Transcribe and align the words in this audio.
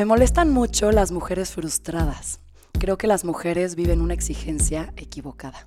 Me 0.00 0.06
molestan 0.06 0.50
mucho 0.50 0.92
las 0.92 1.10
mujeres 1.10 1.50
frustradas. 1.50 2.38
Creo 2.78 2.96
que 2.96 3.08
las 3.08 3.24
mujeres 3.24 3.74
viven 3.74 4.00
una 4.00 4.14
exigencia 4.14 4.92
equivocada. 4.96 5.66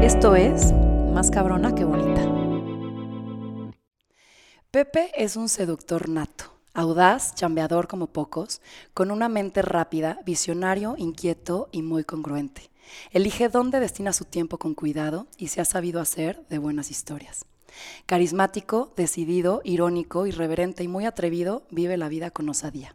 Esto 0.00 0.36
es 0.36 0.72
Más 1.12 1.32
cabrona 1.32 1.74
que 1.74 1.84
bonita. 1.84 2.22
Pepe 4.70 5.10
es 5.16 5.34
un 5.34 5.48
seductor 5.48 6.08
nato, 6.08 6.55
audaz, 6.76 7.34
chambeador 7.34 7.88
como 7.88 8.08
pocos, 8.08 8.60
con 8.92 9.10
una 9.10 9.30
mente 9.30 9.62
rápida, 9.62 10.20
visionario, 10.26 10.94
inquieto 10.98 11.68
y 11.72 11.80
muy 11.80 12.04
congruente. 12.04 12.70
Elige 13.10 13.48
dónde 13.48 13.80
destina 13.80 14.12
su 14.12 14.26
tiempo 14.26 14.58
con 14.58 14.74
cuidado 14.74 15.26
y 15.38 15.48
se 15.48 15.62
ha 15.62 15.64
sabido 15.64 16.00
hacer 16.00 16.46
de 16.48 16.58
buenas 16.58 16.90
historias. 16.90 17.46
Carismático, 18.04 18.92
decidido, 18.94 19.62
irónico, 19.64 20.26
irreverente 20.26 20.84
y 20.84 20.88
muy 20.88 21.06
atrevido, 21.06 21.66
vive 21.70 21.96
la 21.96 22.10
vida 22.10 22.30
con 22.30 22.48
osadía. 22.48 22.94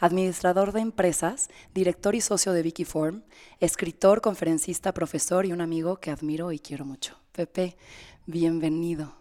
Administrador 0.00 0.72
de 0.72 0.80
empresas, 0.80 1.48
director 1.74 2.16
y 2.16 2.20
socio 2.20 2.52
de 2.52 2.62
Vicky 2.62 2.84
Form, 2.84 3.22
escritor, 3.60 4.20
conferencista, 4.20 4.92
profesor 4.92 5.46
y 5.46 5.52
un 5.52 5.60
amigo 5.60 5.96
que 5.96 6.10
admiro 6.10 6.50
y 6.50 6.58
quiero 6.58 6.84
mucho. 6.84 7.16
Pepe, 7.30 7.76
bienvenido. 8.26 9.14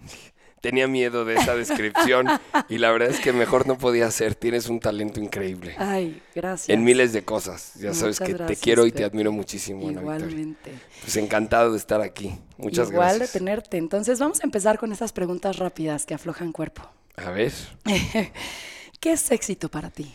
Tenía 0.62 0.86
miedo 0.86 1.24
de 1.24 1.34
esa 1.34 1.56
descripción 1.56 2.28
y 2.68 2.78
la 2.78 2.92
verdad 2.92 3.10
es 3.10 3.18
que 3.18 3.32
mejor 3.32 3.66
no 3.66 3.76
podía 3.76 4.08
ser. 4.12 4.36
Tienes 4.36 4.68
un 4.68 4.78
talento 4.78 5.18
increíble. 5.18 5.74
Ay, 5.76 6.22
gracias. 6.34 6.68
En 6.68 6.84
miles 6.84 7.12
de 7.12 7.24
cosas. 7.24 7.72
Ya 7.74 7.92
sabes 7.92 8.20
que 8.20 8.32
te 8.32 8.54
quiero 8.54 8.86
y 8.86 8.92
te 8.92 9.04
admiro 9.04 9.32
muchísimo, 9.32 9.88
Ana. 9.88 10.00
Igualmente. 10.00 10.70
Pues 11.00 11.16
encantado 11.16 11.72
de 11.72 11.78
estar 11.78 12.00
aquí. 12.00 12.38
Muchas 12.56 12.90
Igual 12.90 13.08
gracias. 13.18 13.32
de 13.32 13.38
tenerte. 13.40 13.76
Entonces 13.76 14.20
vamos 14.20 14.40
a 14.40 14.44
empezar 14.46 14.78
con 14.78 14.92
esas 14.92 15.12
preguntas 15.12 15.56
rápidas 15.56 16.06
que 16.06 16.14
aflojan 16.14 16.52
cuerpo. 16.52 16.88
A 17.16 17.30
ver, 17.30 17.52
¿Qué 19.00 19.12
es 19.12 19.30
éxito 19.32 19.68
para 19.68 19.90
ti? 19.90 20.14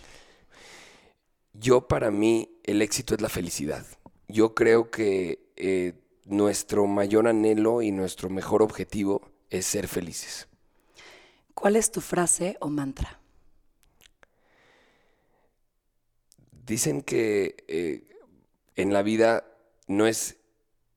yo 1.60 1.88
para 1.88 2.12
mí 2.12 2.50
el 2.64 2.82
éxito 2.82 3.16
es 3.16 3.22
la 3.22 3.30
felicidad. 3.30 3.86
Yo 4.28 4.54
creo 4.54 4.92
que 4.92 5.40
eh, 5.56 5.94
nuestro 6.26 6.86
mayor 6.86 7.28
anhelo 7.28 7.82
y 7.82 7.92
nuestro 7.92 8.30
mejor 8.30 8.62
objetivo 8.62 9.30
es 9.50 9.66
ser 9.66 9.88
felices. 9.88 10.48
¿Cuál 11.54 11.76
es 11.76 11.92
tu 11.92 12.02
frase 12.02 12.58
o 12.60 12.70
mantra? 12.70 13.20
Dicen 16.66 17.02
que 17.02 17.64
eh, 17.68 18.08
en 18.76 18.94
la 18.94 19.02
vida 19.02 19.46
no 19.88 20.06
es 20.06 20.38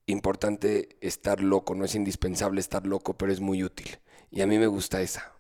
importante 0.07 0.99
estar 1.01 1.41
loco, 1.41 1.75
no 1.75 1.85
es 1.85 1.95
indispensable 1.95 2.61
estar 2.61 2.87
loco, 2.87 3.15
pero 3.15 3.33
es 3.33 3.41
muy 3.41 3.63
útil. 3.63 3.99
Y 4.31 4.43
a 4.43 4.47
mí 4.47 4.59
me 4.59 4.67
gusta 4.67 5.01
esa. 5.01 5.33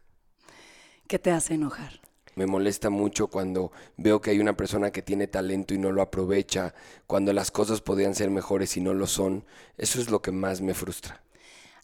¿Qué 1.06 1.19
te 1.19 1.33
hace 1.33 1.55
enojar? 1.55 2.00
Me 2.36 2.47
molesta 2.47 2.91
mucho 2.91 3.27
cuando 3.27 3.72
veo 3.97 4.20
que 4.20 4.30
hay 4.30 4.39
una 4.39 4.56
persona 4.56 4.92
que 4.92 5.02
tiene 5.02 5.27
talento 5.27 5.74
y 5.74 5.78
no 5.78 5.92
lo 5.92 6.00
aprovecha, 6.00 6.74
cuando 7.06 7.33
las 7.33 7.50
cosas 7.50 7.80
podrían 7.80 8.14
ser 8.14 8.30
mejores 8.30 8.77
y 8.77 8.80
no 8.80 8.95
lo 8.95 9.06
son. 9.06 9.45
Eso 9.77 10.00
es 10.00 10.11
lo 10.11 10.22
que 10.22 10.33
más 10.33 10.61
me 10.61 10.74
frustra. 10.74 11.22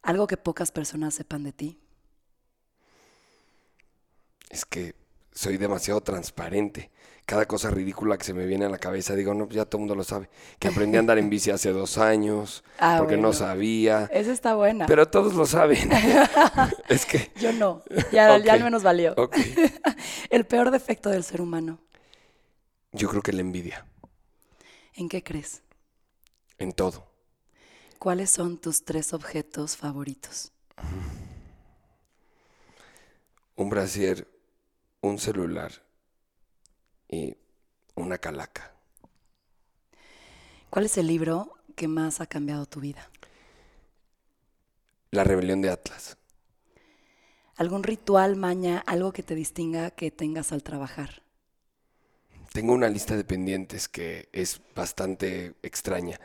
Algo 0.07 0.27
que 0.27 0.37
pocas 0.37 0.71
personas 0.71 1.15
sepan 1.15 1.43
de 1.45 1.53
ti. 1.53 1.81
Es 4.51 4.65
que 4.65 4.95
soy 5.33 5.57
demasiado 5.57 6.01
transparente. 6.01 6.91
Cada 7.27 7.47
cosa 7.47 7.71
ridícula 7.71 8.17
que 8.17 8.25
se 8.25 8.33
me 8.33 8.47
viene 8.47 8.67
a 8.67 8.69
la 8.69 8.79
cabeza, 8.79 9.17
digo, 9.17 9.35
no, 9.35 9.49
ya 9.49 9.65
todo 9.65 9.79
el 9.79 9.81
mundo 9.81 9.97
lo 9.97 10.05
sabe. 10.05 10.31
Que 10.61 10.69
aprendí 10.69 10.97
a 10.97 11.01
andar 11.01 11.19
en 11.19 11.29
bici 11.29 11.51
hace 11.51 11.73
dos 11.73 11.99
años, 11.99 12.63
Ah, 12.79 12.97
porque 12.99 13.15
bueno. 13.17 13.29
no 13.29 13.35
sabía. 13.35 14.09
Esa 14.13 14.31
está 14.33 14.55
buena. 14.55 14.87
Pero 14.87 15.09
todos 15.09 15.35
lo 15.35 15.45
saben. 15.45 15.91
es 16.89 17.05
que, 17.05 17.33
Yo 17.41 17.53
no. 17.53 17.83
Ya, 18.13 18.39
ya 18.39 18.53
al 18.55 18.63
menos 18.63 18.85
valió. 18.85 19.13
ok. 19.17 19.37
El 20.31 20.47
peor 20.47 20.71
defecto 20.71 21.11
del 21.11 21.25
ser 21.25 21.41
humano. 21.41 21.81
Yo 22.93 23.09
creo 23.09 23.23
que 23.23 23.33
la 23.33 23.41
envidia, 23.41 23.85
¿En 24.95 25.09
qué 25.09 25.23
crees? 25.25 25.63
en 26.59 26.73
todo. 26.73 27.05
¿Cuáles 27.99 28.31
son 28.31 28.59
tus 28.59 28.85
tres 28.85 29.13
objetos 29.13 29.77
favoritos? 29.77 30.53
Un 33.57 33.71
brasier, 33.71 34.29
un 35.01 35.19
celular 35.19 35.73
y 37.09 37.37
una 37.95 38.19
calaca. 38.19 38.75
¿Cuál 40.69 40.85
es 40.85 40.99
el 40.99 41.07
libro 41.07 41.57
que 41.75 41.89
más 41.89 42.21
ha 42.21 42.27
cambiado 42.27 42.67
tu 42.67 42.81
vida? 42.81 43.11
La 45.11 45.25
rebelión 45.25 45.63
de 45.63 45.71
Atlas. 45.71 46.19
¿Algún 47.57 47.83
ritual, 47.83 48.37
maña, 48.37 48.83
algo 48.87 49.13
que 49.13 49.23
te 49.23 49.35
distinga 49.35 49.91
que 49.91 50.11
tengas 50.11 50.53
al 50.53 50.63
trabajar? 50.63 51.23
Tengo 52.53 52.75
una 52.75 52.91
lista 52.91 53.17
de 53.17 53.25
pendientes 53.25 53.89
que 53.89 54.29
es 54.33 54.61
bastante 54.75 55.55
extraña. 55.63 56.21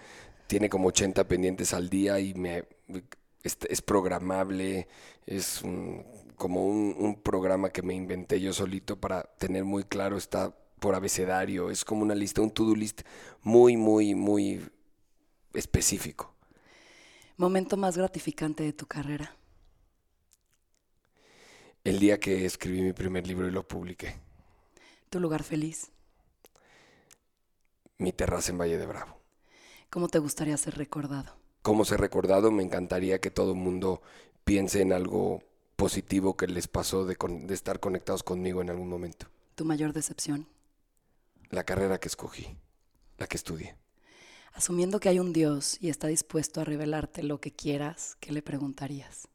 Tiene 0.51 0.69
como 0.69 0.89
80 0.89 1.27
pendientes 1.27 1.73
al 1.73 1.89
día 1.89 2.19
y 2.19 2.33
me 2.33 2.65
es, 3.43 3.57
es 3.69 3.81
programable. 3.81 4.87
Es 5.25 5.61
un- 5.63 6.05
como 6.35 6.65
un, 6.67 6.95
un 6.99 7.21
programa 7.21 7.69
que 7.71 7.81
me 7.83 7.93
inventé 7.95 8.41
yo 8.41 8.51
solito 8.53 8.99
para 8.99 9.23
tener 9.37 9.63
muy 9.63 9.83
claro, 9.85 10.17
está 10.17 10.53
por 10.79 10.95
abecedario. 10.95 11.69
Es 11.71 11.85
como 11.85 12.01
una 12.03 12.15
lista, 12.15 12.41
un 12.41 12.51
to-do 12.51 12.75
list 12.75 13.01
muy, 13.43 13.77
muy, 13.77 14.15
muy 14.15 14.61
específico. 15.53 16.35
¿Momento 17.35 17.75
más 17.75 17.97
gratificante 17.97 18.63
de 18.63 18.71
tu 18.71 18.85
carrera? 18.87 19.35
El 21.83 21.99
día 21.99 22.19
que 22.19 22.43
escribí 22.45 22.81
mi 22.81 22.91
primer 22.93 23.27
libro 23.27 23.47
y 23.47 23.51
lo 23.51 23.67
publiqué. 23.67 24.15
¿Tu 25.09 25.19
lugar 25.19 25.43
feliz? 25.43 25.91
Mi 27.99 28.11
terraza 28.11 28.51
en 28.51 28.57
Valle 28.57 28.77
de 28.77 28.85
Bravo. 28.85 29.20
¿Cómo 29.91 30.07
te 30.07 30.17
gustaría 30.17 30.57
ser 30.57 30.75
recordado? 30.77 31.35
como 31.61 31.85
ser 31.85 31.99
recordado, 32.01 32.49
me 32.51 32.63
encantaría 32.63 33.21
que 33.21 33.29
todo 33.29 33.51
el 33.51 33.57
mundo 33.59 34.01
piense 34.43 34.81
en 34.81 34.93
algo 34.93 35.43
positivo 35.75 36.35
que 36.35 36.47
les 36.47 36.67
pasó 36.67 37.05
de, 37.05 37.15
con- 37.15 37.45
de 37.45 37.53
estar 37.53 37.79
conectados 37.79 38.23
conmigo 38.23 38.61
en 38.61 38.71
algún 38.71 38.89
momento. 38.89 39.27
¿Tu 39.55 39.63
mayor 39.65 39.93
decepción? 39.93 40.47
La 41.51 41.63
carrera 41.63 41.99
que 41.99 42.07
escogí, 42.07 42.57
la 43.17 43.27
que 43.27 43.37
estudié. 43.37 43.75
Asumiendo 44.53 44.99
que 44.99 45.09
hay 45.09 45.19
un 45.19 45.33
Dios 45.33 45.77
y 45.79 45.89
está 45.89 46.07
dispuesto 46.07 46.61
a 46.61 46.65
revelarte 46.65 47.21
lo 47.23 47.39
que 47.39 47.51
quieras, 47.53 48.17
¿qué 48.19 48.31
le 48.31 48.41
preguntarías? 48.41 49.27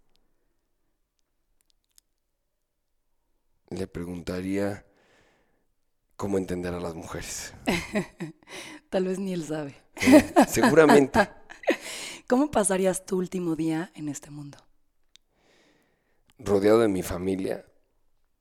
Le 3.71 3.87
preguntaría 3.87 4.85
cómo 6.17 6.39
entender 6.39 6.75
a 6.75 6.81
las 6.81 6.95
mujeres. 6.95 7.55
Tal 8.91 9.05
vez 9.05 9.19
ni 9.19 9.33
él 9.33 9.45
sabe. 9.45 9.77
Eh, 9.97 10.35
Seguramente 10.49 11.29
¿Cómo 12.29 12.51
pasarías 12.51 13.07
tu 13.07 13.19
último 13.19 13.57
día 13.57 13.91
en 13.95 14.09
este 14.09 14.31
mundo? 14.31 14.59
rodeado 16.39 16.81
de 16.81 16.89
mi 16.89 17.03
familia 17.03 17.65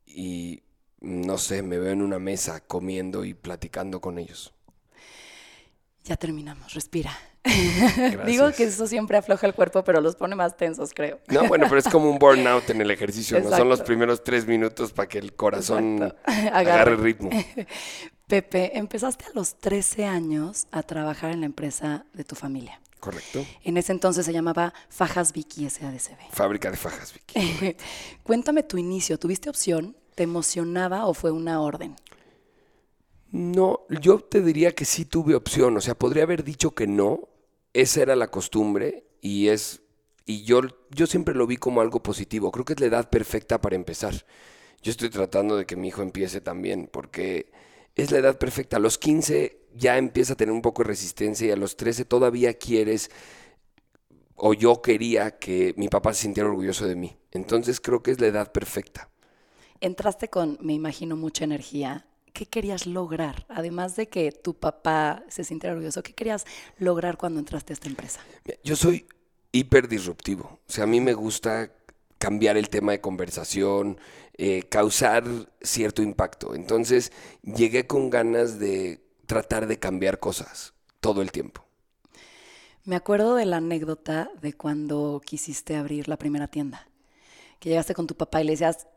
y 0.06 0.64
no 1.02 1.38
sé, 1.38 1.62
me 1.64 1.78
veo 1.78 1.92
en 1.92 2.02
una 2.02 2.20
mesa 2.20 2.62
comiendo 2.66 3.26
y 3.26 3.34
platicando 3.34 4.02
con 4.02 4.18
ellos. 4.20 4.54
Ya 6.04 6.16
terminamos, 6.18 6.74
respira. 6.74 7.12
Digo 8.26 8.52
que 8.52 8.64
eso 8.66 8.88
siempre 8.88 9.18
afloja 9.18 9.46
el 9.48 9.54
cuerpo, 9.54 9.84
pero 9.84 10.02
los 10.02 10.16
pone 10.16 10.36
más 10.36 10.58
tensos, 10.58 10.94
creo. 10.94 11.20
No, 11.28 11.48
bueno, 11.48 11.66
pero 11.68 11.80
es 11.80 11.88
como 11.88 12.10
un 12.10 12.18
burnout 12.18 12.70
en 12.70 12.82
el 12.82 12.92
ejercicio, 12.92 13.40
¿no? 13.40 13.50
Son 13.56 13.70
los 13.70 13.82
primeros 13.82 14.24
tres 14.24 14.48
minutos 14.48 14.92
para 14.92 15.08
que 15.08 15.20
el 15.20 15.34
corazón 15.34 16.02
agarre 16.26 16.50
Agarre. 16.50 16.96
ritmo. 16.98 17.30
Pepe, 18.28 18.78
empezaste 18.78 19.26
a 19.26 19.30
los 19.36 19.56
13 19.60 20.06
años 20.06 20.66
a 20.72 20.82
trabajar 20.82 21.32
en 21.32 21.42
la 21.42 21.46
empresa 21.46 22.06
de 22.14 22.24
tu 22.24 22.36
familia. 22.36 22.82
Correcto. 23.00 23.46
En 23.64 23.78
ese 23.78 23.92
entonces 23.92 24.26
se 24.26 24.34
llamaba 24.34 24.74
Fajas 24.90 25.32
Vicky 25.32 25.70
SADCB. 25.70 26.32
Fábrica 26.32 26.72
de 26.72 26.78
fajas, 26.78 27.14
Vicky. 27.14 27.76
Cuéntame 28.24 28.64
tu 28.64 28.80
inicio. 28.80 29.20
¿Tuviste 29.20 29.48
opción? 29.48 29.96
¿Te 30.16 30.24
emocionaba 30.24 31.06
o 31.06 31.14
fue 31.14 31.30
una 31.30 31.62
orden? 31.62 31.96
No, 33.32 33.82
yo 33.90 34.20
te 34.20 34.42
diría 34.42 34.72
que 34.74 34.86
sí 34.86 35.06
tuve 35.06 35.36
opción. 35.36 35.78
O 35.78 35.82
sea, 35.82 35.94
podría 35.94 36.24
haber 36.24 36.44
dicho 36.44 36.72
que 36.72 36.88
no. 36.88 37.28
Esa 37.76 38.04
era 38.04 38.16
la 38.16 38.32
costumbre 38.32 39.04
y 39.20 39.50
es. 39.50 39.82
Y 40.26 40.46
yo, 40.46 40.62
yo 40.92 41.08
siempre 41.08 41.36
lo 41.36 41.46
vi 41.46 41.58
como 41.58 41.82
algo 41.82 42.02
positivo. 42.02 42.50
Creo 42.50 42.64
que 42.64 42.72
es 42.72 42.80
la 42.80 42.86
edad 42.86 43.10
perfecta 43.10 43.60
para 43.60 43.76
empezar. 43.76 44.26
Yo 44.82 44.92
estoy 44.92 45.10
tratando 45.10 45.58
de 45.58 45.66
que 45.66 45.76
mi 45.76 45.90
hijo 45.90 46.02
empiece 46.02 46.40
también, 46.40 46.90
porque 46.90 47.52
es 47.96 48.12
la 48.12 48.20
edad 48.20 48.38
perfecta. 48.38 48.78
A 48.78 48.80
los 48.80 48.98
15 48.98 49.60
ya 49.74 49.98
empieza 49.98 50.34
a 50.34 50.38
tener 50.38 50.54
un 50.54 50.62
poco 50.62 50.84
de 50.84 50.88
resistencia 50.88 51.48
y 51.48 51.52
a 51.52 51.58
los 51.58 51.76
13 51.76 52.06
todavía 52.06 52.54
quieres 52.54 53.12
o 54.36 54.54
yo 54.54 54.82
quería 54.82 55.38
que 55.38 55.74
mi 55.76 55.90
papá 55.90 56.14
se 56.14 56.22
sintiera 56.22 56.48
orgulloso 56.50 56.88
de 56.88 56.96
mí. 56.96 57.18
Entonces 57.32 57.82
creo 57.82 58.02
que 58.02 58.12
es 58.12 58.22
la 58.22 58.28
edad 58.28 58.54
perfecta. 58.54 59.10
Entraste 59.82 60.30
con, 60.30 60.58
me 60.62 60.72
imagino, 60.72 61.18
mucha 61.18 61.44
energía. 61.44 62.08
¿Qué 62.36 62.46
querías 62.46 62.86
lograr? 62.86 63.46
Además 63.50 63.96
de 63.96 64.08
que 64.08 64.32
tu 64.32 64.54
papá 64.54 65.24
se 65.30 65.44
sintiera 65.44 65.74
orgulloso, 65.74 66.04
¿qué 66.04 66.14
querías 66.14 66.46
lograr 66.78 67.18
cuando 67.18 67.40
entraste 67.40 67.72
a 67.72 67.76
esta 67.76 67.88
empresa? 67.88 68.20
Yo 68.64 68.76
soy 68.76 69.08
hiper 69.52 69.88
disruptivo. 69.88 70.60
O 70.68 70.72
sea, 70.72 70.84
a 70.84 70.88
mí 70.88 71.00
me 71.00 71.14
gusta 71.14 71.72
cambiar 72.20 72.58
el 72.58 72.70
tema 72.70 72.92
de 72.92 73.02
conversación, 73.02 73.98
eh, 74.38 74.64
causar 74.70 75.24
cierto 75.62 76.04
impacto. 76.04 76.54
Entonces 76.54 77.14
llegué 77.42 77.88
con 77.88 78.10
ganas 78.10 78.60
de 78.60 79.02
tratar 79.26 79.66
de 79.66 79.80
cambiar 79.80 80.20
cosas 80.20 80.74
todo 81.00 81.22
el 81.22 81.32
tiempo. 81.32 81.64
Me 82.84 82.98
acuerdo 82.98 83.36
de 83.36 83.46
la 83.46 83.58
anécdota 83.58 84.30
de 84.42 84.54
cuando 84.54 85.22
quisiste 85.26 85.76
abrir 85.76 86.10
la 86.10 86.18
primera 86.18 86.48
tienda, 86.48 86.88
que 87.60 87.70
llegaste 87.70 87.96
con 87.96 88.08
tu 88.08 88.16
papá 88.16 88.42
y 88.42 88.44
le 88.44 88.52
decías, 88.52 88.88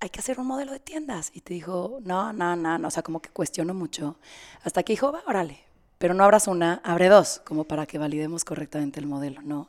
hay 0.00 0.08
que 0.08 0.20
hacer 0.20 0.40
un 0.40 0.46
modelo 0.46 0.72
de 0.72 0.80
tiendas. 0.80 1.30
Y 1.34 1.42
te 1.42 1.54
dijo, 1.54 2.00
no, 2.02 2.32
no, 2.32 2.56
no, 2.56 2.78
no, 2.78 2.88
o 2.88 2.90
sea, 2.90 3.02
como 3.02 3.20
que 3.20 3.28
cuestionó 3.28 3.74
mucho. 3.74 4.16
Hasta 4.64 4.82
que 4.82 4.94
dijo, 4.94 5.12
va, 5.12 5.22
órale, 5.26 5.60
pero 5.98 6.14
no 6.14 6.24
abras 6.24 6.48
una, 6.48 6.80
abre 6.82 7.08
dos, 7.08 7.42
como 7.44 7.64
para 7.64 7.86
que 7.86 7.98
validemos 7.98 8.44
correctamente 8.44 8.98
el 8.98 9.06
modelo, 9.06 9.42
¿no? 9.42 9.68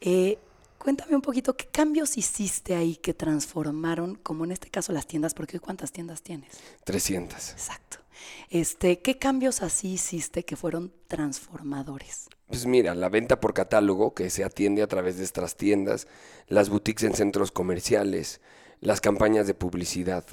Eh, 0.00 0.38
cuéntame 0.78 1.14
un 1.14 1.22
poquito, 1.22 1.56
¿qué 1.56 1.66
cambios 1.66 2.16
hiciste 2.16 2.74
ahí 2.74 2.96
que 2.96 3.12
transformaron, 3.12 4.14
como 4.16 4.44
en 4.44 4.52
este 4.52 4.70
caso 4.70 4.92
las 4.92 5.06
tiendas? 5.06 5.34
Porque 5.34 5.60
¿cuántas 5.60 5.92
tiendas 5.92 6.22
tienes? 6.22 6.58
300. 6.84 7.50
Exacto. 7.50 7.98
Este, 8.48 9.00
¿Qué 9.00 9.18
cambios 9.18 9.62
así 9.62 9.92
hiciste 9.92 10.44
que 10.44 10.56
fueron 10.56 10.92
transformadores? 11.06 12.28
Pues 12.46 12.64
mira, 12.64 12.94
la 12.94 13.08
venta 13.08 13.40
por 13.40 13.52
catálogo 13.52 14.14
que 14.14 14.30
se 14.30 14.44
atiende 14.44 14.82
a 14.82 14.86
través 14.86 15.18
de 15.18 15.24
estas 15.24 15.56
tiendas, 15.56 16.06
las 16.46 16.70
boutiques 16.70 17.04
en 17.04 17.14
centros 17.14 17.50
comerciales, 17.50 18.40
las 18.80 19.00
campañas 19.00 19.46
de 19.46 19.54
publicidad, 19.54 20.24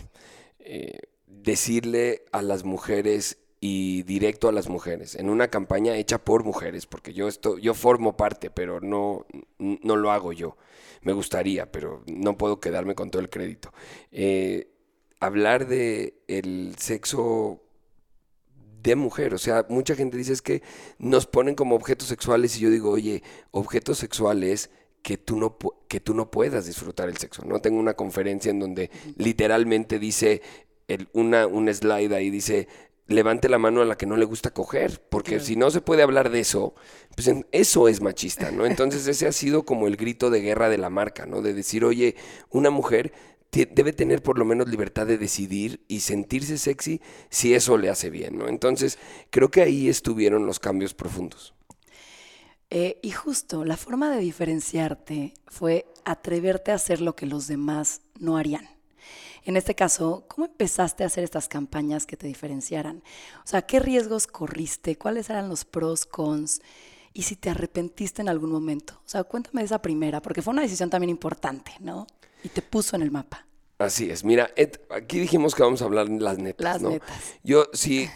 eh, 0.60 1.00
decirle 1.28 2.25
a 2.31 2.42
las 2.42 2.63
mujeres 2.63 3.40
y 3.60 4.04
directo 4.04 4.50
a 4.50 4.51
las 4.51 4.68
mujeres, 4.68 5.16
en 5.16 5.30
una 5.30 5.48
campaña 5.48 5.95
hecha 5.95 6.18
por 6.18 6.44
mujeres, 6.44 6.86
porque 6.86 7.13
yo, 7.13 7.28
esto, 7.28 7.57
yo 7.57 7.74
formo 7.74 8.18
parte, 8.18 8.50
pero 8.50 8.81
no, 8.81 9.25
no 9.57 9.95
lo 9.95 10.12
hago 10.12 10.34
yo. 10.34 10.57
Me 11.01 11.13
gustaría, 11.13 11.72
pero 11.72 12.04
no 12.07 12.38
puedo 12.38 12.60
quedarme 12.60 12.95
con 12.95 13.10
todo 13.10 13.22
el 13.22 13.30
crédito. 13.30 13.74
Eh, 14.12 14.69
hablar 15.19 15.68
de 15.68 16.22
el 16.28 16.75
sexo 16.78 17.62
de 18.84 18.96
mujer. 18.96 19.34
O 19.34 19.38
sea, 19.38 19.66
mucha 19.69 19.96
gente 19.96 20.18
dice 20.18 20.34
es 20.34 20.42
que 20.42 20.62
nos 21.00 21.25
ponen 21.25 21.56
como 21.56 21.75
objetos 21.75 22.10
sexuales 22.10 22.57
y 22.57 22.62
yo 22.62 22.69
digo, 22.69 22.92
oye, 22.92 23.24
objetos 23.51 23.98
sexuales 23.98 24.69
que 25.03 25.17
tú 25.17 25.38
no, 25.38 25.57
que 25.88 26.00
tú 26.00 26.15
no 26.15 26.31
puedas 26.31 26.65
disfrutar 26.65 27.09
el 27.09 27.17
sexo. 27.17 27.44
¿no? 27.45 27.59
Tengo 27.59 27.79
una 27.79 27.94
conferencia 27.94 28.50
en 28.50 28.59
donde 28.59 28.89
literalmente 29.17 30.00
dice 30.00 30.41
el, 30.88 31.09
una, 31.13 31.45
un 31.45 31.71
slide 31.71 32.15
ahí, 32.15 32.29
dice, 32.29 32.67
levante 33.07 33.50
la 33.50 33.59
mano 33.59 33.81
a 33.81 33.85
la 33.85 33.97
que 33.97 34.05
no 34.05 34.15
le 34.15 34.25
gusta 34.25 34.51
coger, 34.51 35.03
porque 35.09 35.39
si 35.39 35.55
no 35.55 35.69
se 35.71 35.81
puede 35.81 36.03
hablar 36.03 36.29
de 36.29 36.39
eso, 36.39 36.73
pues 37.15 37.29
eso 37.51 37.88
es 37.88 38.01
machista, 38.01 38.50
¿no? 38.51 38.65
Entonces 38.65 39.05
ese 39.07 39.27
ha 39.27 39.31
sido 39.33 39.63
como 39.63 39.88
el 39.88 39.97
grito 39.97 40.29
de 40.29 40.41
guerra 40.41 40.69
de 40.69 40.77
la 40.77 40.89
marca, 40.89 41.25
¿no? 41.25 41.41
De 41.41 41.53
decir, 41.53 41.83
oye, 41.85 42.15
una 42.50 42.69
mujer 42.69 43.13
debe 43.51 43.94
tener 43.94 44.23
por 44.23 44.39
lo 44.39 44.45
menos 44.45 44.67
libertad 44.67 45.05
de 45.05 45.19
decidir 45.19 45.83
y 45.88 46.00
sentirse 46.00 46.57
sexy 46.57 47.01
si 47.29 47.53
eso 47.53 47.77
le 47.77 47.89
hace 47.89 48.09
bien, 48.09 48.38
¿no? 48.38 48.47
Entonces, 48.47 48.97
creo 49.29 49.51
que 49.51 49.61
ahí 49.61 49.89
estuvieron 49.89 50.47
los 50.47 50.59
cambios 50.59 50.95
profundos. 50.95 51.53
Eh, 52.75 52.98
y 53.04 53.12
justo 53.12 53.64
la 53.66 53.78
forma 53.78 54.10
de 54.10 54.20
diferenciarte 54.20 55.36
fue 55.46 55.86
atreverte 56.06 56.72
a 56.72 56.75
hacer 56.75 57.02
lo 57.02 57.16
que 57.16 57.28
los 57.28 57.46
demás 57.46 58.02
no 58.18 58.36
harían. 58.36 58.68
En 59.44 59.58
este 59.58 59.75
caso, 59.75 60.25
¿cómo 60.28 60.48
empezaste 60.48 61.04
a 61.04 61.06
hacer 61.06 61.24
estas 61.24 61.48
campañas 61.48 62.08
que 62.08 62.18
te 62.18 62.25
diferenciaran? 62.25 63.04
O 63.44 63.48
sea, 63.48 63.62
¿qué 63.62 63.80
riesgos 63.80 64.25
corriste? 64.25 64.98
¿Cuáles 64.98 65.30
eran 65.30 65.50
los 65.50 65.66
pros, 65.66 66.08
cons? 66.08 66.64
Y 67.14 67.22
si 67.22 67.36
te 67.36 67.52
arrepentiste 67.52 68.24
en 68.24 68.30
algún 68.30 68.52
momento. 68.52 69.00
O 69.06 69.08
sea, 69.08 69.24
cuéntame 69.24 69.62
de 69.62 69.66
esa 69.66 69.80
primera, 69.80 70.20
porque 70.20 70.42
fue 70.42 70.52
una 70.52 70.64
decisión 70.64 70.90
también 70.90 71.12
importante, 71.12 71.74
¿no? 71.80 72.08
Y 72.44 72.50
te 72.50 72.64
puso 72.64 72.96
en 72.96 73.04
el 73.04 73.12
mapa. 73.12 73.46
Así 73.78 74.10
es. 74.10 74.24
Mira, 74.24 74.50
aquí 74.90 75.20
dijimos 75.20 75.54
que 75.54 75.62
vamos 75.62 75.84
a 75.84 75.86
hablar 75.86 76.10
las 76.10 76.40
netas. 76.40 76.64
Las 76.64 76.81
¿no? 76.81 76.90
netas. 76.90 77.36
Yo, 77.44 77.68
si 77.74 78.10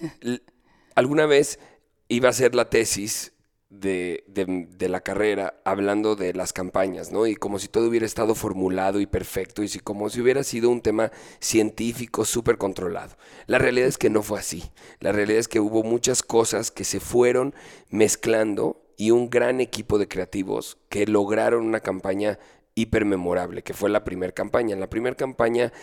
alguna 0.95 1.27
vez 1.27 1.59
iba 2.07 2.29
a 2.29 2.31
hacer 2.31 2.55
la 2.55 2.71
tesis 2.71 3.33
de, 3.69 4.23
de, 4.27 4.89
la 4.89 5.01
carrera 5.01 5.59
hablando 5.65 6.15
de 6.15 6.33
las 6.33 6.53
campañas, 6.53 7.11
¿no? 7.11 7.27
Y 7.27 7.35
como 7.35 7.59
si 7.59 7.67
todo 7.67 7.87
hubiera 7.89 8.05
estado 8.05 8.33
formulado 8.33 9.01
y 9.01 9.05
perfecto 9.05 9.61
y 9.61 9.67
si 9.67 9.79
como 9.79 10.09
si 10.09 10.21
hubiera 10.21 10.43
sido 10.43 10.69
un 10.69 10.81
tema 10.81 11.11
científico 11.39 12.23
súper 12.23 12.57
controlado. 12.57 13.17
La 13.45 13.57
realidad 13.57 13.89
es 13.89 13.97
que 13.97 14.09
no 14.09 14.23
fue 14.23 14.39
así. 14.39 14.71
La 14.99 15.11
realidad 15.11 15.39
es 15.39 15.47
que 15.49 15.59
hubo 15.59 15.83
muchas 15.83 16.23
cosas 16.23 16.71
que 16.71 16.85
se 16.85 17.01
fueron 17.01 17.53
mezclando 17.89 18.81
y 18.95 19.11
un 19.11 19.29
gran 19.29 19.59
equipo 19.59 19.99
de 19.99 20.07
creativos 20.07 20.77
que 20.89 21.05
lograron 21.05 21.65
una 21.65 21.81
campaña 21.81 22.39
hipermemorable, 22.73 23.63
que 23.63 23.73
fue 23.73 23.89
la 23.89 24.03
primera 24.03 24.31
campaña. 24.31 24.73
En 24.73 24.79
la 24.79 24.89
primera 24.89 25.15
campaña 25.15 25.73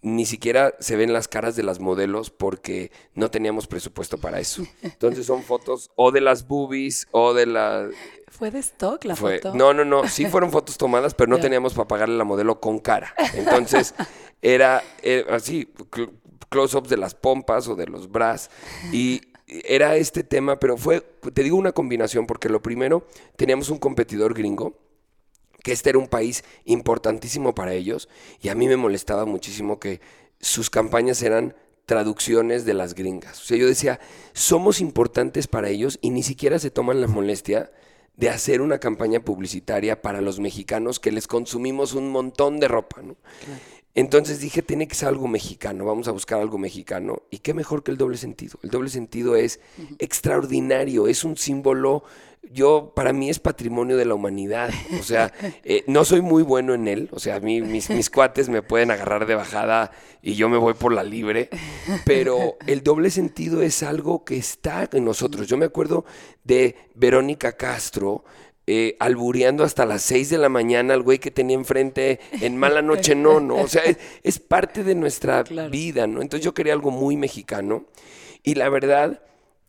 ni 0.00 0.26
siquiera 0.26 0.74
se 0.78 0.96
ven 0.96 1.12
las 1.12 1.26
caras 1.26 1.56
de 1.56 1.62
las 1.62 1.80
modelos 1.80 2.30
porque 2.30 2.92
no 3.14 3.30
teníamos 3.30 3.66
presupuesto 3.66 4.18
para 4.18 4.38
eso. 4.38 4.62
Entonces 4.82 5.26
son 5.26 5.42
fotos 5.42 5.90
o 5.96 6.12
de 6.12 6.20
las 6.20 6.46
boobies 6.46 7.08
o 7.10 7.34
de 7.34 7.46
la... 7.46 7.88
¿Fue 8.28 8.50
de 8.50 8.60
stock 8.60 9.04
la 9.04 9.16
foto? 9.16 9.54
No, 9.54 9.74
no, 9.74 9.84
no. 9.84 10.06
Sí 10.08 10.26
fueron 10.26 10.52
fotos 10.52 10.78
tomadas, 10.78 11.14
pero 11.14 11.28
no 11.28 11.40
teníamos 11.40 11.74
para 11.74 11.88
pagarle 11.88 12.14
a 12.14 12.18
la 12.18 12.24
modelo 12.24 12.60
con 12.60 12.78
cara. 12.78 13.12
Entonces 13.34 13.94
era, 14.40 14.84
era 15.02 15.34
así, 15.34 15.72
close-ups 16.48 16.88
de 16.88 16.96
las 16.96 17.14
pompas 17.14 17.66
o 17.66 17.74
de 17.74 17.86
los 17.86 18.10
bras. 18.10 18.50
Y 18.92 19.22
era 19.48 19.96
este 19.96 20.22
tema, 20.22 20.60
pero 20.60 20.76
fue, 20.76 21.00
te 21.00 21.42
digo 21.42 21.56
una 21.56 21.72
combinación, 21.72 22.26
porque 22.26 22.48
lo 22.48 22.62
primero, 22.62 23.06
teníamos 23.36 23.70
un 23.70 23.78
competidor 23.78 24.34
gringo 24.34 24.76
que 25.68 25.74
este 25.74 25.90
era 25.90 25.98
un 25.98 26.08
país 26.08 26.44
importantísimo 26.64 27.54
para 27.54 27.74
ellos 27.74 28.08
y 28.40 28.48
a 28.48 28.54
mí 28.54 28.66
me 28.68 28.78
molestaba 28.78 29.26
muchísimo 29.26 29.78
que 29.78 30.00
sus 30.40 30.70
campañas 30.70 31.20
eran 31.20 31.54
traducciones 31.84 32.64
de 32.64 32.72
las 32.72 32.94
gringas. 32.94 33.38
O 33.42 33.44
sea, 33.44 33.58
yo 33.58 33.66
decía, 33.66 34.00
somos 34.32 34.80
importantes 34.80 35.46
para 35.46 35.68
ellos 35.68 35.98
y 36.00 36.08
ni 36.08 36.22
siquiera 36.22 36.58
se 36.58 36.70
toman 36.70 37.02
la 37.02 37.06
molestia 37.06 37.70
de 38.16 38.30
hacer 38.30 38.62
una 38.62 38.78
campaña 38.78 39.20
publicitaria 39.20 40.00
para 40.00 40.22
los 40.22 40.40
mexicanos 40.40 41.00
que 41.00 41.12
les 41.12 41.26
consumimos 41.26 41.92
un 41.92 42.08
montón 42.08 42.60
de 42.60 42.68
ropa, 42.68 43.02
¿no? 43.02 43.16
Entonces 43.98 44.38
dije, 44.38 44.62
tiene 44.62 44.86
que 44.86 44.94
ser 44.94 45.08
algo 45.08 45.26
mexicano, 45.26 45.84
vamos 45.84 46.06
a 46.06 46.12
buscar 46.12 46.40
algo 46.40 46.56
mexicano. 46.56 47.22
Y 47.32 47.38
qué 47.38 47.52
mejor 47.52 47.82
que 47.82 47.90
el 47.90 47.96
doble 47.96 48.16
sentido. 48.16 48.60
El 48.62 48.70
doble 48.70 48.90
sentido 48.90 49.34
es 49.34 49.58
extraordinario, 49.98 51.08
es 51.08 51.24
un 51.24 51.36
símbolo 51.36 52.04
yo, 52.52 52.92
para 52.94 53.12
mí 53.12 53.28
es 53.28 53.40
patrimonio 53.40 53.96
de 53.96 54.04
la 54.04 54.14
humanidad. 54.14 54.70
O 55.00 55.02
sea, 55.02 55.32
eh, 55.64 55.82
no 55.88 56.04
soy 56.04 56.22
muy 56.22 56.44
bueno 56.44 56.74
en 56.74 56.86
él. 56.86 57.08
O 57.10 57.18
sea, 57.18 57.36
a 57.36 57.40
mí, 57.40 57.60
mis, 57.60 57.90
mis 57.90 58.08
cuates 58.08 58.48
me 58.48 58.62
pueden 58.62 58.92
agarrar 58.92 59.26
de 59.26 59.34
bajada 59.34 59.90
y 60.22 60.34
yo 60.34 60.48
me 60.48 60.58
voy 60.58 60.74
por 60.74 60.92
la 60.92 61.02
libre. 61.02 61.50
Pero 62.04 62.56
el 62.66 62.84
doble 62.84 63.10
sentido 63.10 63.62
es 63.62 63.82
algo 63.82 64.24
que 64.24 64.36
está 64.36 64.88
en 64.92 65.04
nosotros. 65.04 65.48
Yo 65.48 65.56
me 65.56 65.66
acuerdo 65.66 66.04
de 66.44 66.76
Verónica 66.94 67.52
Castro. 67.52 68.24
Eh, 68.70 68.96
albureando 68.98 69.64
hasta 69.64 69.86
las 69.86 70.02
6 70.02 70.28
de 70.28 70.36
la 70.36 70.50
mañana 70.50 70.92
al 70.92 71.02
güey 71.02 71.18
que 71.18 71.30
tenía 71.30 71.56
enfrente 71.56 72.20
en 72.42 72.58
mala 72.58 72.82
noche, 72.82 73.14
no, 73.14 73.40
no. 73.40 73.56
O 73.56 73.66
sea, 73.66 73.82
es, 74.22 74.38
parte 74.40 74.84
de 74.84 74.94
nuestra 74.94 75.42
vida, 75.70 76.06
¿no? 76.06 76.20
Entonces 76.20 76.44
yo 76.44 76.52
quería 76.52 76.74
algo 76.74 76.90
muy 76.90 77.16
mexicano. 77.16 77.86
Y 78.42 78.56
la 78.56 78.68
verdad, 78.68 79.22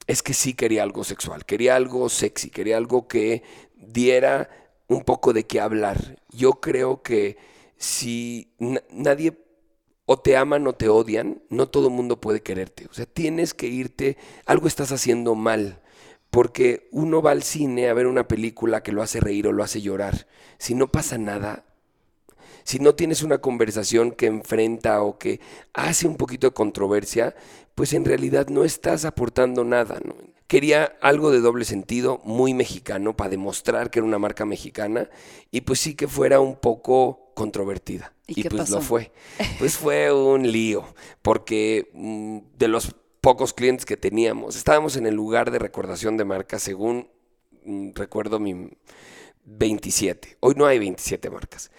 es 0.05 0.21
que 0.21 0.33
sí 0.33 0.53
quería 0.53 0.83
algo 0.83 1.05
sexual, 1.05 1.45
quería 1.45 1.77
algo 1.77 2.09
sexy, 2.09 2.49
quería 2.49 2.75
algo 2.75 3.07
que 3.07 3.41
diera 3.77 4.49
un 4.89 5.05
poco 5.05 5.31
de 5.31 5.45
qué 5.45 5.61
hablar. 5.61 6.19
Yo 6.31 6.59
creo 6.59 7.01
que 7.01 7.37
si 7.77 8.51
nadie 8.89 9.37
o 10.07 10.19
te 10.19 10.35
aman 10.35 10.67
o 10.67 10.73
te 10.73 10.89
odian, 10.89 11.41
no 11.49 11.69
todo 11.69 11.87
el 11.87 11.93
mundo 11.93 12.19
puede 12.19 12.41
quererte. 12.41 12.87
O 12.91 12.93
sea, 12.93 13.05
tienes 13.05 13.53
que 13.53 13.67
irte, 13.67 14.17
algo 14.45 14.67
estás 14.67 14.91
haciendo 14.91 15.35
mal. 15.35 15.78
Porque 16.29 16.87
uno 16.91 17.21
va 17.21 17.31
al 17.31 17.43
cine 17.43 17.89
a 17.89 17.93
ver 17.93 18.07
una 18.07 18.27
película 18.27 18.83
que 18.83 18.91
lo 18.91 19.01
hace 19.01 19.19
reír 19.19 19.47
o 19.47 19.51
lo 19.51 19.63
hace 19.63 19.81
llorar. 19.81 20.27
Si 20.57 20.75
no 20.75 20.91
pasa 20.91 21.17
nada, 21.17 21.65
si 22.63 22.77
no 22.77 22.93
tienes 22.93 23.23
una 23.23 23.39
conversación 23.39 24.11
que 24.11 24.27
enfrenta 24.27 25.01
o 25.01 25.17
que 25.17 25.39
hace 25.73 26.07
un 26.07 26.17
poquito 26.17 26.47
de 26.47 26.53
controversia, 26.53 27.35
pues 27.73 27.93
en 27.93 28.05
realidad 28.05 28.47
no 28.49 28.63
estás 28.63 29.05
aportando 29.05 29.63
nada. 29.63 29.99
Quería 30.45 30.97
algo 31.01 31.31
de 31.31 31.39
doble 31.39 31.65
sentido, 31.65 32.21
muy 32.25 32.53
mexicano, 32.53 33.15
para 33.15 33.31
demostrar 33.31 33.89
que 33.89 33.99
era 33.99 34.05
una 34.05 34.19
marca 34.19 34.45
mexicana 34.45 35.09
y 35.49 35.61
pues 35.61 35.79
sí 35.79 35.95
que 35.95 36.07
fuera 36.07 36.39
un 36.41 36.57
poco 36.57 37.31
controvertida. 37.33 38.13
Y, 38.27 38.43
pues 38.43 38.69
lo 38.69 38.81
fue. 38.81 39.11
Pues 39.57 39.77
fue 39.77 40.13
un 40.13 40.51
lío, 40.51 40.83
porque 41.23 41.89
mm, 41.93 42.39
de 42.57 42.67
los 42.67 42.95
pocos 43.21 43.53
clientes 43.53 43.85
que 43.85 43.97
teníamos, 43.97 44.55
estábamos 44.55 44.95
en 44.95 45.05
el 45.05 45.15
lugar 45.15 45.51
de 45.51 45.59
recordación 45.59 46.17
de 46.17 46.25
marca, 46.25 46.59
según 46.59 47.09
mm, 47.65 47.91
recuerdo 47.95 48.39
mi 48.39 48.69
27. 49.45 50.37
Hoy 50.39 50.53
no 50.55 50.65
hay 50.65 50.79
27 50.79 51.29
marcas. 51.29 51.71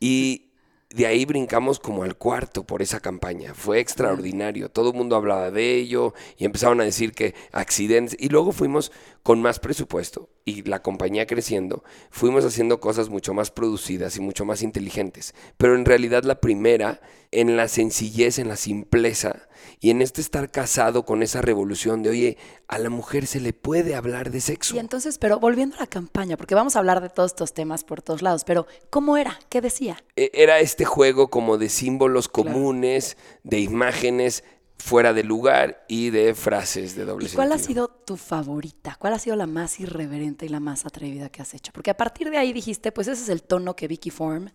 Y 0.00 0.52
de 0.90 1.06
ahí 1.06 1.24
brincamos 1.24 1.78
como 1.78 2.02
al 2.02 2.16
cuarto 2.16 2.64
por 2.64 2.82
esa 2.82 3.00
campaña. 3.00 3.54
Fue 3.54 3.80
extraordinario. 3.80 4.70
Todo 4.70 4.90
el 4.90 4.96
mundo 4.96 5.16
hablaba 5.16 5.50
de 5.50 5.76
ello 5.76 6.12
y 6.36 6.44
empezaron 6.44 6.80
a 6.80 6.84
decir 6.84 7.12
que 7.12 7.34
accidentes. 7.52 8.16
Y 8.18 8.28
luego 8.28 8.52
fuimos 8.52 8.92
con 9.22 9.40
más 9.40 9.58
presupuesto 9.58 10.28
y 10.44 10.62
la 10.62 10.82
compañía 10.82 11.26
creciendo, 11.26 11.84
fuimos 12.10 12.44
haciendo 12.44 12.80
cosas 12.80 13.08
mucho 13.08 13.34
más 13.34 13.50
producidas 13.50 14.16
y 14.16 14.20
mucho 14.20 14.44
más 14.44 14.62
inteligentes. 14.62 15.34
Pero 15.56 15.74
en 15.74 15.84
realidad 15.84 16.24
la 16.24 16.40
primera, 16.40 17.00
en 17.30 17.56
la 17.56 17.68
sencillez, 17.68 18.38
en 18.38 18.48
la 18.48 18.56
simpleza 18.56 19.48
y 19.80 19.90
en 19.90 20.02
este 20.02 20.20
estar 20.20 20.50
casado 20.50 21.04
con 21.04 21.22
esa 21.22 21.40
revolución 21.40 22.02
de, 22.02 22.10
oye, 22.10 22.38
a 22.68 22.78
la 22.78 22.90
mujer 22.90 23.26
se 23.26 23.40
le 23.40 23.52
puede 23.52 23.94
hablar 23.94 24.30
de 24.30 24.40
sexo. 24.40 24.74
Y 24.74 24.78
entonces, 24.78 25.18
pero 25.18 25.38
volviendo 25.38 25.76
a 25.76 25.80
la 25.80 25.86
campaña, 25.86 26.36
porque 26.36 26.54
vamos 26.54 26.76
a 26.76 26.80
hablar 26.80 27.00
de 27.00 27.08
todos 27.08 27.32
estos 27.32 27.52
temas 27.52 27.84
por 27.84 28.02
todos 28.02 28.22
lados, 28.22 28.44
pero 28.44 28.66
¿cómo 28.90 29.16
era? 29.16 29.38
¿Qué 29.48 29.60
decía? 29.60 30.02
E, 30.16 30.30
era 30.34 30.60
este 30.60 30.84
juego 30.84 31.28
como 31.28 31.58
de 31.58 31.68
símbolos 31.68 32.28
comunes, 32.28 33.16
de 33.44 33.60
imágenes 33.60 34.44
fuera 34.78 35.12
de 35.12 35.22
lugar 35.22 35.84
y 35.88 36.10
de 36.10 36.34
frases 36.34 36.96
de 36.96 37.04
doble 37.04 37.26
¿Y 37.26 37.34
¿Cuál 37.34 37.52
ha 37.52 37.58
sido 37.58 37.88
tu 37.88 38.16
favorita? 38.16 38.96
¿Cuál 38.98 39.14
ha 39.14 39.18
sido 39.18 39.36
la 39.36 39.46
más 39.46 39.80
irreverente 39.80 40.46
y 40.46 40.48
la 40.48 40.60
más 40.60 40.86
atrevida 40.86 41.28
que 41.28 41.42
has 41.42 41.54
hecho? 41.54 41.72
Porque 41.72 41.90
a 41.90 41.96
partir 41.96 42.30
de 42.30 42.38
ahí 42.38 42.52
dijiste, 42.52 42.92
pues 42.92 43.08
ese 43.08 43.22
es 43.22 43.28
el 43.28 43.42
tono 43.42 43.76
que 43.76 43.88
Vicky 43.88 44.10
Form 44.10 44.50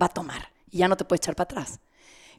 va 0.00 0.06
a 0.06 0.10
tomar 0.10 0.52
y 0.70 0.78
ya 0.78 0.88
no 0.88 0.96
te 0.96 1.04
puede 1.04 1.18
echar 1.18 1.36
para 1.36 1.44
atrás. 1.44 1.80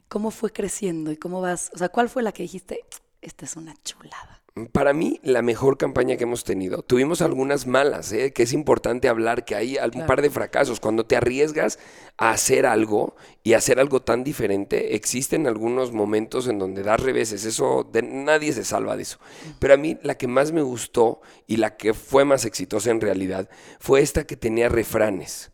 ¿Cómo 0.08 0.30
fue 0.30 0.52
creciendo 0.52 1.10
y 1.10 1.16
cómo 1.16 1.40
vas? 1.40 1.70
O 1.74 1.78
sea, 1.78 1.88
¿cuál 1.88 2.08
fue 2.08 2.22
la 2.22 2.32
que 2.32 2.42
dijiste, 2.42 2.84
esta 3.20 3.44
es 3.44 3.56
una 3.56 3.74
chulada? 3.82 4.41
Para 4.72 4.92
mí, 4.92 5.18
la 5.22 5.40
mejor 5.40 5.78
campaña 5.78 6.18
que 6.18 6.24
hemos 6.24 6.44
tenido. 6.44 6.82
Tuvimos 6.82 7.22
algunas 7.22 7.66
malas, 7.66 8.12
¿eh? 8.12 8.34
que 8.34 8.42
es 8.42 8.52
importante 8.52 9.08
hablar 9.08 9.46
que 9.46 9.54
hay 9.54 9.78
un 9.94 10.04
par 10.04 10.20
de 10.20 10.28
fracasos. 10.28 10.78
Cuando 10.78 11.06
te 11.06 11.16
arriesgas 11.16 11.78
a 12.18 12.32
hacer 12.32 12.66
algo 12.66 13.16
y 13.42 13.54
hacer 13.54 13.80
algo 13.80 14.02
tan 14.02 14.24
diferente, 14.24 14.94
existen 14.94 15.46
algunos 15.46 15.92
momentos 15.92 16.48
en 16.48 16.58
donde 16.58 16.82
das 16.82 17.00
reveses. 17.00 17.46
Eso, 17.46 17.88
de, 17.90 18.02
nadie 18.02 18.52
se 18.52 18.64
salva 18.64 18.94
de 18.96 19.04
eso. 19.04 19.18
Pero 19.58 19.72
a 19.72 19.78
mí, 19.78 19.96
la 20.02 20.16
que 20.16 20.28
más 20.28 20.52
me 20.52 20.60
gustó 20.60 21.22
y 21.46 21.56
la 21.56 21.78
que 21.78 21.94
fue 21.94 22.26
más 22.26 22.44
exitosa 22.44 22.90
en 22.90 23.00
realidad 23.00 23.48
fue 23.80 24.02
esta 24.02 24.24
que 24.24 24.36
tenía 24.36 24.68
refranes 24.68 25.51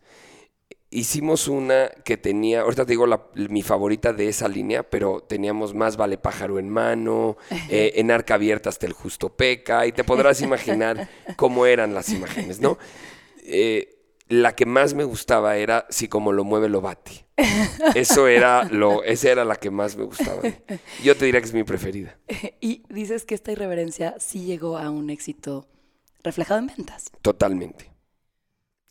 hicimos 0.90 1.48
una 1.48 1.90
que 2.04 2.16
tenía, 2.16 2.62
ahorita 2.62 2.84
te 2.86 2.92
digo 2.92 3.06
mi 3.34 3.62
favorita 3.62 4.12
de 4.12 4.28
esa 4.28 4.48
línea, 4.48 4.88
pero 4.88 5.20
teníamos 5.20 5.74
más 5.74 5.96
vale 5.96 6.18
pájaro 6.18 6.58
en 6.58 6.68
mano, 6.68 7.36
eh, 7.68 7.92
en 7.96 8.10
arca 8.10 8.34
abierta 8.34 8.68
hasta 8.68 8.86
el 8.86 8.92
justo 8.92 9.28
peca, 9.28 9.86
y 9.86 9.92
te 9.92 10.04
podrás 10.04 10.40
imaginar 10.40 11.08
cómo 11.36 11.66
eran 11.66 11.94
las 11.94 12.08
imágenes, 12.10 12.60
¿no? 12.60 12.78
Eh, 13.44 13.96
la 14.28 14.54
que 14.54 14.66
más 14.66 14.92
me 14.94 15.04
gustaba 15.04 15.56
era 15.56 15.86
si 15.88 16.08
como 16.08 16.32
lo 16.32 16.44
mueve 16.44 16.68
lo 16.68 16.80
bate. 16.80 17.26
Eso 17.94 18.28
era 18.28 18.64
lo, 18.64 19.02
esa 19.04 19.30
era 19.30 19.44
la 19.44 19.56
que 19.56 19.70
más 19.70 19.96
me 19.96 20.04
gustaba. 20.04 20.42
Yo 21.02 21.16
te 21.16 21.24
diría 21.24 21.40
que 21.40 21.46
es 21.46 21.54
mi 21.54 21.64
preferida. 21.64 22.18
Y 22.60 22.82
dices 22.90 23.24
que 23.24 23.34
esta 23.34 23.52
irreverencia 23.52 24.16
sí 24.18 24.44
llegó 24.44 24.76
a 24.76 24.90
un 24.90 25.08
éxito 25.08 25.66
reflejado 26.22 26.60
en 26.60 26.66
ventas. 26.66 27.10
Totalmente 27.22 27.97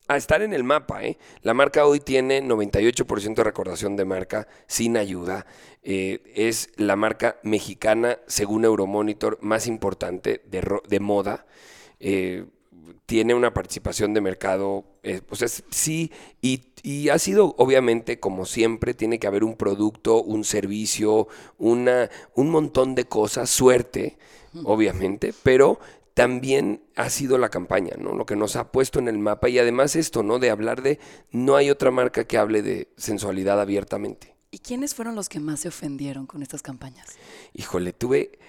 a 0.08 0.18
estar 0.18 0.42
en 0.42 0.54
el 0.54 0.64
mapa. 0.64 1.04
¿eh? 1.04 1.18
La 1.42 1.54
marca 1.54 1.86
hoy 1.86 2.00
tiene 2.00 2.42
98% 2.42 3.36
de 3.36 3.44
recordación 3.44 3.96
de 3.96 4.06
marca 4.06 4.48
sin 4.68 4.98
ayuda. 4.98 5.46
Eh, 5.84 6.22
es 6.36 6.70
la 6.78 6.96
marca 6.96 7.38
mexicana, 7.44 8.20
según 8.28 8.66
Euromonitor, 8.66 9.38
más 9.42 9.68
importante 9.68 10.42
de, 10.46 10.80
de 10.88 11.00
moda. 11.00 11.46
Eh, 12.00 12.46
tiene 13.06 13.34
una 13.34 13.54
participación 13.54 14.14
de 14.14 14.20
mercado, 14.20 14.84
pues 15.30 15.64
sí, 15.70 16.12
y, 16.42 16.74
y, 16.84 17.08
ha 17.08 17.18
sido, 17.20 17.56
obviamente, 17.58 18.20
como 18.20 18.46
siempre, 18.46 18.94
tiene 18.94 19.18
que 19.18 19.28
haber 19.28 19.46
un 19.46 19.56
producto, 19.56 20.22
un 20.22 20.44
servicio, 20.44 21.30
una, 21.58 22.10
un 22.36 22.50
montón 22.50 22.96
de 22.96 23.06
cosas, 23.06 23.50
suerte, 23.50 24.18
obviamente, 24.66 25.34
pero 25.44 25.80
también 26.18 26.82
ha 26.96 27.12
sido 27.12 27.38
la 27.38 27.50
campaña, 27.50 27.94
¿no? 27.96 28.16
Lo 28.16 28.26
que 28.26 28.36
nos 28.36 28.56
ha 28.56 28.72
puesto 28.72 28.98
en 28.98 29.08
el 29.08 29.20
mapa 29.20 29.50
y 29.50 29.60
además 29.60 29.96
esto, 29.96 30.24
¿no? 30.24 30.40
De 30.40 30.50
hablar 30.50 30.82
de 30.82 30.98
no 31.30 31.56
hay 31.56 31.70
otra 31.70 31.92
marca 31.92 32.24
que 32.24 32.40
hable 32.40 32.64
de 32.64 32.88
sensualidad 32.98 33.62
abiertamente. 33.62 34.36
¿Y 34.50 34.58
quiénes 34.58 34.96
fueron 34.96 35.14
los 35.14 35.30
que 35.30 35.40
más 35.40 35.60
se 35.60 35.68
ofendieron 35.68 36.26
con 36.26 36.42
estas 36.42 36.64
campañas? 36.64 37.06
Híjole, 37.54 37.94
tuve, 37.94 38.40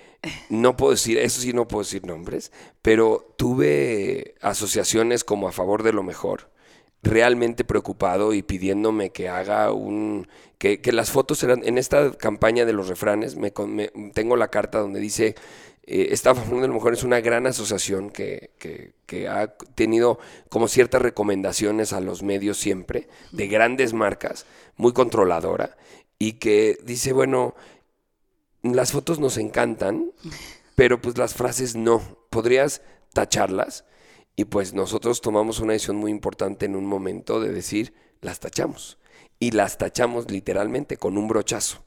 no 0.49 0.79
puedo 0.79 0.93
decir, 0.93 1.19
eso 1.19 1.43
sí 1.43 1.53
no 1.53 1.69
puedo 1.69 1.85
decir 1.85 2.07
nombres, 2.07 2.53
pero 2.81 3.35
tuve 3.37 4.37
asociaciones 4.41 5.23
como 5.23 5.47
a 5.47 5.53
favor 5.53 5.83
de 5.83 5.93
lo 5.93 6.03
mejor, 6.03 6.51
realmente 7.03 7.65
preocupado 7.65 8.33
y 8.33 8.43
pidiéndome 8.43 9.11
que 9.11 9.29
haga 9.29 9.73
un, 9.73 10.27
que, 10.59 10.81
las 10.91 11.11
fotos 11.11 11.43
eran, 11.43 11.63
en 11.65 11.77
esta 11.77 12.13
campaña 12.13 12.65
de 12.65 12.73
los 12.73 12.89
refranes, 12.89 13.37
me, 13.37 13.51
tengo 14.15 14.37
la 14.37 14.49
carta 14.49 14.79
donde 14.79 15.01
dice 15.01 15.35
eh, 15.91 16.13
esta 16.13 16.35
Fundación 16.35 16.61
de 16.61 16.69
la 16.69 16.75
Mujer 16.75 16.93
es 16.93 17.03
una 17.03 17.21
gran 17.21 17.47
asociación 17.47 18.11
que, 18.11 18.51
ha 19.27 19.47
tenido 19.75 20.19
como 20.51 20.69
ciertas 20.69 21.01
recomendaciones 21.01 21.95
a 21.95 22.01
los 22.01 22.23
medios 22.23 22.59
siempre, 22.59 23.09
de 23.33 23.49
grandes 23.49 23.95
marcas, 23.95 24.45
muy 24.77 24.93
controladora, 24.93 25.79
y 26.19 26.35
que 26.35 26.79
dice, 26.85 27.15
bueno, 27.15 27.55
las 28.63 28.93
fotos 28.93 29.19
nos 29.19 29.39
encantan, 29.39 30.13
pero 30.75 31.01
pues 31.01 31.17
las 31.17 31.33
frases 31.33 31.75
no. 31.75 32.03
¿Podrías 32.29 32.83
tacharlas? 33.15 33.87
Y 34.37 34.45
pues 34.45 34.75
nosotros 34.75 35.23
tomamos 35.23 35.59
una 35.59 35.73
decisión 35.73 35.97
muy 35.97 36.11
importante 36.11 36.67
en 36.67 36.77
un 36.77 36.85
momento 36.85 37.41
de 37.41 37.51
decir, 37.51 37.95
las 38.21 38.41
tachamos. 38.41 38.99
Y 39.41 39.53
las 39.53 39.79
tachamos 39.79 40.31
literalmente 40.31 40.99
con 40.99 41.17
un 41.17 41.29
brochazo. 41.29 41.83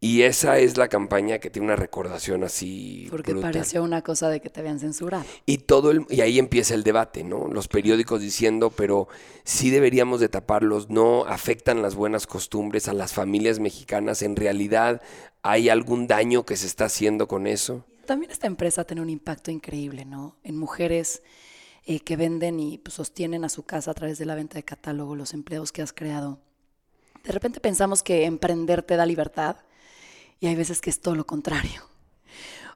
Y 0.00 0.22
esa 0.22 0.58
es 0.58 0.76
la 0.76 0.88
campaña 0.88 1.38
que 1.38 1.48
tiene 1.48 1.66
una 1.66 1.76
recordación 1.76 2.44
así. 2.44 3.06
Porque 3.10 3.34
pareció 3.34 3.82
una 3.82 4.02
cosa 4.02 4.28
de 4.28 4.40
que 4.40 4.50
te 4.50 4.60
habían 4.60 4.78
censurado. 4.78 5.24
Y 5.46 5.58
todo 5.58 5.90
el, 5.90 6.04
y 6.10 6.20
ahí 6.20 6.38
empieza 6.38 6.74
el 6.74 6.82
debate, 6.84 7.24
¿no? 7.24 7.48
Los 7.48 7.68
periódicos 7.68 8.20
diciendo, 8.20 8.68
pero 8.70 9.08
sí 9.44 9.70
deberíamos 9.70 10.20
de 10.20 10.28
taparlos, 10.28 10.90
no 10.90 11.24
afectan 11.24 11.80
las 11.80 11.94
buenas 11.94 12.26
costumbres 12.26 12.86
a 12.88 12.92
las 12.92 13.14
familias 13.14 13.60
mexicanas. 13.60 14.20
En 14.20 14.36
realidad, 14.36 15.00
¿hay 15.42 15.70
algún 15.70 16.06
daño 16.06 16.44
que 16.44 16.56
se 16.56 16.66
está 16.66 16.84
haciendo 16.84 17.26
con 17.26 17.46
eso? 17.46 17.86
También 18.04 18.30
esta 18.30 18.46
empresa 18.46 18.84
tiene 18.84 19.00
un 19.00 19.08
impacto 19.08 19.50
increíble, 19.50 20.04
¿no? 20.04 20.36
En 20.44 20.58
mujeres 20.58 21.22
eh, 21.86 22.00
que 22.00 22.16
venden 22.16 22.60
y 22.60 22.76
pues, 22.78 22.94
sostienen 22.94 23.44
a 23.44 23.48
su 23.48 23.62
casa 23.62 23.92
a 23.92 23.94
través 23.94 24.18
de 24.18 24.26
la 24.26 24.34
venta 24.34 24.56
de 24.56 24.64
catálogo, 24.64 25.16
los 25.16 25.32
empleos 25.32 25.72
que 25.72 25.80
has 25.80 25.94
creado. 25.94 26.40
De 27.24 27.32
repente 27.32 27.60
pensamos 27.60 28.02
que 28.02 28.26
emprender 28.26 28.82
te 28.82 28.96
da 28.96 29.06
libertad 29.06 29.56
y 30.44 30.46
hay 30.46 30.56
veces 30.56 30.82
que 30.82 30.90
es 30.90 31.00
todo 31.00 31.14
lo 31.14 31.26
contrario. 31.26 31.88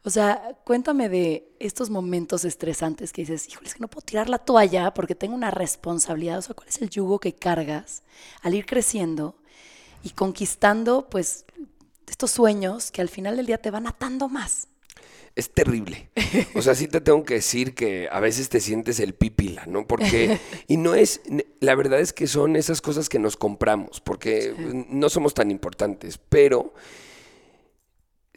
O 0.02 0.08
sea, 0.08 0.56
cuéntame 0.64 1.10
de 1.10 1.52
estos 1.58 1.90
momentos 1.90 2.46
estresantes 2.46 3.12
que 3.12 3.20
dices, 3.20 3.46
híjole, 3.46 3.68
es 3.68 3.74
que 3.74 3.80
no 3.80 3.88
puedo 3.88 4.06
tirar 4.06 4.30
la 4.30 4.38
toalla 4.38 4.94
porque 4.94 5.14
tengo 5.14 5.34
una 5.34 5.50
responsabilidad. 5.50 6.38
O 6.38 6.42
sea, 6.42 6.54
¿cuál 6.54 6.66
es 6.66 6.80
el 6.80 6.88
yugo 6.88 7.18
que 7.18 7.34
cargas 7.34 8.04
al 8.40 8.54
ir 8.54 8.64
creciendo 8.64 9.36
y 10.02 10.10
conquistando, 10.10 11.10
pues, 11.10 11.44
estos 12.08 12.30
sueños 12.30 12.90
que 12.90 13.02
al 13.02 13.10
final 13.10 13.36
del 13.36 13.44
día 13.44 13.58
te 13.58 13.70
van 13.70 13.86
atando 13.86 14.30
más? 14.30 14.68
Es 15.36 15.50
terrible. 15.52 16.08
O 16.54 16.62
sea, 16.62 16.74
sí 16.74 16.88
te 16.88 17.02
tengo 17.02 17.22
que 17.22 17.34
decir 17.34 17.74
que 17.74 18.08
a 18.10 18.18
veces 18.18 18.48
te 18.48 18.60
sientes 18.60 18.98
el 18.98 19.12
pípila, 19.12 19.66
¿no? 19.66 19.86
Porque, 19.86 20.40
y 20.68 20.78
no 20.78 20.94
es, 20.94 21.20
la 21.60 21.74
verdad 21.74 22.00
es 22.00 22.14
que 22.14 22.26
son 22.26 22.56
esas 22.56 22.80
cosas 22.80 23.10
que 23.10 23.18
nos 23.18 23.36
compramos, 23.36 24.00
porque 24.00 24.54
no 24.88 25.10
somos 25.10 25.34
tan 25.34 25.50
importantes, 25.50 26.18
pero 26.30 26.72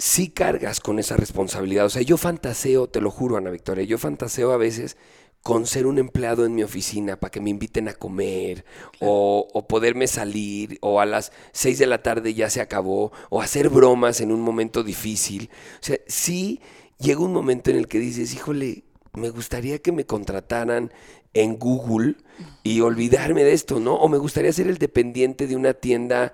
sí 0.02 0.32
cargas 0.32 0.80
con 0.80 0.98
esa 0.98 1.16
responsabilidad. 1.16 1.86
O 1.86 1.90
sea, 1.92 2.02
yo 2.02 2.18
fantaseo, 2.18 2.90
te 2.90 3.02
lo 3.02 3.12
juro, 3.12 3.38
Ana 3.38 3.52
Victoria, 3.52 3.84
yo 3.84 4.00
fantaseo 4.00 4.52
a 4.52 4.58
veces 4.58 4.98
con 5.44 5.68
ser 5.68 5.86
un 5.86 6.00
empleado 6.00 6.44
en 6.44 6.56
mi 6.56 6.64
oficina 6.64 7.20
para 7.20 7.30
que 7.30 7.40
me 7.40 7.52
inviten 7.52 7.88
a 7.88 7.94
comer 7.94 8.66
o, 9.00 9.48
poderme 9.70 10.08
salir 10.08 10.80
o 10.82 11.02
a 11.02 11.06
las 11.06 11.32
seis 11.52 11.78
de 11.78 11.86
la 11.86 12.02
tarde 12.02 12.34
ya 12.34 12.50
se 12.50 12.62
acabó 12.62 13.12
o 13.30 13.44
hacer 13.44 13.70
bromas 13.70 14.22
en 14.22 14.32
un 14.32 14.42
momento 14.42 14.84
difícil. 14.84 15.52
O 15.76 15.84
sea, 15.84 15.98
sí 16.08 16.62
llega 16.98 17.22
un 17.22 17.34
momento 17.34 17.70
en 17.70 17.78
el 17.78 17.88
que 17.88 18.00
dices, 18.00 18.34
híjole, 18.34 18.86
me 19.14 19.30
gustaría 19.30 19.84
que 19.84 19.92
me 19.92 20.08
contrataran 20.08 20.92
en 21.36 21.60
Google 21.60 22.16
y 22.64 22.82
olvidarme 22.82 23.44
de 23.44 23.54
esto, 23.54 23.80
¿no? 23.80 23.98
O 23.98 24.10
me 24.10 24.18
gustaría 24.18 24.52
ser 24.52 24.68
el 24.68 24.80
dependiente 24.80 25.46
de 25.46 25.56
una 25.56 25.76
tienda 25.76 26.34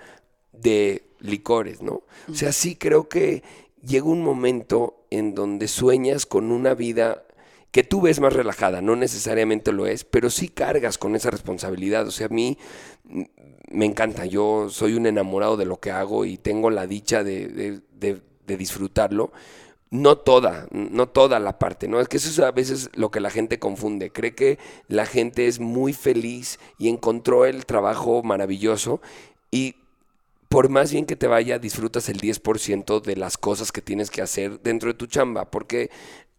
de 0.54 1.07
licores, 1.20 1.82
¿no? 1.82 2.04
O 2.30 2.34
sea, 2.34 2.52
sí 2.52 2.76
creo 2.76 3.08
que 3.10 3.44
llega 3.86 4.06
un 4.06 4.24
momento 4.24 5.06
en 5.10 5.36
donde 5.36 5.68
sueñas 5.68 6.26
con 6.26 6.52
una 6.52 6.74
vida 6.74 7.24
que 7.72 7.84
tú 7.84 8.02
ves 8.02 8.20
más 8.20 8.34
relajada, 8.34 8.82
no 8.82 8.96
necesariamente 8.96 9.72
lo 9.72 9.88
es, 9.88 10.04
pero 10.04 10.30
sí 10.30 10.48
cargas 10.48 10.98
con 10.98 11.16
esa 11.16 11.30
responsabilidad. 11.30 12.08
O 12.08 12.12
sea, 12.12 12.28
a 12.28 12.30
mí 12.30 12.58
me 13.70 13.86
encanta, 13.86 14.26
yo 14.26 14.70
soy 14.70 14.94
un 14.94 15.06
enamorado 15.06 15.58
de 15.58 15.66
lo 15.66 15.80
que 15.80 15.92
hago 15.92 16.26
y 16.26 16.38
tengo 16.38 16.70
la 16.70 16.88
dicha 16.88 17.24
de, 17.24 17.82
disfrutarlo. 18.46 19.32
No 19.90 20.18
toda, 20.18 20.68
no 20.72 21.08
toda 21.08 21.40
la 21.40 21.60
parte, 21.60 21.88
¿no? 21.88 22.02
Es 22.02 22.10
que 22.10 22.18
eso 22.18 22.30
es 22.30 22.40
a 22.40 22.52
veces 22.52 22.90
lo 22.94 23.10
que 23.10 23.22
la 23.22 23.30
gente 23.30 23.58
confunde. 23.58 24.12
Cree 24.12 24.36
que 24.36 24.60
la 24.88 25.06
gente 25.06 25.48
es 25.48 25.60
muy 25.60 25.94
feliz 25.94 26.60
y 26.78 26.90
encontró 26.90 27.46
el 27.46 27.66
trabajo 27.66 28.22
maravilloso 28.22 29.02
y 29.50 29.76
por 30.50 30.70
más 30.70 30.92
bien 30.92 31.06
que 31.06 31.16
te 31.16 31.28
vaya, 31.28 31.60
disfrutas 31.60 32.10
el 32.10 32.20
10% 32.20 33.02
de 33.02 33.16
las 33.16 33.38
cosas 33.38 33.72
que 33.72 33.82
tienes 33.82 34.10
que 34.10 34.22
hacer 34.22 34.62
dentro 34.62 34.90
de 34.90 34.94
tu 34.94 35.08
chamba, 35.08 35.52
porque 35.52 35.90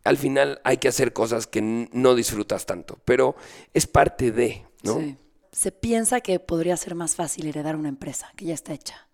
al 0.04 0.16
final 0.16 0.60
hay 0.64 0.78
que 0.78 0.88
hacer 0.88 1.12
cosas 1.12 1.46
que 1.46 1.60
no 1.60 2.14
disfrutas 2.14 2.66
tanto, 2.66 2.98
pero 3.04 3.36
es 3.74 3.86
parte 3.86 4.32
de, 4.32 4.64
¿no? 4.82 4.98
Sí. 5.00 5.16
Se 5.52 5.72
piensa 5.72 6.20
que 6.20 6.38
podría 6.40 6.76
ser 6.76 6.94
más 6.94 7.16
fácil 7.16 7.46
heredar 7.46 7.76
una 7.76 7.88
empresa 7.88 8.32
que 8.36 8.44
ya 8.46 8.54
está 8.54 8.72
hecha. 8.72 9.08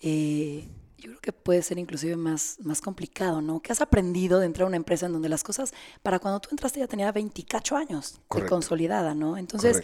Eh, 0.00 0.68
yo 0.98 1.10
creo 1.10 1.20
que 1.20 1.32
puede 1.32 1.62
ser 1.62 1.78
inclusive 1.78 2.16
más, 2.16 2.56
más 2.60 2.80
complicado, 2.80 3.42
¿no? 3.42 3.60
¿Qué 3.60 3.70
has 3.70 3.80
aprendido 3.80 4.40
de 4.40 4.46
entrar 4.46 4.64
a 4.64 4.68
una 4.68 4.76
empresa 4.76 5.06
en 5.06 5.12
donde 5.12 5.28
las 5.28 5.44
cosas, 5.44 5.72
para 6.02 6.18
cuando 6.18 6.40
tú 6.40 6.48
entraste 6.50 6.80
ya 6.80 6.86
tenía 6.86 7.12
28 7.12 7.76
años 7.76 8.20
de 8.34 8.46
consolidada, 8.46 9.14
¿no? 9.14 9.36
Entonces, 9.36 9.82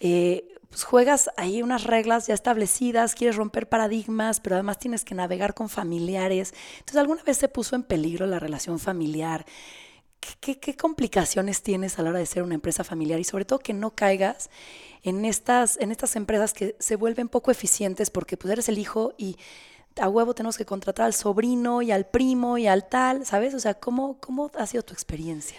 eh, 0.00 0.54
pues 0.68 0.84
juegas 0.84 1.30
ahí 1.36 1.62
unas 1.62 1.84
reglas 1.84 2.26
ya 2.26 2.34
establecidas, 2.34 3.14
quieres 3.14 3.36
romper 3.36 3.68
paradigmas, 3.68 4.40
pero 4.40 4.56
además 4.56 4.78
tienes 4.78 5.04
que 5.04 5.14
navegar 5.14 5.54
con 5.54 5.68
familiares. 5.68 6.52
Entonces, 6.78 6.96
¿alguna 6.96 7.22
vez 7.22 7.38
se 7.38 7.48
puso 7.48 7.74
en 7.74 7.82
peligro 7.82 8.26
la 8.26 8.38
relación 8.38 8.78
familiar? 8.78 9.46
¿Qué, 10.40 10.58
qué, 10.58 10.76
complicaciones 10.76 11.62
tienes 11.62 11.98
a 11.98 12.02
la 12.02 12.10
hora 12.10 12.18
de 12.18 12.26
ser 12.26 12.42
una 12.42 12.54
empresa 12.54 12.84
familiar? 12.84 13.18
Y 13.20 13.24
sobre 13.24 13.44
todo 13.44 13.60
que 13.60 13.72
no 13.72 13.94
caigas 13.94 14.50
en 15.02 15.24
estas, 15.24 15.78
en 15.78 15.90
estas 15.90 16.16
empresas 16.16 16.52
que 16.52 16.76
se 16.78 16.96
vuelven 16.96 17.28
poco 17.28 17.50
eficientes 17.50 18.10
porque 18.10 18.36
pues 18.36 18.52
eres 18.52 18.68
el 18.68 18.78
hijo 18.78 19.14
y 19.16 19.36
a 19.96 20.08
huevo 20.08 20.34
tenemos 20.34 20.58
que 20.58 20.64
contratar 20.64 21.06
al 21.06 21.14
sobrino 21.14 21.82
y 21.82 21.92
al 21.92 22.06
primo 22.06 22.58
y 22.58 22.66
al 22.66 22.88
tal, 22.88 23.24
¿sabes? 23.26 23.54
O 23.54 23.60
sea, 23.60 23.74
¿cómo, 23.74 24.18
cómo 24.20 24.50
ha 24.56 24.66
sido 24.66 24.82
tu 24.82 24.92
experiencia? 24.92 25.58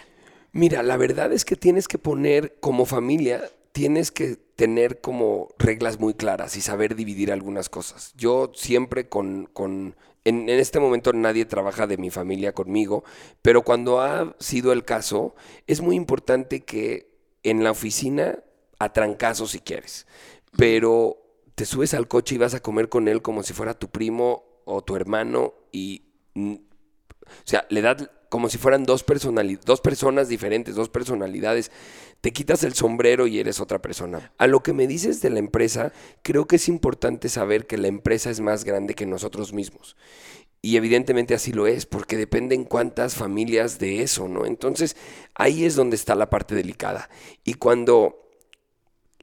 Mira, 0.52 0.82
la 0.82 0.96
verdad 0.96 1.32
es 1.32 1.44
que 1.44 1.56
tienes 1.56 1.88
que 1.88 1.98
poner 1.98 2.56
como 2.60 2.84
familia, 2.84 3.50
tienes 3.72 4.10
que 4.10 4.36
tener 4.36 5.00
como 5.00 5.48
reglas 5.58 5.98
muy 5.98 6.14
claras 6.14 6.56
y 6.56 6.60
saber 6.60 6.94
dividir 6.94 7.32
algunas 7.32 7.68
cosas. 7.68 8.12
Yo 8.16 8.52
siempre 8.54 9.08
con, 9.08 9.46
con 9.52 9.96
en, 10.24 10.48
en, 10.48 10.60
este 10.60 10.80
momento 10.80 11.12
nadie 11.12 11.46
trabaja 11.46 11.86
de 11.86 11.96
mi 11.96 12.10
familia 12.10 12.52
conmigo, 12.52 13.04
pero 13.42 13.62
cuando 13.62 14.00
ha 14.00 14.36
sido 14.38 14.72
el 14.72 14.84
caso, 14.84 15.34
es 15.66 15.80
muy 15.80 15.96
importante 15.96 16.60
que 16.60 17.10
en 17.42 17.64
la 17.64 17.70
oficina, 17.70 18.40
a 18.78 18.92
trancazo 18.92 19.46
si 19.46 19.60
quieres, 19.60 20.06
pero 20.56 21.16
te 21.54 21.64
subes 21.64 21.94
al 21.94 22.08
coche 22.08 22.34
y 22.34 22.38
vas 22.38 22.54
a 22.54 22.60
comer 22.60 22.88
con 22.88 23.08
él 23.08 23.22
como 23.22 23.42
si 23.42 23.52
fuera 23.52 23.74
tu 23.74 23.88
primo 23.88 24.44
o 24.64 24.82
tu 24.82 24.96
hermano 24.96 25.54
y, 25.72 26.04
mm, 26.34 26.54
o 26.54 27.44
sea, 27.44 27.66
le 27.70 27.82
das 27.82 28.08
como 28.30 28.48
si 28.48 28.58
fueran 28.58 28.84
dos, 28.84 29.04
dos 29.64 29.80
personas 29.80 30.28
diferentes, 30.28 30.74
dos 30.74 30.88
personalidades. 30.88 31.70
Te 32.20 32.32
quitas 32.32 32.64
el 32.64 32.74
sombrero 32.74 33.26
y 33.26 33.38
eres 33.38 33.60
otra 33.60 33.80
persona. 33.80 34.32
A 34.36 34.46
lo 34.46 34.62
que 34.62 34.72
me 34.72 34.86
dices 34.86 35.22
de 35.22 35.30
la 35.30 35.38
empresa, 35.38 35.92
creo 36.22 36.46
que 36.46 36.56
es 36.56 36.68
importante 36.68 37.28
saber 37.28 37.66
que 37.66 37.78
la 37.78 37.88
empresa 37.88 38.30
es 38.30 38.40
más 38.40 38.64
grande 38.64 38.94
que 38.94 39.06
nosotros 39.06 39.52
mismos. 39.52 39.96
Y 40.62 40.76
evidentemente 40.76 41.34
así 41.34 41.52
lo 41.52 41.66
es, 41.66 41.86
porque 41.86 42.18
dependen 42.18 42.64
cuántas 42.64 43.14
familias 43.14 43.78
de 43.78 44.02
eso, 44.02 44.28
¿no? 44.28 44.44
Entonces, 44.44 44.96
ahí 45.34 45.64
es 45.64 45.74
donde 45.74 45.96
está 45.96 46.14
la 46.14 46.28
parte 46.28 46.54
delicada. 46.54 47.08
Y 47.44 47.54
cuando 47.54 48.29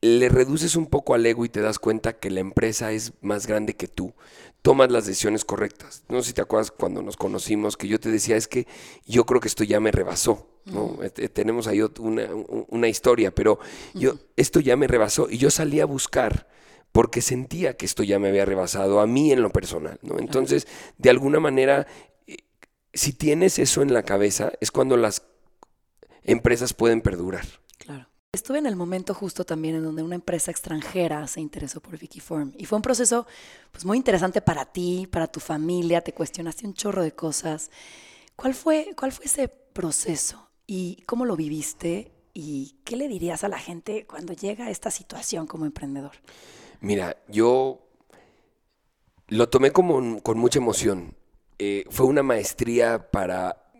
le 0.01 0.29
reduces 0.29 0.75
un 0.75 0.87
poco 0.87 1.13
al 1.13 1.25
ego 1.25 1.45
y 1.45 1.49
te 1.49 1.61
das 1.61 1.79
cuenta 1.79 2.13
que 2.13 2.29
la 2.29 2.39
empresa 2.39 2.91
es 2.91 3.13
más 3.21 3.47
grande 3.47 3.75
que 3.75 3.87
tú, 3.87 4.13
tomas 4.61 4.91
las 4.91 5.05
decisiones 5.05 5.45
correctas. 5.45 6.03
No 6.09 6.21
sé 6.21 6.29
si 6.29 6.33
te 6.33 6.41
acuerdas 6.41 6.71
cuando 6.71 7.01
nos 7.01 7.17
conocimos 7.17 7.77
que 7.77 7.87
yo 7.87 7.99
te 7.99 8.11
decía, 8.11 8.35
es 8.35 8.47
que 8.47 8.67
yo 9.05 9.25
creo 9.25 9.39
que 9.39 9.47
esto 9.47 9.63
ya 9.63 9.79
me 9.79 9.91
rebasó. 9.91 10.47
¿no? 10.65 11.01
Este, 11.01 11.29
tenemos 11.29 11.67
ahí 11.67 11.81
una, 11.99 12.87
historia, 12.89 13.33
pero 13.33 13.59
yo, 13.93 14.15
esto 14.35 14.59
ya 14.59 14.75
me 14.75 14.87
rebasó 14.87 15.29
y 15.29 15.37
yo 15.37 15.49
salí 15.49 15.79
a 15.79 15.85
buscar 15.85 16.47
porque 16.91 17.21
sentía 17.21 17.77
que 17.77 17.85
esto 17.85 18.03
ya 18.03 18.19
me 18.19 18.27
había 18.27 18.43
rebasado 18.43 18.99
a 18.99 19.07
mí 19.07 19.31
en 19.31 19.41
lo 19.41 19.51
personal. 19.51 19.99
¿no? 20.01 20.19
Entonces, 20.19 20.67
de 20.97 21.09
alguna 21.09 21.39
manera, 21.39 21.87
eh, 22.25 22.37
si 22.93 23.13
tienes 23.13 23.59
eso 23.59 23.81
en 23.81 23.93
la 23.93 24.03
cabeza, 24.03 24.51
es 24.59 24.71
cuando 24.71 24.97
las 24.97 25.23
empresas 26.23 26.73
pueden 26.73 27.01
perdurar. 27.01 27.45
Claro. 27.77 28.06
Estuve 28.37 28.59
en 28.59 28.67
el 28.67 28.75
momento 28.75 29.15
justo 29.15 29.45
también 29.45 29.73
en 29.73 29.83
donde 29.83 30.03
una 30.03 30.13
empresa 30.13 30.51
extranjera 30.51 31.25
se 31.25 31.41
interesó 31.41 31.81
por 31.81 31.95
Wikiform 31.95 32.53
y 32.55 32.65
fue 32.65 32.75
un 32.75 32.83
proceso 32.83 33.25
pues, 33.71 33.83
muy 33.83 33.97
interesante 33.97 34.41
para 34.41 34.63
ti, 34.63 35.07
para 35.11 35.25
tu 35.25 35.39
familia, 35.39 36.01
te 36.01 36.13
cuestionaste 36.13 36.67
un 36.67 36.75
chorro 36.75 37.01
de 37.01 37.13
cosas. 37.13 37.71
¿Cuál 38.35 38.53
fue, 38.53 38.93
cuál 38.95 39.11
fue 39.11 39.25
ese 39.25 39.47
proceso 39.47 40.51
y 40.67 41.01
cómo 41.07 41.25
lo 41.25 41.35
viviste 41.35 42.11
y 42.35 42.75
qué 42.83 42.95
le 42.95 43.07
dirías 43.07 43.43
a 43.43 43.47
la 43.47 43.57
gente 43.57 44.05
cuando 44.05 44.33
llega 44.33 44.67
a 44.67 44.69
esta 44.69 44.91
situación 44.91 45.47
como 45.47 45.65
emprendedor? 45.65 46.11
Mira, 46.79 47.17
yo 47.27 47.87
lo 49.29 49.49
tomé 49.49 49.71
como 49.71 50.21
con 50.21 50.37
mucha 50.37 50.59
emoción. 50.59 51.15
Eh, 51.57 51.85
fue 51.89 52.05
una 52.05 52.21
maestría 52.21 53.09
para 53.09 53.71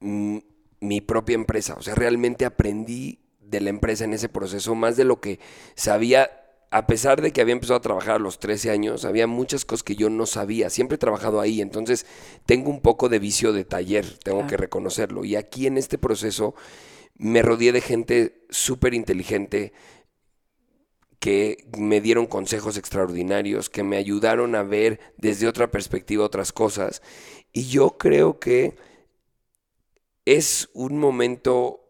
mi 0.00 1.00
propia 1.02 1.34
empresa, 1.34 1.74
o 1.74 1.82
sea, 1.82 1.94
realmente 1.94 2.46
aprendí 2.46 3.25
de 3.48 3.60
la 3.60 3.70
empresa 3.70 4.04
en 4.04 4.12
ese 4.12 4.28
proceso, 4.28 4.74
más 4.74 4.96
de 4.96 5.04
lo 5.04 5.20
que 5.20 5.38
sabía, 5.74 6.30
a 6.70 6.86
pesar 6.86 7.22
de 7.22 7.32
que 7.32 7.40
había 7.40 7.52
empezado 7.52 7.78
a 7.78 7.82
trabajar 7.82 8.16
a 8.16 8.18
los 8.18 8.38
13 8.38 8.70
años, 8.70 9.04
había 9.04 9.26
muchas 9.26 9.64
cosas 9.64 9.82
que 9.82 9.96
yo 9.96 10.10
no 10.10 10.26
sabía, 10.26 10.68
siempre 10.68 10.96
he 10.96 10.98
trabajado 10.98 11.40
ahí, 11.40 11.60
entonces 11.60 12.06
tengo 12.44 12.70
un 12.70 12.80
poco 12.80 13.08
de 13.08 13.18
vicio 13.18 13.52
de 13.52 13.64
taller, 13.64 14.18
tengo 14.18 14.46
que 14.46 14.56
reconocerlo. 14.56 15.24
Y 15.24 15.36
aquí 15.36 15.66
en 15.66 15.78
este 15.78 15.96
proceso 15.98 16.54
me 17.14 17.42
rodeé 17.42 17.72
de 17.72 17.80
gente 17.80 18.44
súper 18.50 18.94
inteligente, 18.94 19.72
que 21.18 21.68
me 21.78 22.00
dieron 22.00 22.26
consejos 22.26 22.76
extraordinarios, 22.76 23.70
que 23.70 23.82
me 23.82 23.96
ayudaron 23.96 24.54
a 24.54 24.62
ver 24.62 25.00
desde 25.16 25.48
otra 25.48 25.70
perspectiva 25.70 26.24
otras 26.24 26.52
cosas. 26.52 27.02
Y 27.52 27.68
yo 27.68 27.96
creo 27.96 28.38
que 28.38 28.76
es 30.24 30.68
un 30.74 30.98
momento 30.98 31.85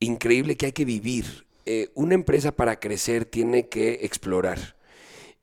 increíble 0.00 0.56
que 0.56 0.66
hay 0.66 0.72
que 0.72 0.84
vivir. 0.84 1.46
Eh, 1.66 1.90
una 1.94 2.14
empresa 2.14 2.52
para 2.52 2.80
crecer 2.80 3.24
tiene 3.24 3.68
que 3.68 4.00
explorar. 4.02 4.76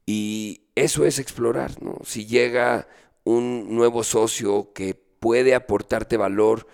Y 0.05 0.61
eso 0.75 1.05
es 1.05 1.19
explorar. 1.19 1.71
Si 2.03 2.25
llega 2.25 2.87
un 3.23 3.75
nuevo 3.75 4.03
socio 4.03 4.73
que 4.73 4.95
puede 5.19 5.53
aportarte 5.55 6.17
valor, 6.17 6.67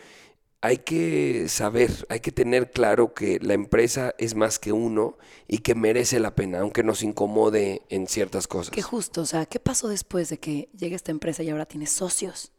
hay 0.62 0.78
que 0.78 1.50
saber, 1.50 2.06
hay 2.08 2.22
que 2.22 2.32
tener 2.32 2.72
claro 2.72 3.14
que 3.14 3.38
la 3.42 3.54
empresa 3.54 4.16
es 4.18 4.34
más 4.34 4.60
que 4.60 4.72
uno 4.72 5.18
y 5.46 5.58
que 5.58 5.76
merece 5.76 6.22
la 6.22 6.36
pena, 6.36 6.62
aunque 6.62 6.84
nos 6.84 7.04
incomode 7.04 7.82
en 7.90 8.08
ciertas 8.08 8.48
cosas. 8.48 8.72
Qué 8.72 8.82
justo, 8.82 9.22
o 9.22 9.26
sea, 9.26 9.46
¿qué 9.46 9.60
pasó 9.60 9.90
después 9.90 10.30
de 10.30 10.38
que 10.38 10.70
llegue 10.78 10.96
esta 10.96 11.12
empresa 11.12 11.44
y 11.44 11.50
ahora 11.50 11.66
tiene 11.66 11.86
socios? 11.86 12.54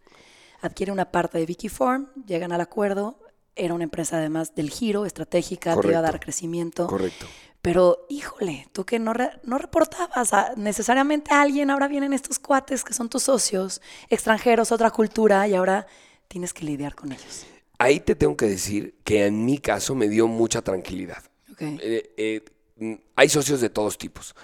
Adquiere 0.61 0.93
una 0.93 1.13
parte 1.13 1.39
de 1.39 1.47
Vicky 1.47 1.71
Form, 1.71 2.09
llegan 2.27 2.53
al 2.53 2.61
acuerdo, 2.61 3.19
era 3.57 3.75
una 3.75 3.85
empresa 3.85 4.19
además 4.19 4.55
del 4.55 4.71
giro, 4.71 5.07
estratégica, 5.07 5.79
que 5.81 5.89
iba 5.89 5.99
a 5.99 6.03
dar 6.03 6.21
crecimiento. 6.21 6.87
Correcto. 6.87 7.27
Pero, 7.63 8.05
híjole, 8.11 8.69
tú 8.73 8.85
que 8.85 8.99
no, 8.99 9.15
no 9.45 9.59
reportabas 9.59 10.33
necesariamente 10.57 11.33
a 11.33 11.41
alguien, 11.41 11.71
ahora 11.71 11.89
vienen 11.89 12.13
estos 12.13 12.39
cuates 12.39 12.85
que 12.85 12.93
son 12.93 13.09
tus 13.09 13.23
socios, 13.23 13.81
extranjeros, 14.11 14.71
otra 14.71 14.91
cultura, 14.91 15.49
y 15.49 15.55
ahora 15.55 15.87
tienes 16.29 16.53
que 16.53 16.65
lidiar 16.67 16.95
con 16.95 17.13
ellos. 17.13 17.47
Ahí 17.79 18.01
te 18.01 18.15
tengo 18.15 18.37
que 18.37 18.47
decir 18.47 18.97
que 19.03 19.27
en 19.27 19.47
mi 19.47 19.59
caso 19.59 19.95
me 19.95 20.09
dio 20.09 20.29
mucha 20.29 20.63
tranquilidad. 20.63 21.23
Eh, 21.59 22.13
eh, 22.17 22.45
mm, 22.77 22.95
hay 23.17 23.29
socios 23.29 23.61
de 23.61 23.71
todos 23.71 23.97
tipos. 23.97 24.35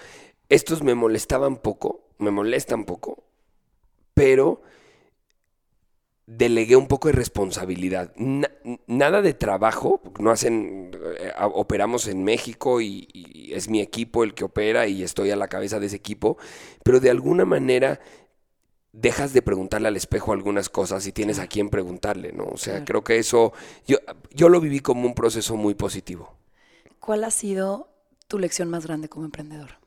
Estos 0.49 0.81
me 0.81 0.95
molestaban 0.95 1.57
poco, 1.57 2.09
me 2.17 2.31
molestan 2.31 2.85
poco, 2.85 3.23
pero 4.13 4.63
delegué 6.25 6.75
un 6.75 6.87
poco 6.87 7.07
de 7.07 7.13
responsabilidad. 7.13 8.13
nada 8.87 9.21
de 9.21 9.33
trabajo, 9.33 10.01
no 10.19 10.31
hacen, 10.31 10.91
eh, 11.19 11.33
operamos 11.53 12.07
en 12.07 12.23
México 12.23 12.81
y, 12.81 13.07
es 13.53 13.67
mi 13.67 13.81
equipo 13.81 14.23
el 14.23 14.33
que 14.33 14.45
opera 14.45 14.87
y 14.87 15.03
estoy 15.03 15.29
a 15.31 15.35
la 15.35 15.49
cabeza 15.49 15.79
de 15.79 15.87
ese 15.87 15.97
equipo, 15.97 16.37
pero 16.83 17.01
de 17.01 17.09
alguna 17.09 17.43
manera 17.43 17.99
dejas 18.93 19.33
de 19.33 19.41
preguntarle 19.41 19.89
al 19.89 19.97
espejo 19.97 20.31
algunas 20.31 20.69
cosas 20.69 21.05
y 21.05 21.11
tienes 21.11 21.39
a 21.39 21.47
quién 21.47 21.69
preguntarle, 21.69 22.31
¿no? 22.31 22.45
O 22.45 22.57
sea, 22.57 22.85
creo 22.85 23.03
que 23.03 23.17
eso, 23.17 23.51
yo, 23.85 23.97
yo 24.33 24.47
lo 24.47 24.61
viví 24.61 24.79
como 24.79 25.05
un 25.05 25.13
proceso 25.13 25.55
muy 25.55 25.75
positivo. 25.75 26.33
¿Cuál 26.99 27.23
ha 27.23 27.31
sido 27.31 27.89
tu 28.27 28.39
lección 28.39 28.69
más 28.69 28.85
grande 28.85 29.09
como 29.09 29.25
emprendedor? 29.25 29.81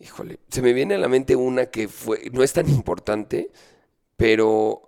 Híjole, 0.00 0.38
se 0.48 0.62
me 0.62 0.72
viene 0.72 0.94
a 0.94 0.98
la 0.98 1.08
mente 1.08 1.34
una 1.34 1.66
que 1.66 1.88
fue, 1.88 2.30
no 2.32 2.44
es 2.44 2.52
tan 2.52 2.68
importante, 2.68 3.50
pero 4.18 4.82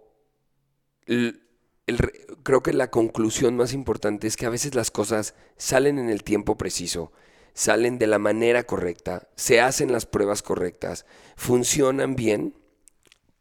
creo 2.43 2.63
que 2.63 2.73
la 2.73 2.91
conclusión 2.91 3.57
más 3.57 3.73
importante 3.73 4.27
es 4.27 4.37
que 4.37 4.45
a 4.45 4.51
veces 4.51 4.75
las 4.75 4.91
cosas 4.91 5.35
salen 5.57 6.01
en 6.01 6.11
el 6.11 6.25
tiempo 6.25 6.59
preciso, 6.59 7.13
salen 7.55 7.99
de 7.99 8.09
la 8.09 8.19
manera 8.19 8.65
correcta, 8.65 9.29
se 9.37 9.61
hacen 9.61 9.93
las 9.93 10.05
pruebas 10.05 10.43
correctas, 10.43 11.07
funcionan 11.37 12.17
bien 12.17 12.57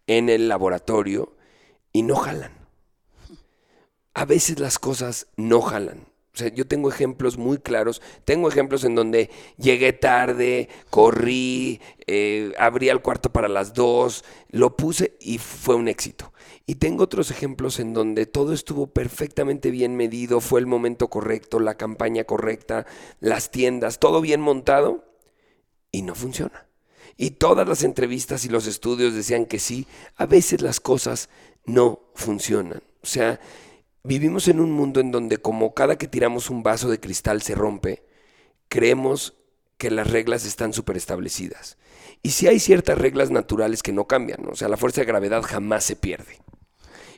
en 0.06 0.30
el 0.30 0.48
laboratorio 0.48 1.36
y 1.92 2.04
no 2.04 2.16
jalan. 2.16 2.54
A 4.14 4.26
veces 4.26 4.60
las 4.60 4.78
cosas 4.78 5.28
no 5.38 5.62
jalan. 5.62 6.09
Sea, 6.40 6.50
yo 6.50 6.66
tengo 6.66 6.90
ejemplos 6.90 7.38
muy 7.38 7.58
claros. 7.58 8.02
Tengo 8.26 8.50
ejemplos 8.50 8.84
en 8.84 8.96
donde 8.96 9.30
llegué 9.58 9.94
tarde, 9.94 10.70
corrí, 10.90 11.80
eh, 12.08 12.54
abrí 12.58 12.90
el 12.90 13.02
cuarto 13.02 13.32
para 13.32 13.48
las 13.48 13.74
dos, 13.74 14.26
lo 14.50 14.76
puse 14.76 15.16
y 15.20 15.38
fue 15.38 15.76
un 15.76 15.88
éxito. 15.88 16.34
Y 16.66 16.76
tengo 16.76 17.04
otros 17.04 17.32
ejemplos 17.32 17.80
en 17.80 17.94
donde 17.94 18.26
todo 18.26 18.54
estuvo 18.54 18.88
perfectamente 18.88 19.72
bien 19.72 19.96
medido, 19.96 20.40
fue 20.40 20.60
el 20.60 20.68
momento 20.68 21.10
correcto, 21.10 21.60
la 21.60 21.76
campaña 21.76 22.26
correcta, 22.26 22.86
las 23.20 23.50
tiendas, 23.50 24.00
todo 24.00 24.22
bien 24.22 24.42
montado 24.42 25.04
y 25.92 26.04
no 26.04 26.16
funciona. 26.16 26.68
Y 27.18 27.32
todas 27.32 27.68
las 27.68 27.84
entrevistas 27.84 28.46
y 28.46 28.50
los 28.50 28.68
estudios 28.68 29.14
decían 29.14 29.46
que 29.46 29.60
sí, 29.60 29.88
a 30.16 30.26
veces 30.26 30.62
las 30.62 30.80
cosas 30.80 31.30
no 31.66 32.02
funcionan. 32.14 32.82
O 33.02 33.08
sea, 33.08 33.40
vivimos 34.04 34.48
en 34.48 34.60
un 34.60 34.72
mundo 34.72 35.00
en 35.00 35.12
donde 35.12 35.38
como 35.38 35.74
cada 35.74 35.98
que 35.98 36.08
tiramos 36.08 36.50
un 36.50 36.64
vaso 36.64 36.90
de 36.90 37.00
cristal 37.00 37.42
se 37.42 37.56
rompe, 37.56 38.04
creemos 38.68 39.36
que 39.78 39.92
las 39.92 40.10
reglas 40.10 40.46
están 40.46 40.74
súper 40.74 40.98
establecidas. 40.98 41.78
Y 42.22 42.32
si 42.32 42.48
hay 42.48 42.60
ciertas 42.60 42.98
reglas 42.98 43.32
naturales 43.32 43.82
que 43.82 43.94
no 43.94 44.06
cambian, 44.06 44.46
o 44.48 44.56
sea, 44.56 44.68
la 44.68 44.78
fuerza 44.78 45.02
de 45.02 45.08
gravedad 45.08 45.42
jamás 45.42 45.86
se 45.86 45.96
pierde. 45.96 46.40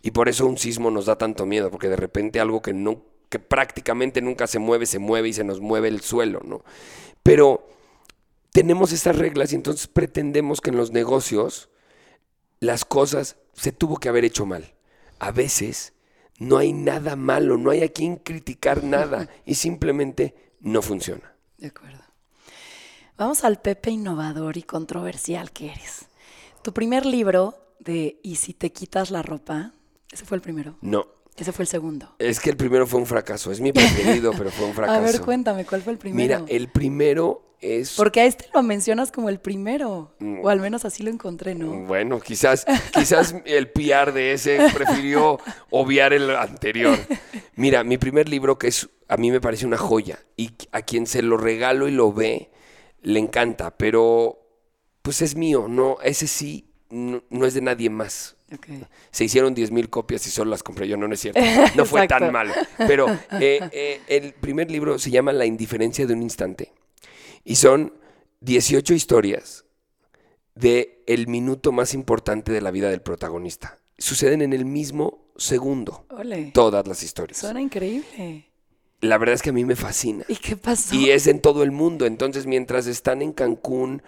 Y 0.04 0.12
por 0.12 0.30
eso 0.30 0.46
un 0.46 0.58
sismo 0.58 0.91
nos 0.91 1.06
da 1.06 1.17
tanto 1.17 1.46
miedo, 1.46 1.72
porque 1.72 1.89
de 1.89 1.96
repente 1.96 2.39
algo 2.39 2.62
que 2.62 2.76
que 3.30 3.39
prácticamente 3.39 4.22
nunca 4.22 4.46
se 4.46 4.60
mueve, 4.60 4.86
se 4.86 5.00
mueve 5.00 5.30
y 5.30 5.34
se 5.34 5.44
nos 5.44 5.62
mueve 5.62 5.88
el 5.88 6.02
suelo, 6.02 6.41
¿no? 6.44 6.63
Pero 7.24 7.67
tenemos 8.52 8.91
estas 8.91 9.17
reglas 9.17 9.54
y 9.54 9.56
entonces 9.56 9.88
pretendemos 9.88 10.60
que 10.60 10.70
en 10.70 10.78
los 10.78 10.91
negocios 10.91 11.70
las 12.60 12.84
cosas 12.84 13.38
se 13.54 13.72
tuvo 13.72 13.98
que 13.98 14.10
haber 14.10 14.26
hecho 14.26 14.46
mal. 14.46 14.74
A 15.20 15.32
veces 15.32 15.94
no 16.41 16.58
hay 16.58 16.73
nada 16.73 17.15
malo, 17.15 17.56
no 17.56 17.69
hay 17.69 17.84
a 17.84 17.89
quien 17.89 18.15
criticar 18.15 18.84
nada 18.84 19.30
y 19.45 19.54
simplemente 19.54 20.34
no 20.60 20.82
funciona. 20.82 21.36
De 21.60 21.67
acuerdo. 21.67 21.99
Vamos 23.15 23.43
al 23.43 23.62
Pepe 23.62 23.91
innovador 23.91 24.58
y 24.58 24.63
controversial 24.63 25.51
que 25.51 25.67
eres. 25.71 26.08
Tu 26.63 26.73
primer 26.73 27.06
libro 27.06 27.54
de 27.77 28.19
¿Y 28.23 28.38
si 28.38 28.56
te 28.56 28.71
quitas 28.71 29.12
la 29.12 29.21
ropa? 29.21 29.71
Ese 30.12 30.25
fue 30.25 30.36
el 30.36 30.41
primero. 30.41 30.77
No. 30.82 31.06
Ese 31.38 31.51
fue 31.51 31.62
el 31.62 31.67
segundo. 31.67 32.15
Es 32.17 32.39
que 32.39 32.49
el 32.49 32.58
primero 32.58 32.88
fue 32.88 32.99
un 32.99 33.06
fracaso. 33.06 33.51
Es 33.51 33.62
mi 33.62 33.71
preferido, 33.71 34.32
pero 34.36 34.49
fue 34.49 34.65
un 34.65 34.73
fracaso. 34.73 34.97
A 34.97 34.99
ver, 34.99 35.21
cuéntame, 35.21 35.63
¿cuál 35.63 35.84
fue 35.84 35.93
el 35.93 35.99
primero? 35.99 36.39
Mira, 36.39 36.51
el 36.51 36.69
primero 36.69 37.51
es... 37.62 37.93
Porque 37.95 38.21
a 38.21 38.26
este 38.26 38.45
lo 38.54 38.63
mencionas 38.63 39.12
como 39.12 39.30
el 39.30 39.39
primero. 39.39 40.15
O 40.43 40.50
al 40.50 40.60
menos 40.60 40.84
así 40.86 41.04
lo 41.04 41.10
encontré, 41.10 41.56
¿no? 41.56 41.86
Bueno, 41.86 42.19
quizás, 42.19 42.65
quizás 42.93 43.36
el 43.45 43.69
PR 43.69 44.12
de 44.12 44.34
ese 44.34 44.60
prefirió 44.74 45.39
obviar 45.69 46.13
el 46.13 46.30
anterior. 46.36 46.97
Mira, 47.56 47.84
mi 47.84 47.97
primer 47.97 48.28
libro, 48.28 48.58
que 48.58 48.67
es 48.67 48.89
a 49.12 49.17
mí 49.17 49.30
me 49.30 49.41
parece 49.41 49.65
una 49.65 49.78
joya, 49.78 50.19
y 50.38 50.52
a 50.71 50.84
quien 50.84 51.06
se 51.06 51.21
lo 51.21 51.36
regalo 51.36 51.89
y 51.89 51.91
lo 51.91 52.13
ve, 52.13 52.50
le 53.02 53.19
encanta, 53.19 53.76
pero 53.76 54.39
pues 55.02 55.21
es 55.21 55.36
mío, 55.36 55.65
no, 55.67 55.97
ese 56.02 56.28
sí 56.28 56.71
no, 56.89 57.45
es 57.45 57.54
de 57.54 57.62
nadie 57.62 57.89
más. 57.89 58.38
Se 59.12 59.26
hicieron 59.26 59.54
10 59.54 59.71
mil 59.71 59.89
copias 59.89 60.26
y 60.28 60.30
solo 60.30 60.52
las 60.52 60.63
compré 60.63 60.88
yo, 60.88 60.95
no, 60.95 61.10
no 61.10 61.13
es 61.13 61.19
cierto. 61.19 61.41
No 61.76 61.86
fue 61.86 62.08
tan 62.08 62.32
malo. 62.32 62.54
Pero 62.78 63.10
eh, 63.39 63.60
eh, 63.71 64.02
el 64.08 64.34
primer 64.34 64.71
libro 64.71 64.97
se 64.97 65.12
llama 65.12 65.34
La 65.34 65.45
indiferencia 65.45 66.06
de 66.06 66.13
un 66.13 66.21
instante. 66.21 66.71
Y 67.43 67.56
son 67.56 67.93
18 68.41 68.93
historias 68.93 69.65
de 70.56 71.04
el 71.08 71.27
minuto 71.27 71.71
más 71.71 71.93
importante 71.93 72.51
de 72.51 72.62
la 72.62 72.71
vida 72.71 72.89
del 72.89 73.01
protagonista. 73.01 73.80
Suceden 73.97 74.41
en 74.41 74.54
el 74.54 74.65
mismo 74.65 75.25
segundo. 75.38 76.06
Todas 76.54 76.88
las 76.88 77.04
historias. 77.04 77.39
Suena 77.39 77.62
increíble. 77.62 78.47
La 79.01 79.17
verdad 79.17 79.36
es 79.36 79.41
que 79.41 79.49
a 79.49 79.54
mí 79.54 79.65
me 79.65 79.75
fascina. 79.75 80.25
¿Y 80.27 80.36
qué 80.36 80.56
pasó? 80.56 80.95
Y 80.95 81.10
es 81.10 81.27
en 81.27 81.39
todo 81.39 81.63
el 81.63 81.71
mundo. 81.71 82.06
Entonces, 82.06 82.45
mientras 82.45 82.86
están 82.88 83.21
en 83.21 83.34
Cancún, 83.34 84.04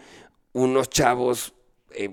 unos 0.54 0.90
chavos 0.90 1.54
eh, 1.92 2.12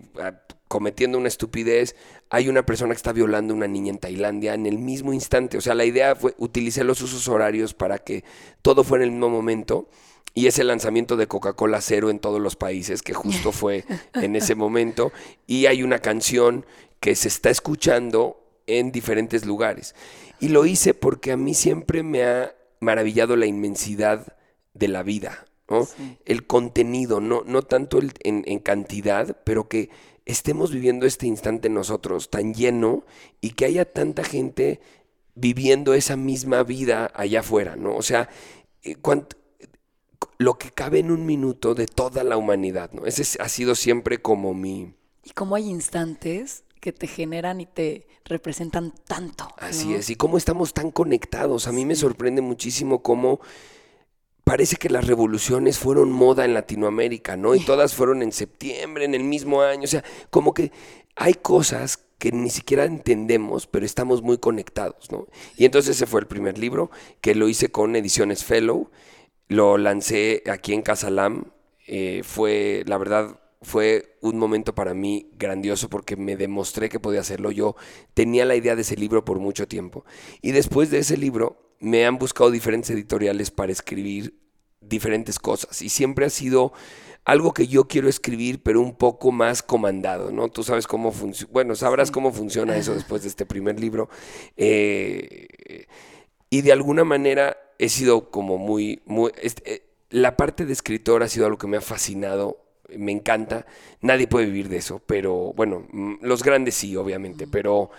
cometiendo 0.69 1.19
una 1.19 1.29
estupidez, 1.29 1.97
hay 2.31 2.49
una 2.49 2.65
persona 2.65 2.95
que 2.95 2.99
está 2.99 3.13
violando 3.13 3.53
a 3.53 3.57
una 3.57 3.67
niña 3.67 3.91
en 3.91 3.99
Tailandia 3.99 4.55
en 4.55 4.67
el 4.67 4.79
mismo 4.79 5.13
instante. 5.13 5.59
O 5.59 5.61
sea, 5.61 5.75
la 5.75 5.85
idea 5.85 6.15
fue 6.15 6.35
utilicé 6.39 6.85
los 6.85 7.03
usos 7.03 7.29
horarios 7.29 7.75
para 7.75 7.99
que 7.99 8.25
todo 8.63 8.85
fuera 8.85 9.05
en 9.05 9.11
el 9.11 9.17
mismo 9.17 9.31
momento 9.31 9.89
y 10.35 10.47
ese 10.47 10.65
lanzamiento 10.65 11.17
de 11.17 11.27
Coca-Cola 11.27 11.81
cero 11.81 12.11
en 12.11 12.19
todos 12.19 12.41
los 12.41 12.57
países, 12.57 13.03
que 13.03 13.15
justo 13.15 13.53
fue 13.53 13.85
en 14.15 14.37
ese 14.37 14.55
momento, 14.55 15.13
y 15.47 15.67
hay 15.67 15.83
una 15.83 15.99
canción 15.99 16.65
que 17.01 17.15
se 17.15 17.29
está 17.29 17.51
escuchando 17.51 18.43
en 18.67 18.93
diferentes 18.93 19.45
lugares. 19.45 19.95
Y 20.39 20.49
lo 20.49 20.67
hice 20.67 20.95
porque 20.95 21.33
a 21.33 21.37
mí 21.37 21.55
siempre 21.55 22.03
me 22.03 22.25
ha 22.25 22.55
maravillado 22.81 23.37
la 23.37 23.47
inmensidad 23.47 24.37
de 24.75 24.89
la 24.89 25.03
vida, 25.03 25.45
El 26.25 26.47
contenido, 26.47 27.21
no, 27.21 27.43
no 27.47 27.63
tanto 27.63 27.99
el, 27.99 28.13
en, 28.25 28.43
en 28.47 28.59
cantidad, 28.59 29.37
pero 29.45 29.69
que 29.69 29.91
estemos 30.25 30.73
viviendo 30.73 31.07
este 31.07 31.27
instante 31.27 31.69
nosotros 31.69 32.31
tan 32.31 32.55
lleno 32.55 33.05
y 33.41 33.51
que 33.51 33.67
haya 33.67 33.85
tanta 33.85 34.25
gente 34.25 34.81
viviendo 35.35 35.95
esa 35.95 36.17
misma 36.17 36.63
vida 36.63 37.11
allá 37.15 37.41
afuera, 37.41 37.77
¿no? 37.77 37.97
O 37.97 38.03
sea, 38.03 38.29
eh, 38.83 38.97
¿cuánto, 38.97 39.37
lo 40.41 40.57
que 40.57 40.71
cabe 40.71 41.01
en 41.01 41.11
un 41.11 41.27
minuto 41.27 41.75
de 41.75 41.85
toda 41.85 42.25
la 42.25 42.39
humanidad, 42.39 42.93
¿no? 42.93 43.05
Ese 43.05 43.39
ha 43.43 43.49
sido 43.51 43.75
siempre 43.75 44.23
como 44.23 44.55
mi... 44.55 44.95
Y 45.23 45.33
cómo 45.33 45.55
hay 45.55 45.69
instantes 45.69 46.65
que 46.81 46.95
te 46.95 47.07
generan 47.07 47.61
y 47.61 47.67
te 47.67 48.07
representan 48.25 48.95
tanto. 49.07 49.47
Así 49.59 49.93
es, 49.93 50.09
y 50.09 50.17
cómo 50.17 50.39
estamos 50.39 50.73
tan 50.73 50.93
conectados. 50.93 51.69
A 51.69 51.73
mí 51.73 51.85
me 51.85 51.95
sorprende 51.95 52.41
muchísimo 52.41 53.03
cómo 53.03 53.41
parece 54.43 54.77
que 54.77 54.89
las 54.89 55.07
revoluciones 55.07 55.79
fueron 55.79 56.11
moda 56.11 56.47
en 56.47 56.55
Latinoamérica, 56.55 57.37
¿no? 57.37 57.55
Y 57.55 57.61
todas 57.61 57.95
fueron 57.95 58.23
en 58.23 58.33
septiembre, 58.33 59.05
en 59.05 59.15
el 59.15 59.25
mismo 59.25 59.61
año. 59.61 59.85
O 59.85 59.89
sea, 59.89 60.03
como 60.31 60.55
que 60.55 60.73
hay 61.17 61.35
cosas 61.35 61.99
que 62.17 62.33
ni 62.33 62.49
siquiera 62.49 62.87
entendemos, 62.87 63.67
pero 63.67 63.85
estamos 63.85 64.23
muy 64.23 64.39
conectados, 64.39 65.13
¿no? 65.13 65.27
Y 65.59 65.67
entonces 65.67 65.97
ese 65.97 66.07
fue 66.07 66.23
el 66.23 66.27
primer 66.27 66.57
libro 66.57 66.91
que 67.21 67.35
lo 67.35 67.47
hice 67.47 67.71
con 67.71 67.95
Ediciones 67.95 68.43
Fellow 68.43 68.91
lo 69.51 69.77
lancé 69.79 70.45
aquí 70.47 70.73
en 70.73 70.81
Casalam. 70.81 71.45
Eh, 71.87 72.23
fue, 72.23 72.85
la 72.87 72.97
verdad, 72.99 73.41
fue 73.63 74.17
un 74.21 74.39
momento 74.39 74.77
para 74.77 74.95
mí 74.95 75.29
grandioso 75.37 75.91
porque 75.91 76.17
me 76.17 76.37
demostré 76.37 76.89
que 76.89 77.01
podía 77.01 77.21
hacerlo. 77.21 77.51
Yo 77.51 77.75
tenía 78.15 78.45
la 78.45 78.55
idea 78.55 78.77
de 78.77 78.83
ese 78.83 78.97
libro 78.97 79.25
por 79.25 79.41
mucho 79.41 79.67
tiempo. 79.67 80.05
Y 80.41 80.53
después 80.53 80.91
de 80.91 80.99
ese 80.99 81.17
libro 81.17 81.75
me 81.81 82.07
han 82.07 82.17
buscado 82.17 82.53
diferentes 82.53 82.91
editoriales 82.91 83.51
para 83.51 83.73
escribir 83.73 84.39
diferentes 84.81 85.41
cosas. 85.41 85.83
Y 85.83 85.89
siempre 85.89 86.27
ha 86.27 86.31
sido 86.31 86.73
algo 87.25 87.53
que 87.53 87.67
yo 87.67 87.89
quiero 87.89 88.09
escribir, 88.09 88.63
pero 88.63 88.81
un 88.81 88.95
poco 88.95 89.33
más 89.33 89.65
comandado, 89.65 90.31
¿no? 90.31 90.49
Tú 90.49 90.63
sabes 90.63 90.87
cómo 90.87 91.11
funciona, 91.11 91.53
bueno, 91.53 91.75
sabrás 91.75 92.13
cómo 92.13 92.33
funciona 92.33 92.77
eso 92.77 92.95
después 92.95 93.23
de 93.23 93.29
este 93.29 93.47
primer 93.47 93.81
libro. 93.81 94.09
Eh, 94.57 95.87
y 96.49 96.63
de 96.63 96.73
alguna 96.73 97.03
manera 97.03 97.57
he 97.81 97.89
sido 97.89 98.31
como 98.31 98.59
muy, 98.59 99.01
muy, 99.07 99.33
eh, 99.41 99.83
la 100.11 100.37
parte 100.37 100.67
de 100.67 100.73
escritor 100.75 101.23
ha 101.23 101.29
sido 101.29 101.47
algo 101.47 101.57
que 101.57 101.67
me 101.67 101.79
ha 101.79 101.81
fascinado, 101.81 102.59
me 102.95 103.11
encanta, 103.11 103.65
nadie 104.03 104.27
puede 104.27 104.47
vivir 104.47 104.69
de 104.69 104.77
eso, 104.77 105.01
pero 105.07 105.55
bueno, 105.55 105.87
mm, 105.91 106.17
los 106.21 106.43
grandes 106.43 106.75
sí, 106.75 106.95
obviamente, 106.97 107.47
pero 107.47 107.91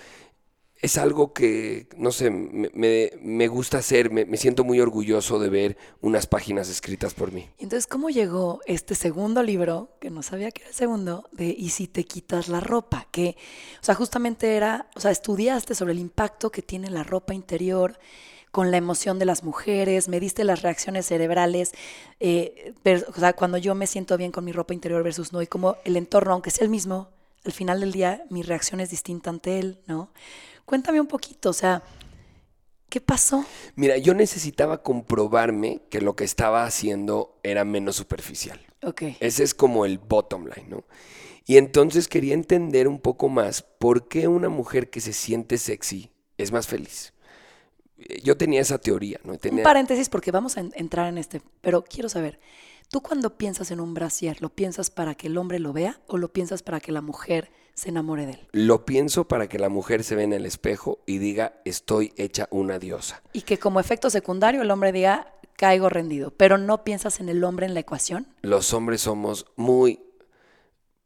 es 0.80 0.98
algo 0.98 1.34
que, 1.34 1.88
no 1.98 2.12
sé, 2.12 2.30
me, 2.30 3.48
gusta 3.48 3.80
hacer, 3.80 4.12
me, 4.12 4.38
siento 4.38 4.64
muy 4.64 4.80
orgulloso 4.80 5.40
de 5.40 5.50
ver 5.50 5.78
unas 6.00 6.28
páginas 6.28 6.70
escritas 6.70 7.16
por 7.16 7.32
mí. 7.32 7.50
Entonces, 7.58 7.88
¿cómo 7.88 8.12
llegó 8.12 8.62
este 8.68 8.94
segundo 8.94 9.42
libro, 9.42 9.96
que 10.00 10.12
no 10.12 10.22
sabía 10.22 10.52
que 10.52 10.62
era 10.62 10.70
el 10.70 10.76
segundo, 10.76 11.28
de 11.32 11.56
¿Y 11.58 11.70
si 11.70 11.88
te 11.88 12.04
quitas 12.04 12.50
la 12.50 12.60
ropa? 12.60 13.08
Que, 13.12 13.36
o 13.80 13.84
sea, 13.84 13.96
justamente 13.96 14.56
era, 14.56 14.90
o 14.96 15.00
sea, 15.00 15.10
estudiaste 15.10 15.74
sobre 15.74 15.94
el 15.94 16.00
impacto 16.00 16.52
que 16.52 16.62
tiene 16.62 16.90
la 16.92 17.04
ropa 17.04 17.34
interior 17.34 17.98
con 18.52 18.70
la 18.70 18.78
emoción 18.78 19.18
de 19.18 19.26
las 19.26 19.44
mujeres, 19.44 20.10
me 20.10 20.20
diste 20.20 20.44
las 20.44 20.62
reacciones 20.62 21.06
cerebrales, 21.06 21.72
eh, 22.20 22.74
o 23.08 23.20
sea, 23.20 23.34
cuando 23.34 23.58
yo 23.58 23.76
me 23.76 23.88
siento 23.88 24.18
bien 24.18 24.32
con 24.32 24.44
mi 24.44 24.52
ropa 24.52 24.74
interior 24.74 25.04
versus 25.04 25.32
no, 25.32 25.42
y 25.42 25.48
como 25.48 25.78
el 25.86 25.96
entorno, 25.96 26.34
aunque 26.34 26.52
sea 26.52 26.66
el 26.66 26.70
mismo, 26.70 27.10
al 27.46 27.54
final 27.54 27.80
del 27.80 27.94
día 27.94 28.24
mi 28.30 28.44
reacción 28.44 28.82
es 28.82 28.90
distinta 28.90 29.30
ante 29.30 29.58
él, 29.58 29.80
¿no? 29.88 30.12
Cuéntame 30.66 31.00
un 31.00 31.08
poquito, 31.08 31.50
o 31.50 31.54
sea, 31.54 31.82
¿qué 32.90 33.00
pasó? 33.00 33.46
Mira, 33.76 33.98
yo 33.98 34.14
necesitaba 34.14 34.84
comprobarme 34.84 35.82
que 35.90 36.02
lo 36.02 36.16
que 36.16 36.26
estaba 36.26 36.66
haciendo 36.66 37.40
era 37.44 37.64
menos 37.64 37.96
superficial. 37.96 38.60
Ok. 38.84 39.04
Ese 39.20 39.44
es 39.44 39.54
como 39.54 39.86
el 39.86 39.98
bottom 39.98 40.46
line, 40.46 40.68
¿no? 40.68 40.84
Y 41.46 41.58
entonces 41.58 42.08
quería 42.08 42.34
entender 42.34 42.88
un 42.88 43.00
poco 43.00 43.28
más 43.28 43.64
por 43.64 44.08
qué 44.08 44.28
una 44.28 44.50
mujer 44.50 44.90
que 44.90 45.02
se 45.02 45.14
siente 45.14 45.58
sexy 45.58 46.12
es 46.38 46.52
más 46.52 46.68
feliz 46.68 47.14
yo 48.24 48.38
tenía 48.38 48.62
esa 48.62 48.78
teoría, 48.78 49.20
¿no? 49.24 49.34
Un 49.34 49.64
paréntesis 49.64 50.10
porque 50.10 50.32
vamos 50.32 50.58
a 50.58 50.62
entrar 50.62 51.08
en 51.08 51.18
este, 51.18 51.42
pero 51.62 51.84
quiero 51.84 52.10
saber, 52.10 52.40
¿Tú 52.92 53.00
cuando 53.00 53.38
piensas 53.38 53.72
en 53.72 53.80
un 53.80 53.94
brasier, 53.94 54.42
lo 54.42 54.50
piensas 54.50 54.90
para 54.90 55.16
que 55.16 55.28
el 55.28 55.38
hombre 55.38 55.60
lo 55.60 55.72
vea 55.72 56.02
o 56.08 56.18
lo 56.18 56.34
piensas 56.34 56.62
para 56.62 56.82
que 56.82 56.92
la 56.92 57.00
mujer 57.00 57.50
se 57.74 57.88
enamore 57.88 58.26
de 58.26 58.34
él? 58.34 58.40
Lo 58.52 58.84
pienso 58.84 59.30
para 59.30 59.48
que 59.48 59.60
la 59.60 59.70
mujer 59.70 60.04
se 60.04 60.16
vea 60.16 60.26
en 60.26 60.34
el 60.34 60.46
espejo 60.46 61.00
y 61.06 61.18
diga, 61.18 61.54
estoy 61.64 62.12
hecha 62.18 62.50
una 62.52 62.80
diosa. 62.80 63.24
Y 63.32 63.44
que 63.44 63.58
como 63.60 63.80
efecto 63.80 64.10
secundario 64.10 64.62
el 64.62 64.72
hombre 64.72 64.92
diga, 64.92 65.34
caigo 65.56 65.88
rendido. 65.88 66.32
Pero 66.32 66.58
no 66.58 66.84
piensas 66.84 67.22
en 67.22 67.30
el 67.30 67.46
hombre 67.46 67.66
en 67.66 67.76
la 67.76 67.80
ecuación. 67.80 68.28
Los 68.42 68.74
hombres 68.74 69.00
somos 69.00 69.46
muy 69.56 70.02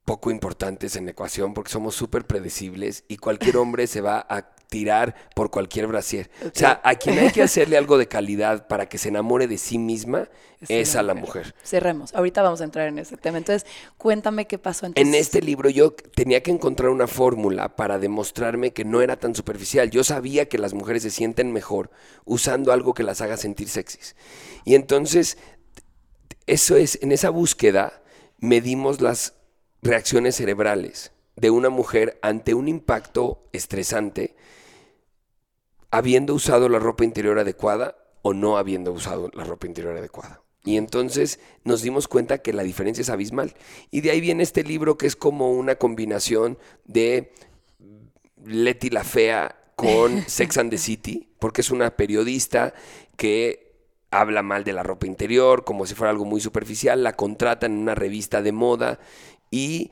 poco 0.06 0.30
importantes 0.30 0.96
en 0.96 1.06
la 1.06 1.12
ecuación 1.12 1.54
porque 1.54 1.72
somos 1.72 1.96
súper 1.96 2.26
predecibles 2.26 3.04
y 3.08 3.18
cualquier 3.18 3.58
hombre 3.58 3.88
se 3.88 4.02
va 4.02 4.26
a 4.30 4.56
tirar 4.68 5.16
por 5.36 5.52
cualquier 5.52 5.88
brasier. 5.88 6.30
O 6.44 6.52
sea, 6.54 6.82
a 6.84 6.96
quien 6.96 7.18
hay 7.20 7.32
que 7.32 7.42
hacerle 7.42 7.78
algo 7.78 7.98
de 7.98 8.08
calidad 8.08 8.68
para 8.68 8.88
que 8.88 8.98
se 8.98 9.10
enamore 9.10 9.48
de 9.48 9.58
sí 9.58 9.78
misma 9.78 10.30
es, 10.68 10.96
a 10.96 11.04
la 11.04 11.14
mujer. 11.14 11.56
Cerremos. 11.64 12.14
Ahorita 12.14 12.42
vamos 12.42 12.62
a 12.62 12.64
entrar 12.64 12.88
en 12.88 13.00
ese 13.00 13.18
tema. 13.18 13.38
Entonces, 13.38 13.66
cuéntame 13.98 14.48
qué 14.48 14.58
pasó 14.58 14.86
entonces. 14.86 15.08
En 15.08 15.20
este 15.20 15.42
libro 15.42 15.70
yo 15.70 15.94
tenía 15.94 16.42
que 16.42 16.52
encontrar 16.52 16.90
una 16.90 17.08
fórmula 17.08 17.76
para 17.76 18.00
demostrarme 18.00 18.72
que 18.72 18.86
no 18.86 19.02
era 19.02 19.18
tan 19.18 19.36
superficial. 19.36 19.90
Yo 19.92 20.04
sabía 20.04 20.50
que 20.50 20.58
las 20.58 20.74
mujeres 20.74 21.04
se 21.04 21.12
sienten 21.12 21.52
mejor 21.52 21.90
usando 22.26 22.72
algo 22.72 22.94
que 22.94 23.04
las 23.04 23.22
haga 23.22 23.38
sentir 23.38 23.70
sexys. 23.70 24.16
Y 24.66 24.76
entonces, 24.76 25.38
eso 26.48 26.76
es, 26.76 27.00
en 27.02 27.12
esa 27.12 27.30
búsqueda 27.30 28.02
medimos 28.40 29.02
las 29.02 29.35
reacciones 29.86 30.36
cerebrales 30.36 31.12
de 31.36 31.52
una 31.52 31.70
mujer 31.70 32.18
ante 32.22 32.54
un 32.54 32.68
impacto 32.68 33.48
estresante, 33.54 34.36
habiendo 35.92 36.34
usado 36.34 36.70
la 36.70 36.80
ropa 36.80 37.04
interior 37.04 37.40
adecuada 37.40 37.96
o 38.22 38.34
no 38.34 38.58
habiendo 38.58 38.92
usado 38.92 39.30
la 39.34 39.44
ropa 39.44 39.68
interior 39.68 39.96
adecuada. 39.96 40.42
Y 40.64 40.78
entonces 40.78 41.40
nos 41.64 41.84
dimos 41.84 42.08
cuenta 42.08 42.40
que 42.40 42.52
la 42.52 42.64
diferencia 42.64 43.04
es 43.04 43.10
abismal. 43.10 43.54
Y 43.92 44.02
de 44.02 44.10
ahí 44.10 44.20
viene 44.20 44.42
este 44.42 44.64
libro 44.64 44.98
que 44.98 45.06
es 45.06 45.16
como 45.16 45.52
una 45.52 45.76
combinación 45.76 46.58
de 46.86 47.32
Letty 48.44 48.90
la 48.90 49.04
Fea 49.04 49.56
con 49.76 50.24
Sex 50.28 50.58
and 50.58 50.72
the 50.72 50.80
City, 50.80 51.30
porque 51.38 51.62
es 51.62 51.70
una 51.70 51.96
periodista 51.96 52.74
que 53.16 53.66
habla 54.10 54.42
mal 54.42 54.64
de 54.64 54.74
la 54.74 54.82
ropa 54.82 55.06
interior, 55.06 55.64
como 55.64 55.86
si 55.86 55.94
fuera 55.94 56.10
algo 56.10 56.26
muy 56.26 56.42
superficial, 56.42 57.04
la 57.04 57.14
contratan 57.14 57.74
en 57.74 57.80
una 57.80 57.96
revista 57.96 58.42
de 58.42 58.52
moda 58.52 59.00
y 59.56 59.90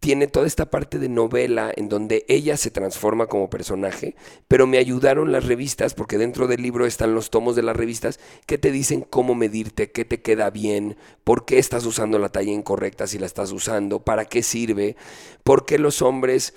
tiene 0.00 0.28
toda 0.28 0.46
esta 0.46 0.70
parte 0.70 0.98
de 0.98 1.10
novela 1.10 1.70
en 1.76 1.90
donde 1.90 2.24
ella 2.26 2.56
se 2.56 2.70
transforma 2.70 3.26
como 3.26 3.50
personaje, 3.50 4.16
pero 4.48 4.66
me 4.66 4.78
ayudaron 4.78 5.30
las 5.30 5.44
revistas, 5.44 5.92
porque 5.92 6.16
dentro 6.16 6.46
del 6.46 6.62
libro 6.62 6.86
están 6.86 7.14
los 7.14 7.28
tomos 7.28 7.54
de 7.54 7.62
las 7.62 7.76
revistas 7.76 8.18
que 8.46 8.56
te 8.56 8.70
dicen 8.70 9.02
cómo 9.02 9.34
medirte, 9.34 9.92
qué 9.92 10.06
te 10.06 10.22
queda 10.22 10.48
bien, 10.48 10.96
por 11.22 11.44
qué 11.44 11.58
estás 11.58 11.84
usando 11.84 12.18
la 12.18 12.30
talla 12.30 12.50
incorrecta 12.50 13.06
si 13.06 13.18
la 13.18 13.26
estás 13.26 13.52
usando, 13.52 14.02
para 14.02 14.24
qué 14.24 14.42
sirve, 14.42 14.96
por 15.42 15.66
qué 15.66 15.78
los 15.78 16.00
hombres 16.00 16.54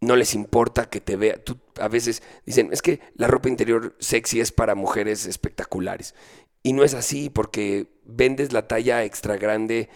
no 0.00 0.16
les 0.16 0.34
importa 0.34 0.90
que 0.90 1.00
te 1.00 1.14
vea. 1.14 1.36
Tú, 1.36 1.58
a 1.80 1.86
veces 1.86 2.20
dicen, 2.44 2.70
es 2.72 2.82
que 2.82 2.98
la 3.14 3.28
ropa 3.28 3.48
interior 3.48 3.94
sexy 4.00 4.40
es 4.40 4.50
para 4.50 4.74
mujeres 4.74 5.26
espectaculares. 5.26 6.16
Y 6.64 6.72
no 6.72 6.82
es 6.82 6.94
así, 6.94 7.30
porque 7.30 7.86
vendes 8.04 8.52
la 8.52 8.66
talla 8.66 9.04
extra 9.04 9.36
grande 9.36 9.88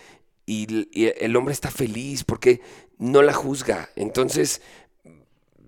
y, 0.51 1.13
el 1.19 1.37
hombre 1.37 1.53
está 1.53 1.71
feliz 1.71 2.25
porque 2.25 2.61
no 2.99 3.23
la 3.23 3.33
juzga. 3.33 3.91
Entonces, 3.95 4.61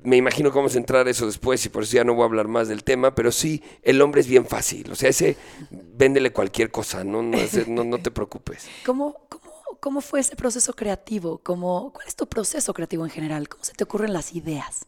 me 0.03 0.17
imagino 0.17 0.51
cómo 0.51 0.63
vamos 0.63 0.75
a 0.75 0.79
entrar 0.79 1.07
eso 1.07 1.27
después 1.27 1.65
y 1.65 1.69
por 1.69 1.85
eso 1.85 1.95
ya 1.95 2.05
no 2.05 2.15
voy 2.15 2.23
a 2.23 2.27
hablar 2.27 2.49
más 2.49 2.67
del 2.69 2.83
tema, 2.83 3.15
pero 3.15 3.31
sí, 3.31 3.63
el 3.83 4.03
hombre 4.03 4.21
es 4.21 4.27
bien 4.27 4.45
fácil. 4.45 4.91
O 4.91 4.97
sea, 4.97 5.11
ese, 5.11 5.37
véndele 5.71 6.33
cualquier 6.33 6.71
cosa, 6.71 7.05
no, 7.05 7.23
no, 7.23 7.39
no, 7.85 7.99
te 7.99 8.11
preocupes. 8.11 8.67
¿Cómo, 8.85 9.15
cómo, 9.29 9.79
cómo 9.79 10.01
fue 10.01 10.21
ese 10.21 10.35
proceso 10.35 10.73
creativo? 10.75 11.39
¿Cómo, 11.39 11.93
¿Cuál 11.93 12.09
es 12.09 12.17
tu 12.17 12.27
proceso 12.27 12.75
creativo 12.75 13.05
en 13.05 13.11
general? 13.11 13.49
¿Cómo 13.49 13.63
se 13.63 13.75
te 13.75 13.85
ocurren 13.85 14.13
las 14.13 14.35
ideas? 14.35 14.87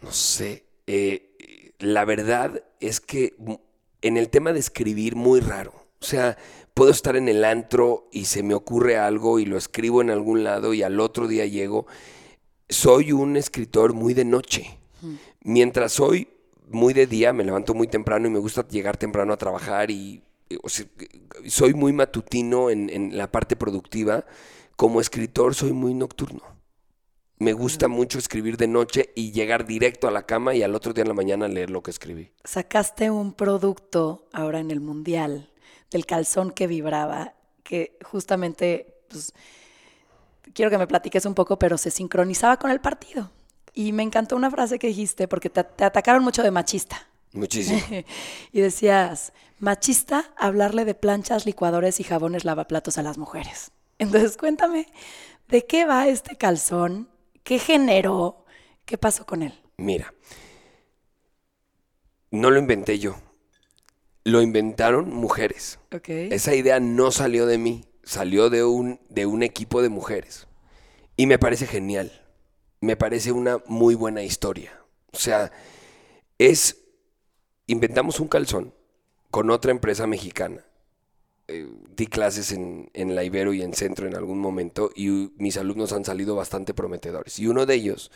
No 0.00 0.12
sé. 0.12 0.64
Eh, 0.86 1.74
la 1.80 2.04
verdad 2.04 2.62
es 2.78 3.00
que 3.00 3.34
en 4.00 4.16
el 4.16 4.30
tema 4.30 4.52
de 4.52 4.60
escribir, 4.60 5.16
muy 5.16 5.40
raro. 5.40 5.87
O 6.00 6.04
sea, 6.04 6.36
puedo 6.74 6.90
estar 6.90 7.16
en 7.16 7.28
el 7.28 7.44
antro 7.44 8.08
y 8.12 8.26
se 8.26 8.42
me 8.42 8.54
ocurre 8.54 8.96
algo 8.98 9.38
y 9.38 9.44
lo 9.44 9.56
escribo 9.56 10.00
en 10.00 10.10
algún 10.10 10.44
lado 10.44 10.74
y 10.74 10.82
al 10.82 11.00
otro 11.00 11.26
día 11.26 11.44
llego. 11.46 11.86
Soy 12.68 13.12
un 13.12 13.36
escritor 13.36 13.94
muy 13.94 14.14
de 14.14 14.24
noche. 14.24 14.78
Mientras 15.42 15.92
soy 15.92 16.28
muy 16.68 16.92
de 16.92 17.06
día, 17.06 17.32
me 17.32 17.44
levanto 17.44 17.74
muy 17.74 17.88
temprano 17.88 18.28
y 18.28 18.30
me 18.30 18.38
gusta 18.38 18.66
llegar 18.68 18.96
temprano 18.96 19.32
a 19.32 19.36
trabajar 19.36 19.90
y 19.90 20.22
soy 21.46 21.74
muy 21.74 21.92
matutino 21.92 22.70
en, 22.70 22.90
en, 22.90 23.16
la 23.16 23.30
parte 23.30 23.56
productiva. 23.56 24.24
Como 24.76 25.00
escritor 25.00 25.54
soy 25.54 25.72
muy 25.72 25.94
nocturno. 25.94 26.42
Me 27.40 27.52
gusta 27.52 27.88
mucho 27.88 28.18
escribir 28.18 28.56
de 28.56 28.66
noche 28.66 29.10
y 29.14 29.32
llegar 29.32 29.66
directo 29.66 30.08
a 30.08 30.10
la 30.10 30.26
cama 30.26 30.54
y 30.54 30.62
al 30.62 30.74
otro 30.74 30.92
día 30.92 31.02
en 31.02 31.08
la 31.08 31.14
mañana 31.14 31.48
leer 31.48 31.70
lo 31.70 31.82
que 31.82 31.90
escribí. 31.90 32.30
Sacaste 32.44 33.10
un 33.10 33.32
producto 33.32 34.28
ahora 34.32 34.58
en 34.60 34.70
el 34.70 34.80
Mundial 34.80 35.48
del 35.90 36.06
calzón 36.06 36.50
que 36.50 36.66
vibraba, 36.66 37.34
que 37.62 37.98
justamente, 38.04 39.02
pues, 39.08 39.32
quiero 40.52 40.70
que 40.70 40.78
me 40.78 40.86
platiques 40.86 41.24
un 41.26 41.34
poco, 41.34 41.58
pero 41.58 41.78
se 41.78 41.90
sincronizaba 41.90 42.58
con 42.58 42.70
el 42.70 42.80
partido. 42.80 43.30
Y 43.74 43.92
me 43.92 44.02
encantó 44.02 44.36
una 44.36 44.50
frase 44.50 44.78
que 44.78 44.88
dijiste, 44.88 45.28
porque 45.28 45.50
te, 45.50 45.60
atacaron 45.84 46.24
mucho 46.24 46.42
de 46.42 46.50
machista. 46.50 47.06
Muchísimo. 47.32 47.80
y 48.52 48.60
decías, 48.60 49.32
machista, 49.58 50.32
hablarle 50.36 50.84
de 50.84 50.94
planchas, 50.94 51.46
licuadores 51.46 52.00
y 52.00 52.04
jabones 52.04 52.44
lavaplatos 52.44 52.98
a 52.98 53.02
las 53.02 53.18
mujeres. 53.18 53.70
Entonces, 53.98 54.36
cuéntame, 54.36 54.86
¿de 55.48 55.64
qué 55.66 55.84
va 55.84 56.08
este 56.08 56.36
calzón? 56.36 57.08
¿Qué 57.42 57.58
generó? 57.58 58.44
¿Qué 58.84 58.98
pasó 58.98 59.26
con 59.26 59.42
él? 59.42 59.60
Mira, 59.76 60.12
no 62.30 62.50
lo 62.50 62.58
inventé 62.58 62.98
yo 62.98 63.16
lo 64.28 64.42
inventaron 64.42 65.10
mujeres. 65.12 65.78
Esa 66.06 66.54
idea 66.54 66.80
no 66.80 67.10
salió 67.10 67.46
de 67.46 67.58
mí, 67.58 67.84
salió 68.02 68.50
de 68.50 68.64
un, 68.64 69.00
de 69.08 69.26
un 69.26 69.42
equipo 69.42 69.82
de 69.82 69.88
mujeres. 69.88 70.46
Y 71.16 71.26
me 71.26 71.38
parece 71.38 71.66
genial. 71.66 72.24
Me 72.80 72.96
parece 72.96 73.32
una 73.32 73.58
muy 73.66 73.94
buena 73.94 74.22
historia. 74.22 74.80
O 75.12 75.18
sea, 75.18 75.50
es. 76.38 76.84
Inventamos 77.66 78.20
un 78.20 78.28
calzón 78.28 78.72
con 79.30 79.50
otra 79.50 79.72
empresa 79.72 80.06
mexicana. 80.06 80.64
Eh, 81.48 81.68
di 81.96 82.06
clases 82.06 82.52
en, 82.52 82.90
en, 82.92 83.14
la 83.14 83.24
Ibero 83.24 83.52
y 83.54 83.62
en 83.62 83.72
Centro 83.72 84.06
en 84.06 84.14
algún 84.14 84.38
momento 84.38 84.90
y 84.94 85.32
mis 85.38 85.56
alumnos 85.56 85.92
han 85.92 86.04
salido 86.04 86.36
bastante 86.36 86.74
prometedores. 86.74 87.38
Y 87.38 87.46
uno 87.46 87.66
de 87.66 87.74
ellos 87.74 88.10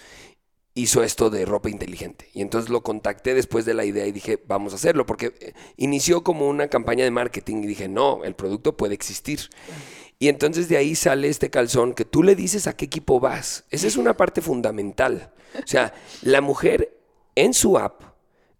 hizo 0.74 1.02
esto 1.02 1.30
de 1.30 1.44
ropa 1.44 1.68
inteligente. 1.68 2.28
Y 2.32 2.40
entonces 2.40 2.70
lo 2.70 2.82
contacté 2.82 3.34
después 3.34 3.64
de 3.64 3.74
la 3.74 3.84
idea 3.84 4.06
y 4.06 4.12
dije, 4.12 4.42
vamos 4.46 4.72
a 4.72 4.76
hacerlo, 4.76 5.06
porque 5.06 5.34
eh, 5.40 5.52
inició 5.76 6.22
como 6.22 6.48
una 6.48 6.68
campaña 6.68 7.04
de 7.04 7.10
marketing 7.10 7.62
y 7.62 7.66
dije, 7.66 7.88
no, 7.88 8.24
el 8.24 8.34
producto 8.34 8.76
puede 8.76 8.94
existir. 8.94 9.50
Y 10.18 10.28
entonces 10.28 10.68
de 10.68 10.76
ahí 10.76 10.94
sale 10.94 11.28
este 11.28 11.50
calzón 11.50 11.94
que 11.94 12.04
tú 12.04 12.22
le 12.22 12.36
dices 12.36 12.66
a 12.66 12.76
qué 12.76 12.84
equipo 12.84 13.20
vas. 13.20 13.64
Esa 13.70 13.86
es 13.86 13.96
una 13.96 14.16
parte 14.16 14.40
fundamental. 14.40 15.32
O 15.62 15.66
sea, 15.66 15.92
la 16.22 16.40
mujer 16.40 16.96
en 17.34 17.52
su 17.54 17.76
app 17.76 18.02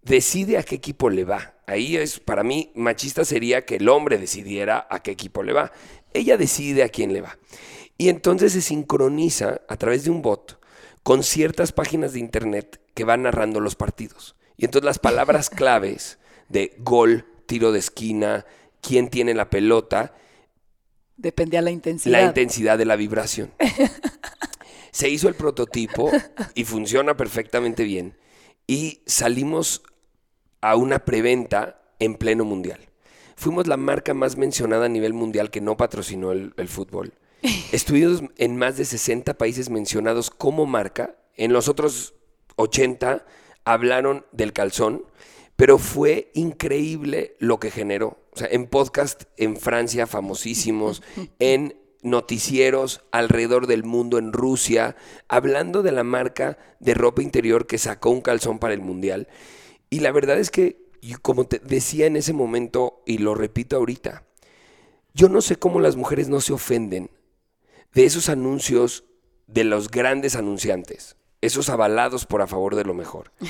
decide 0.03 0.57
a 0.57 0.63
qué 0.63 0.75
equipo 0.75 1.09
le 1.09 1.23
va. 1.23 1.55
Ahí 1.65 1.95
es, 1.95 2.19
para 2.19 2.43
mí, 2.43 2.71
machista 2.75 3.23
sería 3.23 3.65
que 3.65 3.77
el 3.77 3.87
hombre 3.87 4.17
decidiera 4.17 4.85
a 4.89 5.01
qué 5.01 5.11
equipo 5.11 5.41
le 5.41 5.53
va. 5.53 5.71
Ella 6.13 6.37
decide 6.37 6.83
a 6.83 6.89
quién 6.89 7.13
le 7.13 7.21
va. 7.21 7.37
Y 7.97 8.09
entonces 8.09 8.51
se 8.51 8.61
sincroniza 8.61 9.61
a 9.67 9.77
través 9.77 10.03
de 10.03 10.11
un 10.11 10.21
bot 10.21 10.59
con 11.03 11.23
ciertas 11.23 11.71
páginas 11.71 12.13
de 12.13 12.19
internet 12.19 12.81
que 12.93 13.03
van 13.03 13.23
narrando 13.23 13.59
los 13.59 13.75
partidos. 13.75 14.35
Y 14.57 14.65
entonces 14.65 14.85
las 14.85 14.99
palabras 14.99 15.49
claves 15.49 16.17
de 16.49 16.75
gol, 16.79 17.25
tiro 17.45 17.71
de 17.71 17.79
esquina, 17.79 18.45
quién 18.81 19.09
tiene 19.09 19.33
la 19.33 19.49
pelota. 19.49 20.15
Dependía 21.17 21.61
la 21.61 21.71
intensidad. 21.71 22.19
La 22.19 22.25
intensidad 22.25 22.77
de 22.77 22.85
la 22.85 22.95
vibración. 22.95 23.53
Se 24.91 25.09
hizo 25.09 25.27
el 25.27 25.35
prototipo 25.35 26.11
y 26.53 26.65
funciona 26.65 27.17
perfectamente 27.17 27.83
bien. 27.83 28.17
Y 28.67 29.01
salimos 29.05 29.83
a 30.61 30.75
una 30.75 31.03
preventa 31.03 31.81
en 31.99 32.15
pleno 32.15 32.45
mundial. 32.45 32.79
Fuimos 33.35 33.67
la 33.67 33.75
marca 33.75 34.13
más 34.13 34.37
mencionada 34.37 34.85
a 34.85 34.89
nivel 34.89 35.13
mundial 35.13 35.49
que 35.49 35.61
no 35.61 35.75
patrocinó 35.75 36.31
el, 36.31 36.53
el 36.57 36.67
fútbol. 36.67 37.13
Estuvimos 37.71 38.23
en 38.37 38.57
más 38.57 38.77
de 38.77 38.85
60 38.85 39.37
países 39.37 39.69
mencionados 39.69 40.29
como 40.29 40.65
marca. 40.65 41.15
En 41.35 41.51
los 41.51 41.67
otros 41.67 42.13
80 42.55 43.25
hablaron 43.65 44.25
del 44.31 44.53
calzón, 44.53 45.03
pero 45.55 45.77
fue 45.77 46.31
increíble 46.33 47.35
lo 47.39 47.59
que 47.59 47.71
generó. 47.71 48.19
O 48.31 48.37
sea, 48.37 48.47
en 48.49 48.67
podcast 48.67 49.23
en 49.37 49.57
Francia, 49.57 50.07
famosísimos, 50.07 51.03
en 51.39 51.75
noticieros 52.01 53.01
alrededor 53.11 53.67
del 53.67 53.83
mundo, 53.83 54.17
en 54.17 54.33
Rusia, 54.33 54.95
hablando 55.27 55.83
de 55.83 55.91
la 55.91 56.03
marca 56.03 56.57
de 56.79 56.93
ropa 56.93 57.21
interior 57.21 57.67
que 57.67 57.77
sacó 57.77 58.09
un 58.09 58.21
calzón 58.21 58.59
para 58.59 58.73
el 58.73 58.81
Mundial. 58.81 59.27
Y 59.89 59.99
la 59.99 60.11
verdad 60.11 60.39
es 60.39 60.49
que, 60.49 60.89
como 61.21 61.45
te 61.45 61.59
decía 61.59 62.05
en 62.05 62.15
ese 62.15 62.33
momento, 62.33 63.03
y 63.05 63.17
lo 63.17 63.35
repito 63.35 63.75
ahorita, 63.75 64.23
Yo 65.15 65.29
no 65.29 65.41
sé 65.41 65.57
cómo 65.57 65.79
las 65.79 65.95
mujeres 65.95 66.27
no 66.27 66.41
se 66.41 66.53
ofenden 66.53 67.11
de 67.93 68.05
esos 68.05 68.29
anuncios 68.29 69.05
de 69.47 69.63
los 69.63 69.89
grandes 69.89 70.35
anunciantes, 70.35 71.15
esos 71.41 71.69
avalados 71.69 72.25
por 72.25 72.41
a 72.41 72.47
favor 72.47 72.75
de 72.75 72.85
lo 72.85 72.93
mejor. 72.93 73.31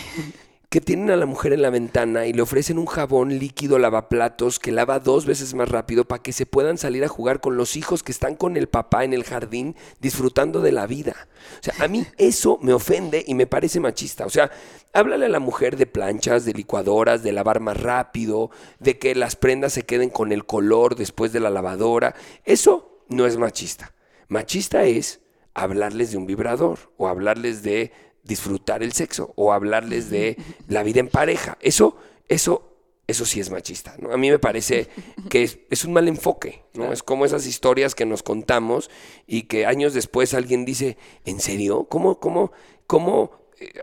que 0.74 0.82
tienen 0.82 1.12
a 1.12 1.16
la 1.16 1.28
mujer 1.28 1.54
en 1.54 1.62
la 1.62 1.70
ventana 1.70 2.26
y 2.26 2.34
le 2.34 2.42
ofrecen 2.42 2.80
un 2.80 2.88
jabón 2.88 3.38
líquido 3.38 3.78
lavaplatos 3.78 4.58
que 4.58 4.72
lava 4.72 4.98
dos 4.98 5.28
veces 5.28 5.54
más 5.54 5.70
rápido 5.70 6.06
para 6.06 6.24
que 6.24 6.34
se 6.34 6.48
puedan 6.48 6.80
salir 6.80 7.04
a 7.04 7.08
jugar 7.08 7.42
con 7.42 7.58
los 7.58 7.78
hijos 7.78 8.02
que 8.02 8.12
están 8.12 8.34
con 8.34 8.58
el 8.58 8.68
papá 8.68 9.04
en 9.04 9.14
el 9.14 9.24
jardín 9.24 9.76
disfrutando 10.00 10.62
de 10.62 10.72
la 10.72 10.88
vida. 10.88 11.28
O 11.60 11.64
sea, 11.64 11.76
a 11.86 11.88
mí 11.88 12.08
eso 12.18 12.58
me 12.60 12.74
ofende 12.74 13.24
y 13.28 13.36
me 13.36 13.46
parece 13.46 13.80
machista. 13.80 14.26
O 14.26 14.32
sea, 14.32 14.50
háblale 14.94 15.28
a 15.28 15.30
la 15.30 15.38
mujer 15.38 15.78
de 15.78 15.86
planchas, 15.86 16.44
de 16.44 16.54
licuadoras, 16.54 17.22
de 17.22 17.34
lavar 17.34 17.60
más 17.60 17.80
rápido, 17.80 18.50
de 18.80 18.98
que 18.98 19.14
las 19.14 19.36
prendas 19.36 19.74
se 19.74 19.84
queden 19.84 20.10
con 20.10 20.32
el 20.32 20.44
color 20.44 20.96
después 20.96 21.32
de 21.32 21.40
la 21.40 21.52
lavadora. 21.52 22.16
Eso 22.46 23.06
no 23.10 23.28
es 23.28 23.38
machista. 23.38 23.94
Machista 24.28 24.84
es 24.86 25.22
hablarles 25.54 26.12
de 26.12 26.18
un 26.18 26.26
vibrador 26.26 26.92
o 26.98 27.08
hablarles 27.08 27.64
de 27.64 27.92
disfrutar 28.24 28.84
el 28.84 28.94
sexo 28.94 29.34
o 29.36 29.54
hablarles 29.54 30.10
de 30.10 30.38
la 30.68 30.84
vida 30.84 31.00
en 31.00 31.10
pareja. 31.10 31.58
Eso, 31.62 31.98
eso, 32.28 32.78
eso 33.08 33.26
sí 33.26 33.40
es 33.40 33.50
machista. 33.50 33.96
¿no? 34.00 34.12
A 34.12 34.18
mí 34.18 34.32
me 34.32 34.40
parece 34.40 34.88
que 35.30 35.44
es, 35.70 35.86
un 35.86 35.94
mal 35.94 36.08
enfoque. 36.08 36.64
¿no? 36.74 36.92
Es 36.92 37.04
como 37.04 37.26
esas 37.26 37.46
historias 37.46 37.96
que 37.96 38.06
nos 38.06 38.24
contamos 38.24 38.90
y 39.28 39.44
que 39.44 39.66
años 39.66 39.94
después 39.94 40.34
alguien 40.34 40.66
dice, 40.66 40.98
¿en 41.26 41.40
serio? 41.40 41.86
¿Cómo, 41.90 42.20
cómo, 42.20 42.52
cómo? 42.88 43.32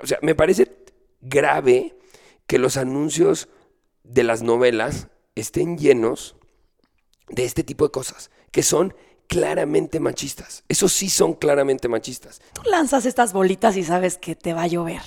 O 0.03 0.07
sea, 0.07 0.18
me 0.22 0.35
parece 0.35 0.68
grave 1.20 1.96
que 2.46 2.59
los 2.59 2.76
anuncios 2.76 3.48
de 4.03 4.24
las 4.24 4.42
novelas 4.42 5.09
estén 5.35 5.79
llenos 5.79 6.37
de 7.29 7.44
este 7.44 7.62
tipo 7.62 7.85
de 7.85 7.92
cosas, 7.92 8.31
que 8.50 8.62
son 8.62 8.94
claramente 9.30 10.00
machistas. 10.00 10.64
Esos 10.68 10.92
sí 10.92 11.08
son 11.08 11.34
claramente 11.34 11.86
machistas. 11.86 12.42
Tú 12.52 12.62
lanzas 12.68 13.06
estas 13.06 13.32
bolitas 13.32 13.76
y 13.76 13.84
sabes 13.84 14.18
que 14.18 14.34
te 14.34 14.52
va 14.54 14.64
a 14.64 14.66
llover. 14.66 15.02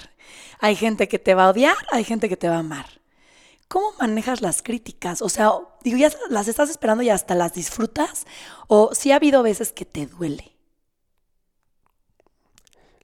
Hay 0.59 0.77
gente 0.77 1.09
que 1.09 1.19
te 1.19 1.35
va 1.35 1.43
a 1.43 1.49
odiar, 1.49 1.75
hay 1.91 2.05
gente 2.05 2.29
que 2.29 2.37
te 2.37 2.47
va 2.47 2.55
a 2.55 2.59
amar. 2.59 2.85
¿Cómo 3.67 3.91
manejas 3.99 4.41
las 4.41 4.61
críticas? 4.63 5.21
O 5.21 5.27
sea, 5.27 5.51
digo, 5.83 5.97
¿ya 5.97 6.09
las 6.29 6.47
estás 6.47 6.69
esperando 6.69 7.03
y 7.03 7.09
hasta 7.09 7.35
las 7.35 7.53
disfrutas? 7.53 8.25
¿O 8.67 8.95
si 8.95 9.11
ha 9.11 9.17
habido 9.17 9.43
veces 9.43 9.73
que 9.73 9.83
te 9.83 10.05
duele? 10.05 10.53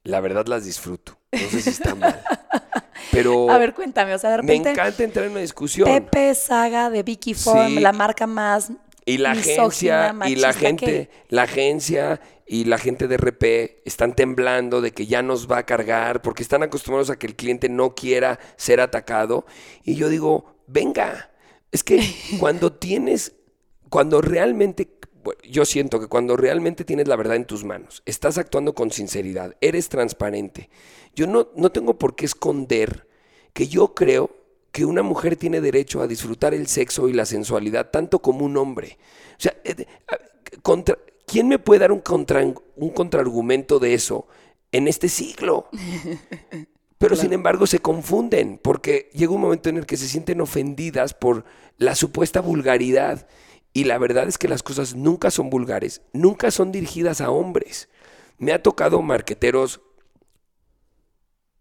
La 0.02 0.20
verdad 0.20 0.46
las 0.46 0.64
disfruto. 0.64 1.18
No 1.32 1.50
sé 1.50 1.60
si 1.60 1.68
está 1.68 1.94
mal. 1.94 2.18
Pero 3.12 3.50
a 3.50 3.58
ver, 3.58 3.74
cuéntame, 3.74 4.14
o 4.14 4.18
sea, 4.18 4.30
de 4.30 4.36
repente, 4.38 4.70
me 4.70 4.72
encanta 4.72 5.04
entrar 5.04 5.26
en 5.26 5.32
una 5.32 5.40
discusión. 5.40 5.86
Pepe 5.86 6.34
Saga 6.34 6.88
de 6.88 7.02
Vicky 7.02 7.34
Form, 7.34 7.74
la 7.80 7.92
marca 7.92 8.26
más 8.26 8.72
y 9.10 9.18
la 9.18 9.32
agencia, 9.32 10.14
y 10.26 10.36
la 10.36 10.52
gente, 10.52 11.10
la 11.28 11.42
agencia 11.42 12.20
y 12.46 12.64
la 12.64 12.78
gente 12.78 13.06
de 13.06 13.16
RP 13.16 13.82
están 13.84 14.14
temblando 14.14 14.80
de 14.80 14.92
que 14.92 15.06
ya 15.06 15.22
nos 15.22 15.50
va 15.50 15.58
a 15.58 15.66
cargar 15.66 16.20
porque 16.20 16.42
están 16.42 16.62
acostumbrados 16.62 17.10
a 17.10 17.18
que 17.18 17.26
el 17.26 17.36
cliente 17.36 17.68
no 17.68 17.94
quiera 17.94 18.40
ser 18.56 18.80
atacado. 18.80 19.46
Y 19.84 19.94
yo 19.94 20.08
digo, 20.08 20.56
venga, 20.66 21.30
es 21.70 21.84
que 21.84 22.02
cuando 22.40 22.72
tienes, 22.72 23.34
cuando 23.88 24.20
realmente, 24.20 24.98
yo 25.48 25.64
siento 25.64 26.00
que 26.00 26.08
cuando 26.08 26.36
realmente 26.36 26.84
tienes 26.84 27.06
la 27.06 27.16
verdad 27.16 27.36
en 27.36 27.44
tus 27.44 27.64
manos, 27.64 28.02
estás 28.04 28.36
actuando 28.38 28.74
con 28.74 28.90
sinceridad, 28.90 29.54
eres 29.60 29.88
transparente. 29.88 30.70
Yo 31.14 31.26
no, 31.26 31.50
no 31.54 31.70
tengo 31.70 31.98
por 31.98 32.16
qué 32.16 32.24
esconder 32.24 33.06
que 33.52 33.68
yo 33.68 33.94
creo 33.94 34.39
que 34.72 34.84
una 34.84 35.02
mujer 35.02 35.36
tiene 35.36 35.60
derecho 35.60 36.00
a 36.00 36.06
disfrutar 36.06 36.54
el 36.54 36.66
sexo 36.66 37.08
y 37.08 37.12
la 37.12 37.26
sensualidad 37.26 37.90
tanto 37.90 38.20
como 38.20 38.44
un 38.44 38.56
hombre. 38.56 38.98
O 39.32 39.40
sea, 39.40 39.56
eh, 39.64 39.86
contra, 40.62 40.98
¿quién 41.26 41.48
me 41.48 41.58
puede 41.58 41.80
dar 41.80 41.92
un, 41.92 42.00
contra, 42.00 42.42
un 42.42 42.90
contraargumento 42.90 43.78
de 43.78 43.94
eso 43.94 44.26
en 44.72 44.88
este 44.88 45.08
siglo? 45.08 45.68
Pero 46.98 47.16
sin 47.16 47.32
embargo 47.32 47.66
se 47.66 47.78
confunden 47.78 48.60
porque 48.62 49.08
llega 49.14 49.32
un 49.32 49.40
momento 49.40 49.70
en 49.70 49.78
el 49.78 49.86
que 49.86 49.96
se 49.96 50.06
sienten 50.06 50.42
ofendidas 50.42 51.14
por 51.14 51.46
la 51.78 51.94
supuesta 51.94 52.42
vulgaridad. 52.42 53.26
Y 53.72 53.84
la 53.84 53.96
verdad 53.96 54.28
es 54.28 54.36
que 54.36 54.48
las 54.48 54.62
cosas 54.62 54.94
nunca 54.94 55.30
son 55.30 55.48
vulgares, 55.48 56.02
nunca 56.12 56.50
son 56.50 56.72
dirigidas 56.72 57.22
a 57.22 57.30
hombres. 57.30 57.88
Me 58.36 58.52
ha 58.52 58.62
tocado 58.62 59.00
marqueteros 59.00 59.80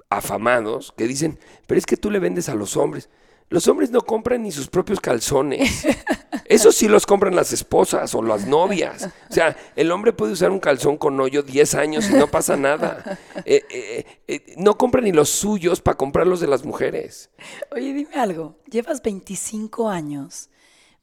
afamados 0.10 0.94
que 0.98 1.08
dicen, 1.08 1.40
pero 1.68 1.78
es 1.78 1.86
que 1.86 1.98
tú 1.98 2.10
le 2.10 2.20
vendes 2.20 2.50
a 2.50 2.56
los 2.56 2.76
hombres. 2.78 3.10
Los 3.50 3.68
hombres 3.68 3.90
no 3.90 4.02
compran 4.02 4.44
ni 4.44 4.52
sus 4.52 4.68
propios 4.68 5.00
calzones. 5.00 5.86
Eso 6.46 6.72
sí 6.72 6.88
los 6.88 7.06
compran 7.06 7.36
las 7.36 7.52
esposas 7.52 8.14
o 8.14 8.22
las 8.22 8.46
novias. 8.48 9.10
O 9.30 9.34
sea, 9.34 9.56
el 9.76 9.92
hombre 9.92 10.14
puede 10.14 10.34
usar 10.34 10.52
un 10.52 10.60
calzón 10.60 10.98
con 10.98 11.20
hoyo 11.20 11.42
10 11.44 11.76
años 11.76 12.10
y 12.10 12.14
no 12.14 12.28
pasa 12.28 12.58
nada. 12.58 13.20
Eh, 13.46 13.64
eh, 13.70 14.06
eh, 14.28 14.54
no 14.58 14.78
compra 14.78 15.02
ni 15.02 15.12
los 15.12 15.30
suyos 15.30 15.82
para 15.82 15.98
comprar 15.98 16.28
los 16.28 16.40
de 16.40 16.48
las 16.48 16.64
mujeres. 16.64 17.32
Oye, 17.72 17.94
dime 17.94 18.16
algo. 18.16 18.58
Llevas 18.70 19.02
25 19.02 19.90
años 19.90 20.50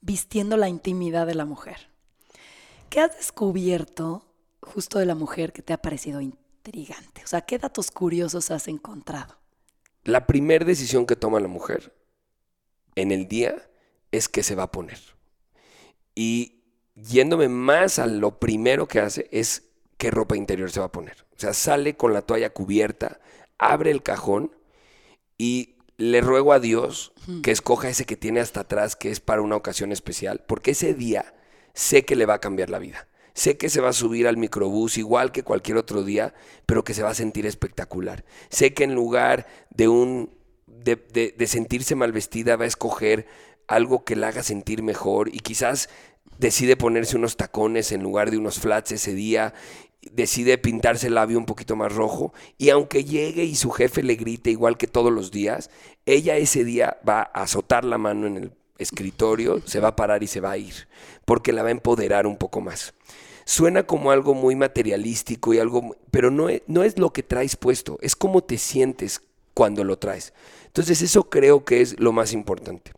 vistiendo 0.01 0.57
la 0.57 0.69
intimidad 0.69 1.27
de 1.27 1.35
la 1.35 1.45
mujer. 1.45 1.91
¿Qué 2.91 3.01
has 3.01 3.17
descubierto 3.17 4.25
justo 4.61 4.99
de 4.99 5.07
la 5.07 5.15
mujer 5.15 5.53
que 5.53 5.63
te 5.63 5.73
ha 5.73 5.79
parecido 5.79 6.21
intrigante? 6.67 7.23
O 7.25 7.27
sea, 7.27 7.43
¿qué 7.43 7.59
datos 7.59 7.91
curiosos 7.91 8.51
has 8.51 8.69
encontrado? 8.69 9.37
La 10.05 10.27
primera 10.27 10.65
decisión 10.65 11.07
que 11.07 11.17
toma 11.17 11.41
la 11.41 11.49
mujer 11.49 11.95
en 12.95 13.13
el 13.13 13.29
día 13.29 13.69
es 14.13 14.29
que 14.29 14.43
se 14.43 14.55
va 14.55 14.65
a 14.65 14.73
poner. 14.73 14.99
Y 16.15 16.63
yéndome 16.95 17.49
más 17.49 17.99
a 17.99 18.07
lo 18.07 18.39
primero 18.39 18.89
que 18.89 19.01
hace 19.01 19.29
es 19.31 19.65
qué 19.99 20.11
ropa 20.11 20.37
interior 20.37 20.71
se 20.71 20.81
va 20.81 20.87
a 20.87 20.93
poner. 20.93 21.27
O 21.37 21.39
sea, 21.39 21.53
sale 21.53 21.97
con 21.97 22.13
la 22.13 22.23
toalla 22.23 22.51
cubierta, 22.51 23.21
abre 23.59 23.91
el 23.91 24.03
cajón 24.03 24.55
y 25.39 25.77
le 25.99 26.21
ruego 26.21 26.53
a 26.53 26.61
Dios 26.61 27.13
que 27.43 27.51
escoja 27.51 27.89
ese 27.89 28.05
que 28.05 28.17
tiene 28.17 28.41
hasta 28.41 28.61
atrás, 28.61 28.97
que 28.97 29.11
es 29.11 29.21
para 29.21 29.43
una 29.43 29.57
ocasión 29.57 29.93
especial, 29.93 30.45
porque 30.47 30.73
ese 30.73 30.95
día 30.95 31.35
sé 31.75 32.05
que 32.05 32.17
le 32.17 32.27
va 32.27 32.35
a 32.35 32.41
cambiar 32.41 32.71
la 32.71 32.79
vida. 32.79 33.09
Sé 33.37 33.59
que 33.59 33.69
se 33.69 33.83
va 33.83 33.91
a 33.91 33.93
subir 33.93 34.27
al 34.27 34.39
microbús 34.39 34.97
igual 34.97 35.31
que 35.31 35.43
cualquier 35.43 35.77
otro 35.77 36.03
día, 36.03 36.33
pero 36.65 36.85
que 36.85 36.95
se 36.95 37.03
va 37.03 37.11
a 37.11 37.15
sentir 37.15 37.45
espectacular. 37.45 38.25
Sé 38.49 38.73
que 38.73 38.85
en 38.85 38.95
lugar 38.95 39.47
de 39.69 39.89
un 39.89 40.31
de, 40.67 41.35
sentirse 41.47 41.95
mal 41.97 42.13
vestida 42.13 42.57
va 42.57 42.65
a 42.65 42.69
escoger 42.69 43.27
algo 43.69 44.07
que 44.07 44.17
la 44.17 44.29
haga 44.29 44.43
sentir 44.43 44.83
mejor 44.83 45.29
y 45.29 45.41
quizás 45.41 45.91
decide 46.39 46.79
ponerse 46.79 47.19
unos 47.19 47.37
tacones 47.37 47.93
en 47.93 48.03
lugar 48.03 48.31
de 48.31 48.39
unos 48.39 48.59
flats 48.59 48.93
ese 48.93 49.13
día, 49.13 49.53
decide 50.13 50.57
pintarse 50.57 51.09
el 51.09 51.17
labio 51.17 51.37
un 51.37 51.45
poquito 51.45 51.77
más 51.77 51.93
rojo 51.93 52.33
y 52.57 52.71
aunque 52.71 53.05
llegue 53.05 53.45
y 53.45 53.55
su 53.55 53.71
jefe 53.71 54.03
le 54.03 54.15
grite 54.15 54.51
igual 54.51 54.79
que 54.79 54.87
todos 54.87 55.13
los 55.13 55.31
días, 55.31 55.69
ella 56.07 56.39
ese 56.39 56.65
día 56.65 56.97
va 57.07 57.21
a 57.35 57.43
azotar 57.43 57.85
la 57.85 57.99
mano 57.99 58.29
en 58.29 58.39
el 58.39 58.53
escritorio, 58.79 59.61
se 59.67 59.81
va 59.81 59.89
a 59.89 59.97
parar 59.97 60.23
y 60.23 60.27
se 60.27 60.41
va 60.41 60.53
a 60.53 60.57
ir, 60.57 60.89
porque 61.27 61.53
la 61.53 61.63
va 61.63 61.69
a 61.69 61.73
empoderar 61.73 62.27
un 62.27 62.39
poco 62.39 62.63
más 62.63 62.95
suena 63.47 63.85
como 63.85 64.11
algo 64.11 64.35
muy 64.35 64.57
materialístico 64.57 65.55
y 65.55 65.61
algo, 65.61 65.97
pero 66.11 66.31
no 66.31 66.51
es, 66.51 66.63
no 66.67 66.83
es 66.83 66.99
lo 66.99 67.13
que 67.13 67.23
traes 67.23 67.57
puesto, 67.57 67.97
es 68.03 68.17
cómo 68.17 68.43
te 68.43 68.59
sientes 68.59 69.23
cuando 69.55 69.85
lo 69.85 69.99
traes. 69.99 70.35
Entonces 70.67 71.01
eso 71.01 71.31
creo 71.31 71.65
que 71.65 71.81
es 71.81 71.99
lo 71.99 72.13
más 72.13 72.33
importante. 72.33 72.93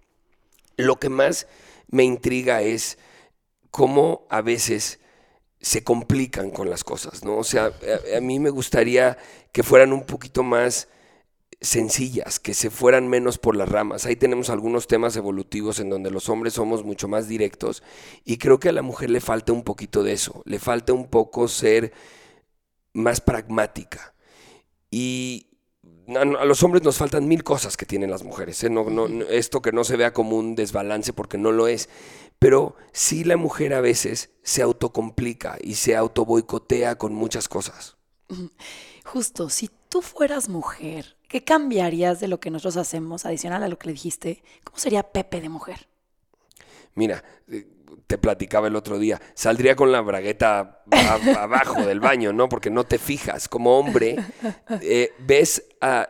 Lo 0.77 0.97
que 0.97 1.11
más 1.11 1.47
me 1.89 2.03
intriga 2.03 2.63
es 2.63 2.99
cómo 3.71 4.27
a 4.31 4.41
veces 4.41 4.99
se 5.61 5.85
complican 5.85 6.51
con 6.51 6.71
las 6.71 6.83
cosas, 6.83 7.25
¿no? 7.25 7.37
O 7.37 7.45
sea, 7.45 7.67
a, 7.67 8.17
a 8.17 8.21
mí 8.21 8.41
me 8.41 8.51
gustaría 8.51 9.19
que 9.53 9.63
fueran 9.63 9.93
un 9.93 10.05
poquito 10.05 10.43
más 10.43 10.89
sencillas, 11.61 12.39
que 12.39 12.55
se 12.55 12.71
fueran 12.71 13.09
menos 13.09 13.39
por 13.39 13.57
las 13.57 13.69
ramas. 13.69 14.07
Ahí 14.07 14.17
tenemos 14.17 14.51
algunos 14.51 14.87
temas 14.87 15.17
evolutivos 15.17 15.81
en 15.81 15.91
donde 15.91 16.11
los 16.11 16.29
hombres 16.29 16.55
somos 16.55 16.85
mucho 16.85 17.09
más 17.09 17.29
directos 17.29 17.83
y 18.25 18.39
creo 18.39 18.61
que 18.61 18.69
a 18.69 18.73
la 18.73 18.83
mujer 18.83 19.11
le 19.11 19.21
falta 19.21 19.53
un 19.53 19.65
poquito 19.65 20.03
de 20.03 20.13
eso, 20.13 20.43
le 20.45 20.59
falta 20.59 20.93
un 20.93 21.09
poco 21.09 21.49
ser 21.49 21.93
más 22.93 23.21
pragmática. 23.21 24.15
Y 24.91 25.49
a 26.17 26.25
los 26.25 26.63
hombres 26.63 26.83
nos 26.83 26.97
faltan 26.97 27.29
mil 27.29 27.45
cosas 27.45 27.77
que 27.77 27.87
tienen 27.87 28.11
las 28.11 28.23
mujeres. 28.23 28.63
¿eh? 28.65 28.71
No, 28.71 28.89
no, 28.89 29.07
esto 29.25 29.61
que 29.61 29.73
no 29.73 29.85
se 29.85 29.97
vea 29.97 30.13
como 30.13 30.37
un 30.37 30.55
desbalance 30.55 31.13
porque 31.13 31.39
no 31.39 31.53
lo 31.53 31.69
es. 31.69 31.89
Pero 32.39 32.77
sí 32.93 33.25
la 33.25 33.37
mujer 33.37 33.75
a 33.75 33.81
veces 33.81 34.31
se 34.43 34.63
autocomplica 34.63 35.59
y 35.61 35.75
se 35.75 35.97
autoboicotea 35.97 36.97
con 36.97 37.13
muchas 37.13 37.49
cosas. 37.49 37.97
Justo, 39.05 39.51
si 39.51 39.71
tú 39.89 40.03
fueras 40.03 40.49
mujer, 40.49 41.18
¿qué 41.29 41.45
cambiarías 41.45 42.21
de 42.21 42.29
lo 42.29 42.41
que 42.41 42.51
nosotros 42.51 42.77
hacemos, 42.79 43.25
adicional 43.27 43.63
a 43.63 43.69
lo 43.69 43.79
que 43.79 43.87
le 43.87 43.93
dijiste? 43.93 44.43
¿Cómo 44.65 44.79
sería 44.79 45.03
Pepe 45.05 45.41
de 45.41 45.49
mujer? 45.49 45.87
Mira, 46.95 47.23
eh, 47.49 47.67
te 48.07 48.19
platicaba 48.19 48.67
el 48.69 48.77
otro 48.77 48.99
día, 48.99 49.21
saldría 49.35 49.77
con 49.77 49.93
la 49.93 50.01
bragueta 50.01 50.83
abajo 51.39 51.83
del 51.85 52.01
baño, 52.01 52.33
¿no? 52.33 52.49
Porque 52.49 52.71
no 52.71 52.85
te 52.85 52.99
fijas. 52.99 53.49
Como 53.49 53.79
hombre, 53.79 54.17
eh, 54.81 55.13
ves 55.21 55.63
a... 55.81 56.09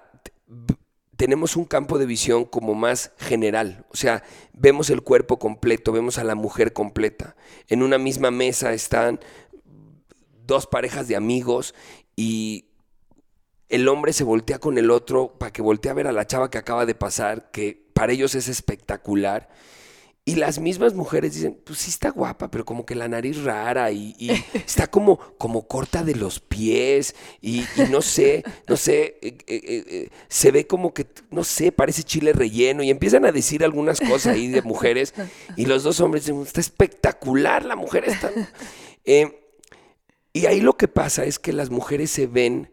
tenemos 1.16 1.56
un 1.56 1.64
campo 1.64 1.98
de 1.98 2.06
visión 2.06 2.44
como 2.44 2.74
más 2.74 3.12
general. 3.18 3.84
O 3.90 3.96
sea, 3.96 4.22
vemos 4.52 4.88
el 4.90 5.02
cuerpo 5.02 5.38
completo, 5.38 5.92
vemos 5.92 6.18
a 6.18 6.24
la 6.24 6.36
mujer 6.36 6.72
completa. 6.72 7.34
En 7.66 7.82
una 7.82 7.98
misma 7.98 8.30
mesa 8.30 8.72
están 8.72 9.18
dos 10.46 10.66
parejas 10.66 11.08
de 11.08 11.16
amigos 11.16 11.74
y 12.16 12.67
el 13.68 13.88
hombre 13.88 14.12
se 14.12 14.24
voltea 14.24 14.58
con 14.58 14.78
el 14.78 14.90
otro 14.90 15.38
para 15.38 15.52
que 15.52 15.62
voltee 15.62 15.90
a 15.90 15.94
ver 15.94 16.06
a 16.06 16.12
la 16.12 16.26
chava 16.26 16.50
que 16.50 16.58
acaba 16.58 16.86
de 16.86 16.94
pasar, 16.94 17.50
que 17.50 17.88
para 17.92 18.12
ellos 18.12 18.34
es 18.34 18.48
espectacular. 18.48 19.48
Y 20.24 20.34
las 20.34 20.58
mismas 20.58 20.92
mujeres 20.92 21.32
dicen, 21.32 21.58
pues 21.64 21.78
sí 21.78 21.88
está 21.88 22.10
guapa, 22.10 22.50
pero 22.50 22.66
como 22.66 22.84
que 22.84 22.94
la 22.94 23.08
nariz 23.08 23.42
rara 23.44 23.90
y, 23.92 24.14
está 24.54 24.86
como, 24.86 25.18
como 25.38 25.66
corta 25.66 26.04
de 26.04 26.14
los 26.14 26.38
pies 26.38 27.14
y, 27.40 27.64
no 27.90 28.02
sé, 28.02 28.44
no 28.68 28.76
sé, 28.76 29.16
eh, 29.22 29.38
eh, 29.46 29.84
eh, 29.86 30.08
se 30.28 30.50
ve 30.50 30.66
como 30.66 30.92
que, 30.92 31.06
no 31.30 31.44
sé, 31.44 31.72
parece 31.72 32.02
chile 32.02 32.34
relleno 32.34 32.82
y 32.82 32.90
empiezan 32.90 33.24
a 33.24 33.32
decir 33.32 33.64
algunas 33.64 34.00
cosas 34.00 34.34
ahí 34.34 34.48
de 34.48 34.60
mujeres 34.60 35.14
y 35.56 35.64
los 35.64 35.82
dos 35.82 35.98
hombres 36.00 36.26
dicen, 36.26 36.42
está 36.42 36.60
espectacular, 36.60 37.64
la 37.64 37.76
mujer 37.76 38.04
está... 38.06 38.30
y 40.34 40.44
ahí 40.44 40.60
lo 40.60 40.76
que 40.76 40.88
pasa 40.88 41.24
es 41.24 41.38
que 41.38 41.54
las 41.54 41.70
mujeres 41.70 42.10
se 42.10 42.26
ven 42.26 42.70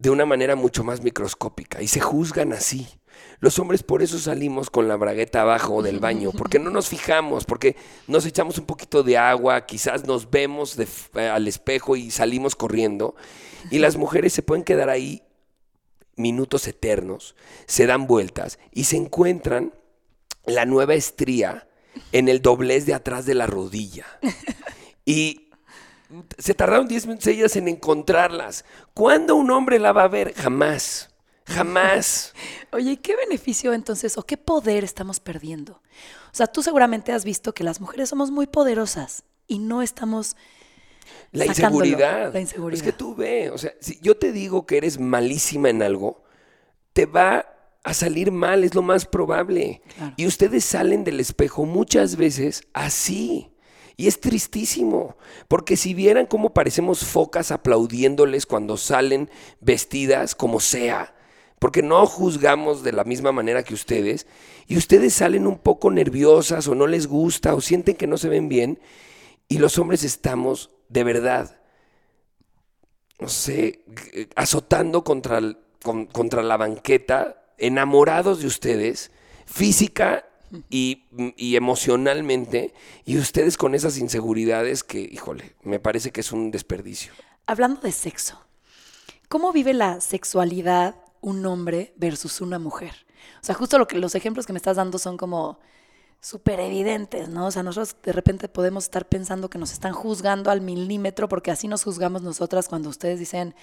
de 0.00 0.08
una 0.10 0.24
manera 0.24 0.56
mucho 0.56 0.82
más 0.82 1.02
microscópica 1.02 1.82
y 1.82 1.86
se 1.86 2.00
juzgan 2.00 2.52
así. 2.54 2.88
Los 3.38 3.58
hombres 3.58 3.82
por 3.82 4.02
eso 4.02 4.18
salimos 4.18 4.70
con 4.70 4.88
la 4.88 4.96
bragueta 4.96 5.42
abajo 5.42 5.82
del 5.82 6.00
baño, 6.00 6.30
porque 6.36 6.58
no 6.58 6.70
nos 6.70 6.88
fijamos, 6.88 7.44
porque 7.44 7.76
nos 8.08 8.24
echamos 8.24 8.58
un 8.58 8.64
poquito 8.64 9.02
de 9.02 9.18
agua, 9.18 9.66
quizás 9.66 10.06
nos 10.06 10.30
vemos 10.30 10.78
eh, 10.78 11.28
al 11.28 11.46
espejo 11.46 11.96
y 11.96 12.10
salimos 12.10 12.56
corriendo. 12.56 13.14
Y 13.70 13.78
las 13.78 13.98
mujeres 13.98 14.32
se 14.32 14.42
pueden 14.42 14.64
quedar 14.64 14.88
ahí 14.88 15.22
minutos 16.16 16.66
eternos, 16.66 17.36
se 17.66 17.86
dan 17.86 18.06
vueltas 18.06 18.58
y 18.72 18.84
se 18.84 18.96
encuentran 18.96 19.74
la 20.46 20.64
nueva 20.64 20.94
estría 20.94 21.68
en 22.12 22.28
el 22.30 22.40
doblez 22.40 22.86
de 22.86 22.94
atrás 22.94 23.26
de 23.26 23.34
la 23.34 23.46
rodilla. 23.46 24.06
Y 25.06 25.49
se 26.38 26.54
tardaron 26.54 26.88
10 26.88 27.06
minutos 27.06 27.56
en 27.56 27.68
encontrarlas. 27.68 28.64
¿Cuándo 28.94 29.36
un 29.36 29.50
hombre 29.50 29.78
la 29.78 29.92
va 29.92 30.04
a 30.04 30.08
ver? 30.08 30.34
Jamás. 30.34 31.10
Jamás. 31.46 32.34
Oye, 32.72 32.96
¿qué 32.98 33.16
beneficio 33.16 33.72
entonces 33.72 34.18
o 34.18 34.22
qué 34.22 34.36
poder 34.36 34.84
estamos 34.84 35.20
perdiendo? 35.20 35.82
O 36.32 36.34
sea, 36.34 36.46
tú 36.46 36.62
seguramente 36.62 37.12
has 37.12 37.24
visto 37.24 37.54
que 37.54 37.64
las 37.64 37.80
mujeres 37.80 38.08
somos 38.08 38.30
muy 38.30 38.46
poderosas 38.46 39.24
y 39.46 39.58
no 39.58 39.82
estamos... 39.82 40.36
La 41.32 41.46
inseguridad. 41.46 42.32
La 42.32 42.40
inseguridad. 42.40 42.78
Es 42.78 42.82
que 42.82 42.92
tú 42.92 43.14
ve, 43.14 43.50
o 43.50 43.58
sea, 43.58 43.72
si 43.80 43.98
yo 44.00 44.16
te 44.16 44.32
digo 44.32 44.66
que 44.66 44.76
eres 44.76 44.98
malísima 45.00 45.70
en 45.70 45.82
algo, 45.82 46.22
te 46.92 47.06
va 47.06 47.46
a 47.82 47.94
salir 47.94 48.30
mal, 48.30 48.62
es 48.62 48.74
lo 48.74 48.82
más 48.82 49.06
probable. 49.06 49.82
Y 50.16 50.26
ustedes 50.26 50.64
salen 50.64 51.02
del 51.02 51.18
espejo 51.18 51.64
muchas 51.64 52.16
veces 52.16 52.62
así. 52.72 53.50
Y 54.00 54.06
es 54.08 54.18
tristísimo, 54.18 55.18
porque 55.46 55.76
si 55.76 55.92
vieran 55.92 56.24
cómo 56.24 56.54
parecemos 56.54 57.04
focas 57.04 57.50
aplaudiéndoles 57.50 58.46
cuando 58.46 58.78
salen 58.78 59.28
vestidas 59.60 60.34
como 60.34 60.58
sea, 60.58 61.14
porque 61.58 61.82
no 61.82 62.06
juzgamos 62.06 62.82
de 62.82 62.92
la 62.92 63.04
misma 63.04 63.30
manera 63.30 63.62
que 63.62 63.74
ustedes, 63.74 64.26
y 64.66 64.78
ustedes 64.78 65.12
salen 65.12 65.46
un 65.46 65.58
poco 65.58 65.90
nerviosas 65.90 66.66
o 66.66 66.74
no 66.74 66.86
les 66.86 67.08
gusta 67.08 67.54
o 67.54 67.60
sienten 67.60 67.94
que 67.94 68.06
no 68.06 68.16
se 68.16 68.30
ven 68.30 68.48
bien, 68.48 68.80
y 69.48 69.58
los 69.58 69.76
hombres 69.76 70.02
estamos 70.02 70.70
de 70.88 71.04
verdad, 71.04 71.60
no 73.18 73.28
sé, 73.28 73.84
azotando 74.34 75.04
contra, 75.04 75.42
contra 75.82 76.42
la 76.42 76.56
banqueta, 76.56 77.52
enamorados 77.58 78.40
de 78.40 78.46
ustedes, 78.46 79.10
física 79.44 80.24
y, 80.68 81.04
emocionalmente, 81.56 82.74
y 83.04 83.18
ustedes 83.18 83.56
con 83.56 83.74
esas 83.74 83.98
inseguridades 83.98 84.82
que, 84.84 85.00
híjole, 85.00 85.54
me 85.62 85.78
parece 85.78 86.10
que 86.10 86.20
es 86.20 86.32
un 86.32 86.50
desperdicio. 86.50 87.12
Hablando 87.46 87.80
de 87.80 87.92
sexo, 87.92 88.40
¿cómo 89.28 89.52
vive 89.52 89.74
la 89.74 90.00
sexualidad 90.00 90.94
un 91.20 91.44
hombre 91.46 91.92
versus 91.96 92.40
una 92.40 92.58
mujer. 92.58 92.92
O 93.42 93.44
sea, 93.44 93.54
justo 93.54 93.78
lo 93.78 93.86
que, 93.86 93.96
los 93.96 94.14
ejemplos 94.14 94.46
que 94.46 94.52
me 94.52 94.58
estás 94.58 94.76
dando 94.76 94.98
son 94.98 95.16
como 95.16 95.58
súper 96.20 96.60
evidentes, 96.60 97.28
¿no? 97.28 97.46
O 97.46 97.50
sea, 97.50 97.62
nosotros 97.62 97.96
de 98.02 98.12
repente 98.12 98.48
podemos 98.48 98.84
estar 98.84 99.08
pensando 99.08 99.48
que 99.48 99.58
nos 99.58 99.72
están 99.72 99.92
juzgando 99.92 100.50
al 100.50 100.60
milímetro 100.60 101.28
porque 101.28 101.50
así 101.50 101.68
nos 101.68 101.84
juzgamos 101.84 102.22
nosotras 102.22 102.68
cuando 102.68 102.88
ustedes 102.88 103.18
dicen, 103.18 103.54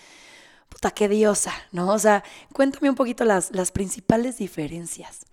puta, 0.69 0.91
qué 0.91 1.07
diosa, 1.07 1.53
¿no? 1.71 1.93
O 1.93 1.99
sea, 1.99 2.23
cuéntame 2.53 2.89
un 2.89 2.95
poquito 2.95 3.25
las, 3.25 3.51
las 3.51 3.71
principales 3.71 4.38
diferencias. 4.38 5.25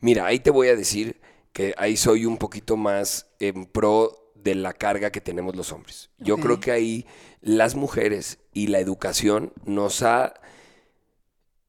Mira, 0.00 0.26
ahí 0.26 0.38
te 0.40 0.50
voy 0.50 0.68
a 0.68 0.76
decir 0.76 1.20
que 1.52 1.74
ahí 1.78 1.96
soy 1.96 2.24
un 2.24 2.36
poquito 2.36 2.76
más 2.76 3.26
en 3.40 3.66
pro 3.66 4.32
de 4.34 4.54
la 4.54 4.72
carga 4.72 5.10
que 5.10 5.20
tenemos 5.20 5.56
los 5.56 5.72
hombres. 5.72 6.10
Yo 6.18 6.38
creo 6.38 6.60
que 6.60 6.70
ahí 6.70 7.06
las 7.40 7.74
mujeres 7.74 8.38
y 8.52 8.68
la 8.68 8.78
educación 8.78 9.52
nos 9.64 10.02
ha 10.02 10.34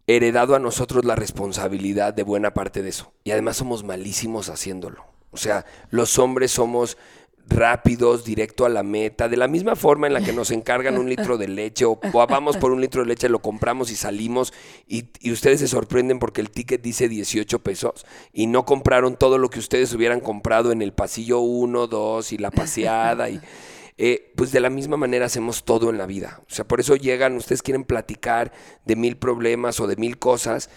heredado 0.07 0.55
a 0.55 0.59
nosotros 0.59 1.05
la 1.05 1.15
responsabilidad 1.15 2.13
de 2.13 2.23
buena 2.23 2.53
parte 2.53 2.82
de 2.82 2.89
eso. 2.89 3.13
Y 3.23 3.32
además 3.32 3.57
somos 3.57 3.84
malísimos 3.84 4.49
haciéndolo. 4.49 5.05
O 5.32 5.38
sea, 5.38 5.65
los 5.89 6.17
hombres 6.17 6.51
somos 6.51 6.97
rápidos, 7.50 8.24
directo 8.24 8.66
a 8.66 8.70
la 8.70 8.84
meta, 8.84 9.28
de 9.28 9.38
la 9.38 9.47
misma 9.47 9.76
forma 9.76 10.08
en 10.08 10.14
la 10.14 10.22
que 10.22 10.34
nos 10.34 10.52
encargan 10.52 10.97
un 10.97 11.10
litro 11.10 11.38
de 11.38 11.47
leche 11.47 11.86
o, 11.86 12.00
vamos 12.14 12.58
por 12.58 12.72
un 12.72 12.82
litro 12.82 13.02
de 13.02 13.08
leche, 13.08 13.28
lo 13.28 13.39
compramos 13.39 13.91
y 13.91 13.95
salimos 13.95 14.54
y, 14.88 15.06
y, 15.20 15.32
ustedes 15.32 15.60
se 15.60 15.68
sorprenden 15.68 16.20
porque 16.20 16.41
el 16.41 16.52
ticket 16.52 16.82
dice 16.82 17.10
18 17.10 17.60
pesos 17.60 18.06
y 18.32 18.47
no 18.47 18.66
compraron 18.66 19.18
todo 19.18 19.38
lo 19.38 19.50
que 19.50 19.60
ustedes 19.60 19.93
hubieran 19.93 20.20
comprado 20.22 20.72
en 20.72 20.82
el 20.82 20.93
pasillo 20.93 21.39
1, 21.39 21.88
2 21.88 22.34
y 22.34 22.38
la 22.38 22.52
paseada 22.52 23.30
y... 23.30 23.41
Eh, 24.02 24.32
pues 24.38 24.54
de 24.54 24.62
la 24.62 24.70
misma 24.70 24.95
manera 24.95 25.26
hacemos 25.26 25.66
todo 25.66 25.89
en 25.89 25.97
la 25.97 26.06
vida. 26.06 26.41
O 26.50 26.54
sea, 26.54 26.66
por 26.66 26.80
eso 26.80 26.95
llegan, 26.95 27.36
ustedes 27.36 27.62
quieren 27.62 27.84
platicar 27.84 28.54
de 28.86 28.95
mil 28.95 29.18
problemas 29.18 29.82
o 29.82 29.88
de 29.88 29.97
mil 29.97 30.18
cosas 30.18 30.70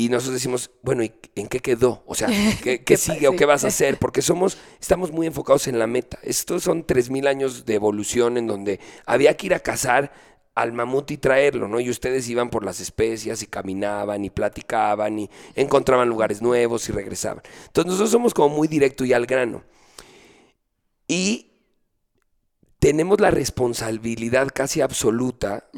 y 0.00 0.08
nosotros 0.08 0.36
decimos, 0.36 0.70
bueno, 0.80 1.02
¿y 1.02 1.12
en 1.34 1.46
qué 1.46 1.60
quedó? 1.60 2.02
O 2.06 2.14
sea, 2.14 2.28
¿qué, 2.62 2.96
sigue 2.96 3.28
o 3.28 3.36
qué 3.36 3.44
vas 3.44 3.64
a 3.64 3.68
hacer? 3.68 3.98
Porque 3.98 4.22
somos, 4.22 4.56
estamos 4.80 5.12
muy 5.12 5.26
enfocados 5.26 5.68
en 5.68 5.78
la 5.78 5.86
meta. 5.86 6.18
Estos 6.22 6.62
son 6.62 6.84
tres 6.84 7.10
mil 7.10 7.26
años 7.26 7.66
de 7.66 7.74
evolución 7.74 8.38
en 8.38 8.46
donde 8.46 8.80
había 9.04 9.36
que 9.36 9.48
ir 9.48 9.54
a 9.54 9.60
cazar 9.60 10.10
al 10.54 10.72
mamut 10.72 11.10
y 11.10 11.18
traerlo, 11.18 11.68
¿no? 11.68 11.80
Y 11.80 11.90
ustedes 11.90 12.26
iban 12.30 12.48
por 12.48 12.64
las 12.64 12.80
especias 12.80 13.42
y 13.42 13.46
caminaban 13.46 14.24
y 14.24 14.30
platicaban 14.30 15.18
y 15.18 15.30
encontraban 15.54 16.08
lugares 16.08 16.40
nuevos 16.40 16.88
y 16.88 16.92
regresaban. 16.92 17.42
Entonces 17.66 17.90
nosotros 17.90 18.10
somos 18.10 18.32
como 18.32 18.56
muy 18.56 18.68
directo 18.68 19.04
y 19.04 19.12
al 19.12 19.26
grano. 19.26 19.64
Y 21.06 21.52
tenemos 22.78 23.20
la 23.20 23.30
responsabilidad 23.30 24.48
casi 24.54 24.80
absoluta 24.80 25.68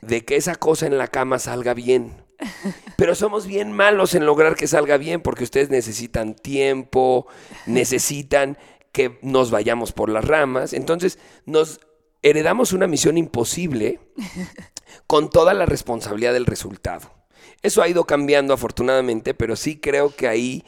de 0.00 0.24
que 0.24 0.34
esa 0.34 0.56
cosa 0.56 0.88
en 0.88 0.98
la 0.98 1.06
cama 1.06 1.38
salga 1.38 1.74
bien. 1.74 2.24
Pero 2.96 3.14
somos 3.14 3.46
bien 3.46 3.72
malos 3.72 4.14
en 4.14 4.26
lograr 4.26 4.54
que 4.56 4.66
salga 4.66 4.96
bien 4.96 5.20
porque 5.20 5.44
ustedes 5.44 5.70
necesitan 5.70 6.34
tiempo, 6.34 7.26
necesitan 7.66 8.58
que 8.92 9.18
nos 9.22 9.50
vayamos 9.50 9.92
por 9.92 10.08
las 10.08 10.24
ramas. 10.24 10.72
Entonces 10.72 11.18
nos 11.46 11.80
heredamos 12.22 12.72
una 12.72 12.86
misión 12.86 13.18
imposible 13.18 14.00
con 15.06 15.30
toda 15.30 15.54
la 15.54 15.66
responsabilidad 15.66 16.32
del 16.32 16.46
resultado. 16.46 17.10
Eso 17.62 17.82
ha 17.82 17.88
ido 17.88 18.04
cambiando 18.04 18.54
afortunadamente, 18.54 19.34
pero 19.34 19.56
sí 19.56 19.78
creo 19.78 20.14
que 20.14 20.28
ahí 20.28 20.64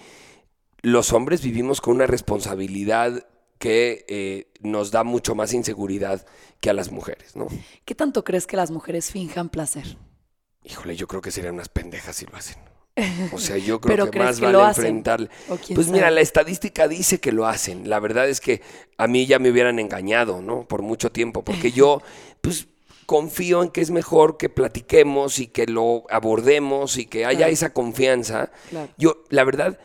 los 0.82 1.12
hombres 1.12 1.42
vivimos 1.42 1.80
con 1.80 1.96
una 1.96 2.06
responsabilidad 2.06 3.26
que 3.58 4.04
eh, 4.08 4.52
nos 4.60 4.90
da 4.90 5.04
mucho 5.04 5.34
más 5.34 5.54
inseguridad 5.54 6.26
que 6.60 6.70
a 6.70 6.74
las 6.74 6.90
mujeres, 6.90 7.36
¿no? 7.36 7.46
¿Qué 7.84 7.94
tanto 7.94 8.24
crees 8.24 8.46
que 8.46 8.56
las 8.56 8.70
mujeres 8.70 9.10
finjan 9.10 9.48
placer? 9.48 9.96
Híjole, 10.64 10.96
yo 10.96 11.06
creo 11.06 11.20
que 11.20 11.30
serían 11.30 11.54
unas 11.54 11.68
pendejas 11.68 12.16
si 12.16 12.26
lo 12.26 12.36
hacen. 12.36 12.56
O 13.32 13.38
sea, 13.38 13.58
yo 13.58 13.80
creo 13.82 14.10
que 14.10 14.18
más 14.18 14.40
vale 14.40 14.58
enfrentar. 14.58 15.28
Pues 15.74 15.88
mira, 15.88 16.10
la 16.10 16.20
estadística 16.20 16.88
dice 16.88 17.20
que 17.20 17.32
lo 17.32 17.46
hacen. 17.46 17.88
La 17.88 18.00
verdad 18.00 18.28
es 18.28 18.40
que 18.40 18.62
a 18.96 19.06
mí 19.06 19.26
ya 19.26 19.38
me 19.38 19.50
hubieran 19.50 19.78
engañado, 19.78 20.40
¿no? 20.40 20.66
Por 20.66 20.82
mucho 20.82 21.12
tiempo, 21.12 21.44
porque 21.44 21.72
yo, 21.72 22.02
pues 22.40 22.66
confío 23.06 23.62
en 23.62 23.68
que 23.68 23.82
es 23.82 23.90
mejor 23.90 24.38
que 24.38 24.48
platiquemos 24.48 25.38
y 25.38 25.48
que 25.48 25.66
lo 25.66 26.04
abordemos 26.08 26.96
y 26.96 27.04
que 27.04 27.26
haya 27.26 27.48
esa 27.48 27.72
confianza. 27.72 28.50
Yo, 28.96 29.24
la 29.28 29.44
verdad, 29.44 29.78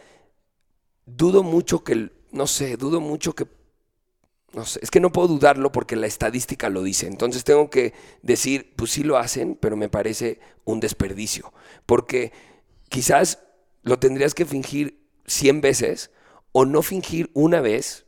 dudo 1.05 1.43
mucho 1.43 1.84
que, 1.84 2.11
no 2.32 2.47
sé, 2.47 2.77
dudo 2.77 3.01
mucho 3.01 3.36
que 3.36 3.45
no 4.54 4.66
sé, 4.66 4.80
es 4.82 4.91
que 4.91 5.00
no 5.00 5.12
puedo 5.12 5.28
dudarlo 5.28 5.72
porque 5.72 5.95
la 5.95 6.08
estadística 6.08 6.70
lo 6.70 6.84
dice. 6.84 7.08
Entonces 7.08 7.43
tengo 7.43 7.70
que 7.70 7.93
decir, 8.22 8.74
pues 8.76 8.91
sí 8.91 9.04
lo 9.04 9.18
hacen, 9.18 9.58
pero 9.60 9.76
me 9.76 9.89
parece 9.89 10.39
un 10.66 10.80
desperdicio. 10.80 11.54
Porque 11.86 12.32
quizás 12.89 13.39
lo 13.84 14.00
tendrías 14.00 14.34
que 14.34 14.45
fingir 14.45 15.06
100 15.28 15.62
veces 15.62 16.12
o 16.52 16.66
no 16.66 16.82
fingir 16.82 17.30
una 17.34 17.62
vez, 17.62 18.06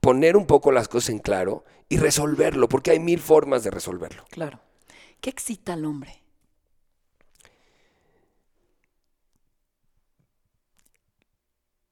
poner 0.00 0.36
un 0.36 0.46
poco 0.46 0.72
las 0.72 0.88
cosas 0.88 1.10
en 1.10 1.18
claro 1.18 1.64
y 1.88 1.98
resolverlo, 1.98 2.68
porque 2.68 2.90
hay 2.90 3.00
mil 3.00 3.20
formas 3.20 3.64
de 3.64 3.70
resolverlo. 3.70 4.24
Claro. 4.30 4.60
¿Qué 5.20 5.30
excita 5.30 5.74
al 5.74 5.84
hombre? 5.84 6.22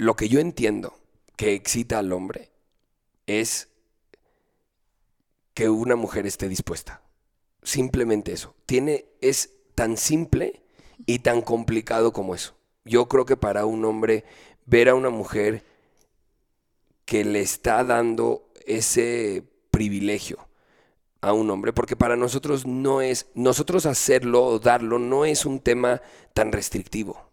lo 0.01 0.16
que 0.16 0.30
yo 0.30 0.40
entiendo 0.40 0.98
que 1.36 1.53
excita 1.53 1.98
al 1.98 2.14
hombre 2.14 2.51
es 3.26 3.68
que 5.55 5.68
una 5.68 5.96
mujer 5.96 6.26
esté 6.26 6.48
dispuesta. 6.48 7.03
Simplemente 7.62 8.32
eso. 8.32 8.55
Tiene, 8.66 9.07
es 9.20 9.55
tan 9.74 9.96
simple 9.96 10.62
y 11.07 11.20
tan 11.20 11.42
complicado 11.42 12.12
como 12.12 12.34
eso. 12.34 12.55
Yo 12.84 13.09
creo 13.09 13.24
que 13.24 13.36
para 13.36 13.66
un 13.66 13.84
hombre 13.84 14.24
ver 14.66 14.88
a 14.88 14.94
una 14.94 15.11
mujer 15.11 15.64
que 17.05 17.24
le 17.24 17.40
está 17.40 17.84
dando 17.84 18.51
ese 18.66 19.44
privilegio 19.70 20.38
a 21.20 21.32
un 21.32 21.51
hombre, 21.51 21.72
porque 21.72 21.96
para 21.96 22.16
nosotros 22.16 22.66
no 22.66 23.03
es, 23.03 23.26
nosotros 23.34 23.84
hacerlo 23.84 24.44
o 24.44 24.59
darlo 24.59 24.98
no 24.98 25.24
es 25.24 25.44
un 25.44 25.61
tema 25.61 26.01
tan 26.32 26.53
restrictivo. 26.53 27.29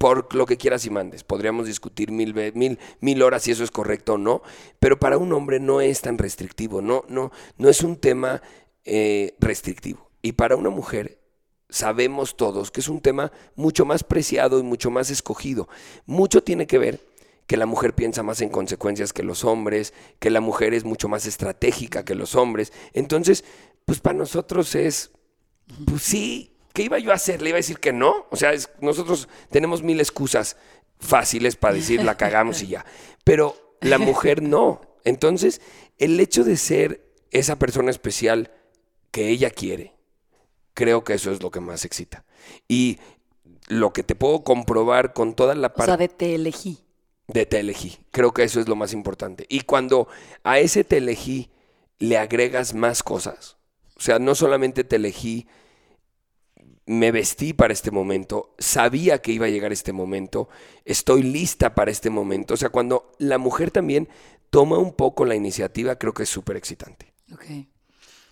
Por 0.00 0.34
lo 0.34 0.46
que 0.46 0.56
quieras 0.56 0.86
y 0.86 0.90
mandes. 0.90 1.24
Podríamos 1.24 1.66
discutir 1.66 2.10
mil, 2.10 2.32
mil, 2.54 2.78
mil 3.00 3.22
horas 3.22 3.42
si 3.42 3.50
eso 3.50 3.62
es 3.62 3.70
correcto 3.70 4.14
o 4.14 4.18
no, 4.18 4.40
pero 4.78 4.98
para 4.98 5.18
un 5.18 5.30
hombre 5.34 5.60
no 5.60 5.82
es 5.82 6.00
tan 6.00 6.16
restrictivo, 6.16 6.80
no, 6.80 7.04
no, 7.08 7.32
no 7.58 7.68
es 7.68 7.82
un 7.82 7.96
tema 7.96 8.40
eh, 8.86 9.34
restrictivo. 9.40 10.10
Y 10.22 10.32
para 10.32 10.56
una 10.56 10.70
mujer 10.70 11.18
sabemos 11.68 12.38
todos 12.38 12.70
que 12.70 12.80
es 12.80 12.88
un 12.88 13.02
tema 13.02 13.30
mucho 13.56 13.84
más 13.84 14.02
preciado 14.02 14.58
y 14.58 14.62
mucho 14.62 14.90
más 14.90 15.10
escogido. 15.10 15.68
Mucho 16.06 16.42
tiene 16.42 16.66
que 16.66 16.78
ver 16.78 17.00
que 17.46 17.58
la 17.58 17.66
mujer 17.66 17.94
piensa 17.94 18.22
más 18.22 18.40
en 18.40 18.48
consecuencias 18.48 19.12
que 19.12 19.22
los 19.22 19.44
hombres, 19.44 19.92
que 20.18 20.30
la 20.30 20.40
mujer 20.40 20.72
es 20.72 20.84
mucho 20.84 21.10
más 21.10 21.26
estratégica 21.26 22.06
que 22.06 22.14
los 22.14 22.36
hombres. 22.36 22.72
Entonces, 22.94 23.44
pues 23.84 24.00
para 24.00 24.16
nosotros 24.16 24.74
es, 24.74 25.10
pues 25.84 26.00
sí, 26.00 26.56
¿qué 26.72 26.82
iba 26.82 26.98
yo 26.98 27.12
a 27.12 27.14
hacer? 27.14 27.42
¿Le 27.42 27.50
iba 27.50 27.56
a 27.56 27.58
decir 27.64 27.78
que 27.78 27.92
no? 27.92 28.26
O 28.30 28.36
sea, 28.36 28.52
nosotros 28.80 29.28
tenemos 29.50 29.82
mil 29.82 30.00
excusas 30.00 30.56
fáciles 30.98 31.56
para 31.56 31.74
decir 31.74 32.04
la 32.04 32.16
cagamos 32.16 32.62
y 32.62 32.68
ya. 32.68 32.84
Pero 33.24 33.76
la 33.80 33.98
mujer 33.98 34.42
no. 34.42 34.80
Entonces, 35.04 35.60
el 35.98 36.18
hecho 36.20 36.44
de 36.44 36.56
ser 36.56 37.06
esa 37.30 37.58
persona 37.58 37.90
especial 37.90 38.52
que 39.10 39.28
ella 39.28 39.50
quiere, 39.50 39.94
creo 40.74 41.04
que 41.04 41.14
eso 41.14 41.30
es 41.30 41.42
lo 41.42 41.50
que 41.50 41.60
más 41.60 41.84
excita. 41.84 42.24
Y 42.68 42.98
lo 43.68 43.92
que 43.92 44.02
te 44.02 44.14
puedo 44.14 44.44
comprobar 44.44 45.12
con 45.12 45.34
toda 45.34 45.54
la 45.54 45.72
parte... 45.72 45.92
O 45.92 45.96
sea, 45.96 45.96
de 45.96 46.08
te 46.08 46.34
elegí 46.34 46.84
de 47.32 47.46
te 47.46 47.60
elegí. 47.60 47.98
Creo 48.10 48.32
que 48.32 48.42
eso 48.42 48.60
es 48.60 48.68
lo 48.68 48.76
más 48.76 48.92
importante. 48.92 49.46
Y 49.48 49.60
cuando 49.60 50.08
a 50.42 50.58
ese 50.58 50.84
te 50.84 50.98
elegí 50.98 51.50
le 51.98 52.18
agregas 52.18 52.74
más 52.74 53.02
cosas, 53.02 53.56
o 53.96 54.00
sea, 54.00 54.18
no 54.18 54.34
solamente 54.34 54.84
te 54.84 54.96
elegí, 54.96 55.46
me 56.90 57.12
vestí 57.12 57.52
para 57.52 57.72
este 57.72 57.90
momento, 57.90 58.54
sabía 58.58 59.22
que 59.22 59.32
iba 59.32 59.46
a 59.46 59.50
llegar 59.50 59.72
este 59.72 59.92
momento, 59.92 60.48
estoy 60.84 61.22
lista 61.22 61.74
para 61.74 61.90
este 61.90 62.10
momento. 62.10 62.54
O 62.54 62.56
sea, 62.56 62.70
cuando 62.70 63.12
la 63.18 63.38
mujer 63.38 63.70
también 63.70 64.08
toma 64.50 64.78
un 64.78 64.92
poco 64.92 65.24
la 65.24 65.34
iniciativa, 65.34 65.96
creo 65.96 66.14
que 66.14 66.24
es 66.24 66.28
súper 66.28 66.56
excitante. 66.56 67.14
Ok. 67.32 67.44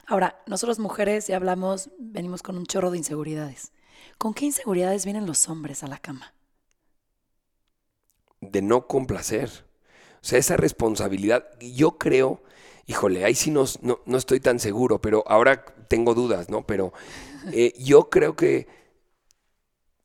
Ahora, 0.06 0.42
nosotros 0.46 0.78
mujeres 0.78 1.26
ya 1.26 1.36
hablamos, 1.36 1.90
venimos 1.98 2.42
con 2.42 2.56
un 2.56 2.66
chorro 2.66 2.90
de 2.90 2.98
inseguridades. 2.98 3.72
¿Con 4.16 4.34
qué 4.34 4.46
inseguridades 4.46 5.04
vienen 5.04 5.26
los 5.26 5.48
hombres 5.48 5.82
a 5.82 5.86
la 5.86 5.98
cama? 5.98 6.34
de 8.40 8.62
no 8.62 8.86
complacer. 8.86 9.50
O 10.22 10.24
sea, 10.24 10.38
esa 10.38 10.56
responsabilidad, 10.56 11.48
yo 11.60 11.98
creo, 11.98 12.42
híjole, 12.86 13.24
ahí 13.24 13.34
sí 13.34 13.50
no, 13.50 13.64
no, 13.82 14.16
estoy 14.16 14.40
tan 14.40 14.58
seguro, 14.58 15.00
pero 15.00 15.24
ahora 15.26 15.64
tengo 15.88 16.14
dudas, 16.14 16.48
¿no? 16.48 16.66
Pero 16.66 16.92
eh, 17.52 17.74
yo 17.78 18.10
creo 18.10 18.36
que 18.36 18.66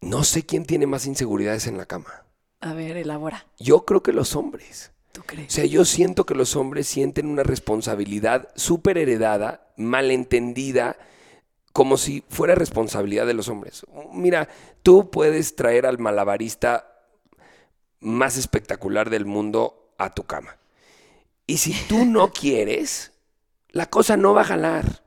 no 0.01 0.23
sé 0.23 0.45
quién 0.45 0.65
tiene 0.65 0.87
más 0.87 1.05
inseguridades 1.05 1.67
en 1.67 1.77
la 1.77 1.85
cama. 1.85 2.25
A 2.59 2.73
ver, 2.73 2.97
elabora. 2.97 3.45
Yo 3.57 3.85
creo 3.85 4.03
que 4.03 4.13
los 4.13 4.35
hombres. 4.35 4.91
¿Tú 5.11 5.21
crees? 5.25 5.49
O 5.49 5.51
sea, 5.51 5.65
yo 5.65 5.85
siento 5.85 6.25
que 6.25 6.35
los 6.35 6.55
hombres 6.55 6.87
sienten 6.87 7.27
una 7.27 7.43
responsabilidad 7.43 8.49
súper 8.55 8.97
heredada, 8.97 9.71
malentendida, 9.77 10.97
como 11.71 11.97
si 11.97 12.23
fuera 12.29 12.55
responsabilidad 12.55 13.25
de 13.25 13.33
los 13.33 13.49
hombres. 13.49 13.85
Mira, 14.11 14.47
tú 14.81 15.09
puedes 15.09 15.55
traer 15.55 15.85
al 15.85 15.99
malabarista 15.99 16.87
más 17.99 18.37
espectacular 18.37 19.09
del 19.09 19.25
mundo 19.25 19.93
a 19.97 20.13
tu 20.13 20.23
cama. 20.23 20.57
Y 21.47 21.57
si 21.57 21.73
tú 21.87 22.05
no 22.05 22.31
quieres, 22.31 23.11
la 23.69 23.87
cosa 23.87 24.17
no 24.17 24.33
va 24.33 24.41
a 24.41 24.45
jalar. 24.45 25.03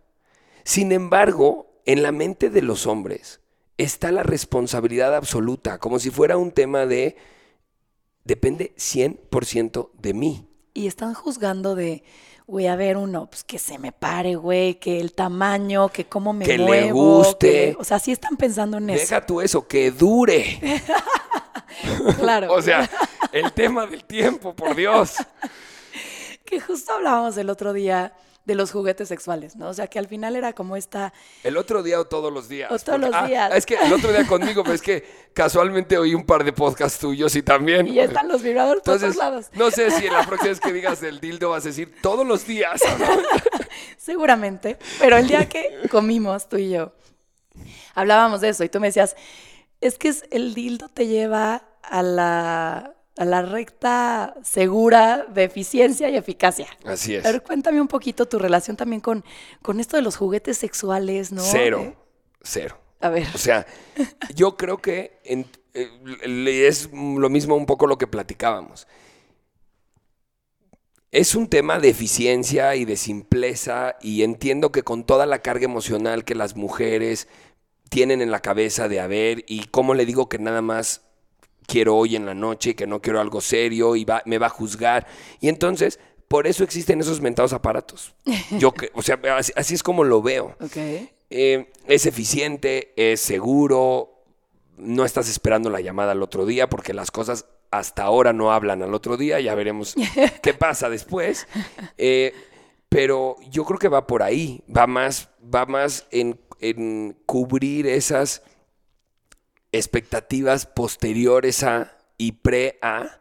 Sin 0.65 0.93
embargo, 0.93 1.66
en 1.87 2.03
la 2.03 2.13
mente 2.13 2.51
de 2.51 2.63
los 2.63 2.87
hombres 2.87 3.41
está 3.79 4.13
la 4.13 4.23
responsabilidad 4.23 5.15
absoluta, 5.15 5.79
como 5.79 5.99
si 5.99 6.11
fuera 6.11 6.37
un 6.37 6.53
tema 6.53 6.87
de 6.87 7.17
depende 8.25 8.75
100% 8.77 9.91
de 9.95 10.15
mí. 10.15 10.49
Y 10.75 10.89
están 10.89 11.15
juzgando 11.15 11.75
de, 11.75 12.03
güey, 12.47 12.67
a 12.67 12.77
ver, 12.77 12.97
uno, 12.97 13.29
pues 13.31 13.45
que 13.45 13.59
se 13.59 13.79
me 13.79 13.93
pare, 13.93 14.35
güey, 14.35 14.75
que 14.75 15.01
el 15.01 15.13
tamaño, 15.13 15.89
que 15.89 16.07
cómo 16.07 16.33
me 16.33 16.45
que 16.45 16.59
le 16.59 16.93
guste. 16.93 17.77
o 17.79 17.85
sea, 17.85 17.99
sí 17.99 18.13
están 18.13 18.37
pensando 18.37 18.79
en 18.79 18.91
eso. 18.91 19.01
Deja 19.01 19.25
tú 19.25 19.41
eso, 19.41 19.67
que 19.67 19.91
dure. 19.91 20.61
claro. 22.19 22.53
o 22.53 22.61
sea, 22.61 22.91
el 23.33 23.53
tema 23.53 23.87
del 23.87 24.05
tiempo, 24.05 24.55
por 24.55 24.75
Dios. 24.75 25.15
que 26.45 26.61
justo 26.61 26.93
hablábamos 26.93 27.37
el 27.37 27.49
otro 27.49 27.73
día 27.73 28.13
de 28.47 28.55
los 28.55 28.71
juguetes 28.71 29.09
sexuales, 29.09 29.57
¿no? 29.57 29.69
O 29.69 29.75
sea, 29.75 29.89
que 29.89 29.99
al 29.99 30.07
final 30.07 30.37
era 30.37 30.53
como 30.53 30.77
esta... 30.77 31.13
El 31.43 31.57
otro 31.57 31.83
día 31.83 32.01
o 32.01 32.07
todos 32.07 32.33
los 32.33 32.49
días. 32.49 32.71
O 32.71 32.79
todos 32.79 33.01
los 33.01 33.11
ah, 33.13 33.27
días. 33.27 33.53
Es 33.55 33.67
que 33.67 33.75
el 33.75 33.93
otro 33.93 34.13
día 34.13 34.25
conmigo, 34.27 34.63
pero 34.63 34.75
es 34.75 34.83
que 34.83 35.05
casualmente 35.35 35.99
oí 35.99 36.15
un 36.15 36.25
par 36.25 36.45
de 36.45 36.53
podcasts 36.53 36.99
tuyos 37.01 37.35
y 37.35 37.43
también... 37.43 37.89
Y 37.89 37.95
ya 37.95 38.05
están 38.05 38.29
los 38.29 38.43
vibradores 38.43 38.83
por 38.85 38.99
todos 38.99 39.17
lados. 39.17 39.47
No 39.55 39.71
sé 39.73 39.91
si 39.91 40.07
en 40.07 40.13
la 40.13 40.25
próxima 40.25 40.51
vez 40.51 40.61
que 40.61 40.73
digas 40.73 41.03
el 41.03 41.21
dildo 41.21 41.51
vas 41.51 41.65
a 41.65 41.69
decir 41.69 41.97
todos 42.01 42.25
los 42.25 42.47
días. 42.47 42.81
Seguramente, 43.99 44.79
pero 45.01 45.17
el 45.17 45.27
día 45.27 45.49
que 45.49 45.81
comimos 45.91 46.49
tú 46.49 46.57
y 46.57 46.71
yo, 46.71 46.93
hablábamos 47.95 48.41
de 48.41 48.51
eso 48.51 48.63
y 48.63 48.69
tú 48.69 48.79
me 48.79 48.87
decías, 48.87 49.17
es 49.81 49.99
que 49.99 50.15
el 50.31 50.55
dildo 50.55 50.89
te 50.89 51.09
lleva 51.09 51.65
a 51.83 52.03
la, 52.03 52.96
a 53.17 53.25
la 53.25 53.43
recta 53.43 54.35
segura 54.43 55.27
de 55.29 55.45
eficiencia 55.45 56.11
y 56.11 56.17
eficacia. 56.17 56.67
Así 56.85 57.15
es. 57.15 57.25
A 57.25 57.33
ver, 57.33 57.43
cuéntame 57.43 57.81
un 57.81 57.89
poquito 57.89 58.27
tu 58.27 58.39
relación 58.39 58.77
también 58.77 59.01
con, 59.01 59.25
con 59.63 59.81
esto 59.81 59.97
de 59.97 60.03
los 60.03 60.17
juguetes 60.17 60.59
sexuales, 60.59 61.33
¿no? 61.33 61.43
Cero, 61.43 61.81
eh, 61.83 61.97
cero. 62.43 62.79
A 63.01 63.09
ver. 63.09 63.27
O 63.35 63.39
sea, 63.39 63.67
yo 64.35 64.57
creo 64.57 64.79
que 64.79 65.19
eh, 65.25 65.45
es 66.67 66.91
lo 66.93 67.31
mismo 67.31 67.57
un 67.57 67.67
poco 67.67 67.87
lo 67.87 67.99
que 67.99 68.07
platicábamos. 68.07 68.87
Es 71.11 71.35
un 71.35 71.49
tema 71.49 71.79
de 71.79 71.89
eficiencia 71.89 72.75
y 72.77 72.85
de 72.85 72.97
simpleza 72.97 73.97
y 74.03 74.23
entiendo 74.23 74.73
que 74.73 74.83
con 74.83 75.05
toda 75.05 75.25
la 75.25 75.41
carga 75.41 75.65
emocional 75.65 76.25
que 76.25 76.35
las 76.35 76.57
mujeres 76.57 77.29
tienen 77.89 78.21
en 78.21 78.31
la 78.31 78.41
cabeza 78.41 78.89
de 78.89 79.01
haber 79.01 79.45
y 79.47 79.65
cómo 79.69 79.95
le 79.95 80.05
digo 80.05 80.29
que 80.29 80.39
nada 80.39 80.61
más 80.61 81.06
quiero 81.67 81.97
hoy 81.97 82.17
en 82.17 82.27
la 82.27 82.35
noche, 82.35 82.75
que 82.75 82.87
no 82.87 83.01
quiero 83.01 83.21
algo 83.21 83.41
serio 83.41 83.97
y 83.97 84.05
va, 84.05 84.23
me 84.27 84.39
va 84.39 84.47
a 84.47 84.51
juzgar. 84.51 85.07
Y 85.41 85.49
entonces, 85.49 85.99
por 86.29 86.47
eso 86.47 86.65
existen 86.65 87.01
esos 87.01 87.21
mentados 87.21 87.53
aparatos. 87.53 88.15
Yo, 88.59 88.73
que, 88.73 88.91
o 88.95 89.03
sea, 89.03 89.21
así, 89.57 89.75
es 89.75 89.83
como 89.83 90.05
lo 90.05 90.23
veo. 90.23 90.57
Eh, 91.31 91.73
es 91.87 92.07
eficiente, 92.07 92.93
es 92.97 93.21
seguro, 93.21 94.23
no 94.77 95.05
estás 95.05 95.29
esperando 95.29 95.71
la 95.71 95.81
llamada 95.81 96.13
al 96.13 96.23
otro 96.23 96.47
día 96.47 96.69
porque 96.69 96.95
las 96.95 97.11
cosas 97.11 97.47
hasta 97.71 98.05
ahora 98.05 98.33
no 98.33 98.53
hablan 98.53 98.83
al 98.83 98.95
otro 98.95 99.17
día, 99.17 99.41
ya 99.41 99.55
veremos 99.55 99.95
qué 100.43 100.55
pasa 100.55 100.89
después. 100.89 101.49
Eh, 101.99 102.33
pero 102.89 103.37
yo 103.51 103.65
creo 103.65 103.79
que 103.79 103.89
va 103.89 104.07
por 104.07 104.23
ahí, 104.23 104.63
va 104.75 104.87
más, 104.87 105.29
va 105.43 105.67
más 105.67 106.07
en 106.13 106.39
en 106.61 107.17
cubrir 107.27 107.87
esas 107.87 108.43
expectativas 109.73 110.67
posteriores 110.67 111.63
a 111.63 111.97
y 112.19 112.33
pre 112.33 112.79
a 112.83 113.21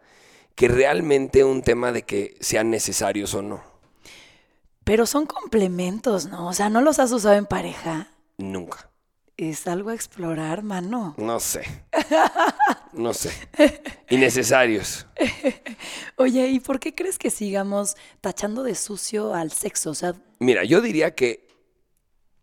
que 0.56 0.68
realmente 0.68 1.44
un 1.44 1.62
tema 1.62 1.92
de 1.92 2.04
que 2.04 2.38
sean 2.40 2.70
necesarios 2.70 3.34
o 3.34 3.42
no. 3.42 3.64
Pero 4.84 5.06
son 5.06 5.26
complementos, 5.26 6.28
¿no? 6.28 6.48
O 6.48 6.54
sea, 6.54 6.70
¿no 6.70 6.82
los 6.82 7.00
has 7.00 7.12
usado 7.12 7.36
en 7.36 7.46
pareja? 7.46 8.08
Nunca. 8.38 8.90
Es 9.38 9.68
algo 9.68 9.90
a 9.90 9.94
explorar, 9.94 10.64
mano. 10.64 11.14
No 11.18 11.40
sé. 11.42 11.64
No 12.94 13.14
sé. 13.14 13.32
Innecesarios. 14.10 15.06
Oye, 16.16 16.48
¿y 16.48 16.62
por 16.62 16.80
qué 16.80 16.96
crees 16.96 17.18
que 17.18 17.30
sigamos 17.30 17.98
tachando 18.22 18.64
de 18.64 18.76
sucio 18.76 19.34
al 19.34 19.52
sexo? 19.52 19.90
O 19.90 19.94
sea, 19.94 20.14
mira, 20.40 20.64
yo 20.64 20.80
diría 20.80 21.14
que 21.14 21.45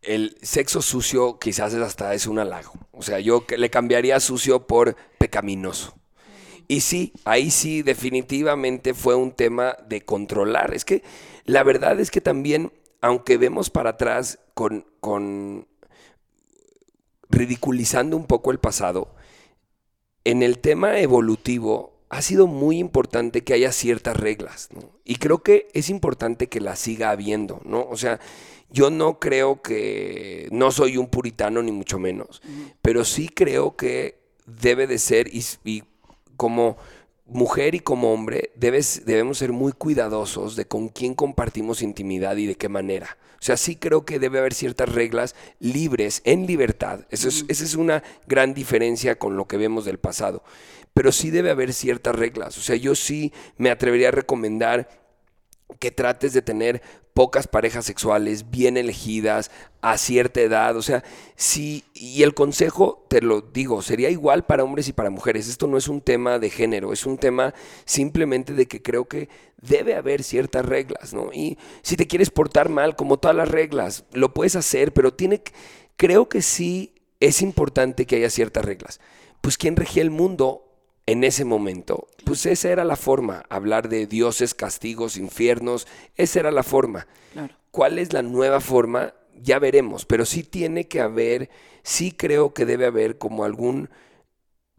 el 0.03 0.37
sexo 0.43 0.83
sucio 0.83 1.39
quizás 1.39 1.75
hasta 1.75 2.15
es 2.15 2.27
un 2.27 2.39
halago. 2.39 2.73
O 2.93 3.03
sea, 3.03 3.21
yo 3.21 3.45
le 3.57 3.71
cambiaría 3.71 4.21
sucio 4.21 4.67
por 4.67 4.97
pecaminoso. 5.19 5.95
Y 6.69 6.81
sí, 6.81 7.13
ahí 7.25 7.51
sí 7.51 7.83
definitivamente 7.83 8.95
fue 8.95 9.15
un 9.15 9.33
tema 9.33 9.77
de 9.89 10.05
controlar. 10.05 10.75
Es 10.75 10.85
que 10.85 11.03
la 11.45 11.63
verdad 11.63 12.01
es 12.01 12.11
que 12.11 12.21
también, 12.21 12.73
aunque 13.01 13.37
vemos 13.37 13.71
para 13.71 13.91
atrás 13.91 14.39
con, 14.55 14.87
con 15.01 15.67
ridiculizando 17.29 18.17
un 18.17 18.27
poco 18.27 18.51
el 18.51 18.59
pasado, 18.59 19.15
en 20.25 20.43
el 20.43 20.59
tema 20.59 20.99
evolutivo 21.01 21.93
ha 22.09 22.23
sido 22.23 22.47
muy 22.47 22.79
importante 22.79 23.43
que 23.43 23.55
haya 23.55 23.73
ciertas 23.73 24.17
reglas. 24.17 24.69
Y 25.05 25.17
creo 25.17 25.43
que 25.43 25.69
es 25.73 25.89
importante 25.89 26.49
que 26.49 26.61
las 26.61 26.79
siga 26.79 27.11
habiendo, 27.11 27.61
¿no? 27.65 27.87
O 27.89 27.97
sea, 27.97 28.21
yo 28.73 28.91
no 28.91 29.19
creo 29.19 29.63
que, 29.63 30.49
no 30.51 30.71
soy 30.71 30.97
un 30.97 31.09
puritano 31.09 31.63
ni 31.63 31.73
mucho 31.73 31.99
menos, 31.99 32.43
pero 32.81 33.05
sí 33.05 33.29
creo 33.29 33.77
que 33.77 34.19
debe 34.47 34.87
de 34.87 34.99
ser, 34.99 35.29
y, 35.33 35.85
como 36.37 36.77
mujer 37.27 37.75
y 37.75 37.81
como 37.81 38.13
hombre, 38.13 38.51
debes, 38.57 39.05
debemos 39.05 39.39
ser 39.39 39.53
muy 39.53 39.73
cuidadosos 39.73 40.57
de 40.57 40.67
con 40.67 40.89
quién 40.89 41.15
compartimos 41.15 41.83
intimidad 41.83 42.37
y 42.37 42.47
de 42.47 42.57
qué 42.57 42.69
manera. 42.69 43.17
O 43.35 43.45
sea, 43.45 43.57
sí 43.57 43.77
creo 43.77 44.05
que 44.05 44.19
debe 44.19 44.39
haber 44.39 44.55
ciertas 44.55 44.89
reglas 44.89 45.35
libres, 45.59 46.23
en 46.25 46.47
libertad. 46.47 47.01
Eso 47.11 47.29
es, 47.29 47.45
esa 47.49 47.65
es 47.65 47.75
una 47.75 48.03
gran 48.27 48.55
diferencia 48.55 49.19
con 49.19 49.37
lo 49.37 49.47
que 49.47 49.57
vemos 49.57 49.85
del 49.85 49.99
pasado. 49.99 50.45
Pero 50.95 51.11
sí 51.11 51.31
debe 51.31 51.51
haber 51.51 51.73
ciertas 51.73 52.15
reglas. 52.15 52.57
O 52.59 52.61
sea, 52.61 52.77
yo 52.77 52.95
sí 52.95 53.33
me 53.57 53.71
atrevería 53.71 54.09
a 54.09 54.13
recomendar 54.13 55.02
que 55.79 55.91
trates 55.91 56.33
de 56.33 56.43
tener 56.43 56.83
pocas 57.15 57.47
parejas 57.47 57.85
sexuales 57.85 58.51
bien 58.51 58.77
elegidas 58.77 59.51
a 59.83 59.99
cierta 59.99 60.41
edad, 60.41 60.77
o 60.77 60.83
sea, 60.83 61.05
sí, 61.37 61.85
y 61.95 62.23
el 62.23 62.35
consejo, 62.35 63.05
te 63.09 63.21
lo 63.21 63.43
digo, 63.43 63.83
sería 63.83 64.09
igual 64.11 64.45
para 64.45 64.65
hombres 64.65 64.89
y 64.89 64.93
para 64.93 65.11
mujeres. 65.11 65.49
Esto 65.49 65.67
no 65.67 65.77
es 65.77 65.89
un 65.89 66.01
tema 66.01 66.39
de 66.39 66.51
género, 66.51 66.93
es 66.93 67.05
un 67.05 67.19
tema 67.19 67.53
simplemente 67.85 68.55
de 68.55 68.67
que 68.67 68.81
creo 68.81 69.07
que 69.07 69.29
debe 69.61 69.95
haber 69.95 70.23
ciertas 70.23 70.65
reglas, 70.65 71.13
¿no? 71.13 71.33
Y 71.33 71.59
si 71.83 71.97
te 71.97 72.07
quieres 72.07 72.31
portar 72.31 72.69
mal, 72.69 72.97
como 72.97 73.19
todas 73.19 73.37
las 73.37 73.49
reglas, 73.49 74.05
lo 74.13 74.33
puedes 74.33 74.57
hacer, 74.57 74.93
pero 74.93 75.13
tiene, 75.13 75.43
creo 75.97 76.29
que 76.29 76.43
sí 76.43 76.95
es 77.21 77.43
importante 77.43 78.07
que 78.07 78.17
haya 78.17 78.31
ciertas 78.31 78.65
reglas. 78.65 79.01
Pues 79.41 79.59
quien 79.59 79.77
regía 79.77 80.03
el 80.03 80.11
mundo 80.11 80.72
en 81.13 81.25
ese 81.25 81.45
momento, 81.45 82.09
pues 82.25 82.47
esa 82.47 82.71
era 82.71 82.85
la 82.85 82.97
forma, 82.97 83.45
hablar 83.51 83.91
de 83.91 84.07
dioses, 84.07 84.55
castigos, 84.55 85.19
infiernos, 85.19 85.87
esa 86.17 86.41
era 86.41 86.51
la 86.51 86.63
forma. 86.63 87.07
¿Cuál 87.71 87.99
es 87.99 88.13
la 88.15 88.23
nueva 88.23 88.61
forma? 88.61 89.15
Ya 89.41 89.59
veremos, 89.59 90.07
pero 90.07 90.25
sí 90.25 90.43
tiene 90.43 90.89
que 90.89 91.01
haber, 91.01 91.51
sí 91.83 92.13
creo 92.13 92.55
que 92.55 92.65
debe 92.65 92.87
haber 92.87 93.19
como 93.19 93.45
algún, 93.45 93.91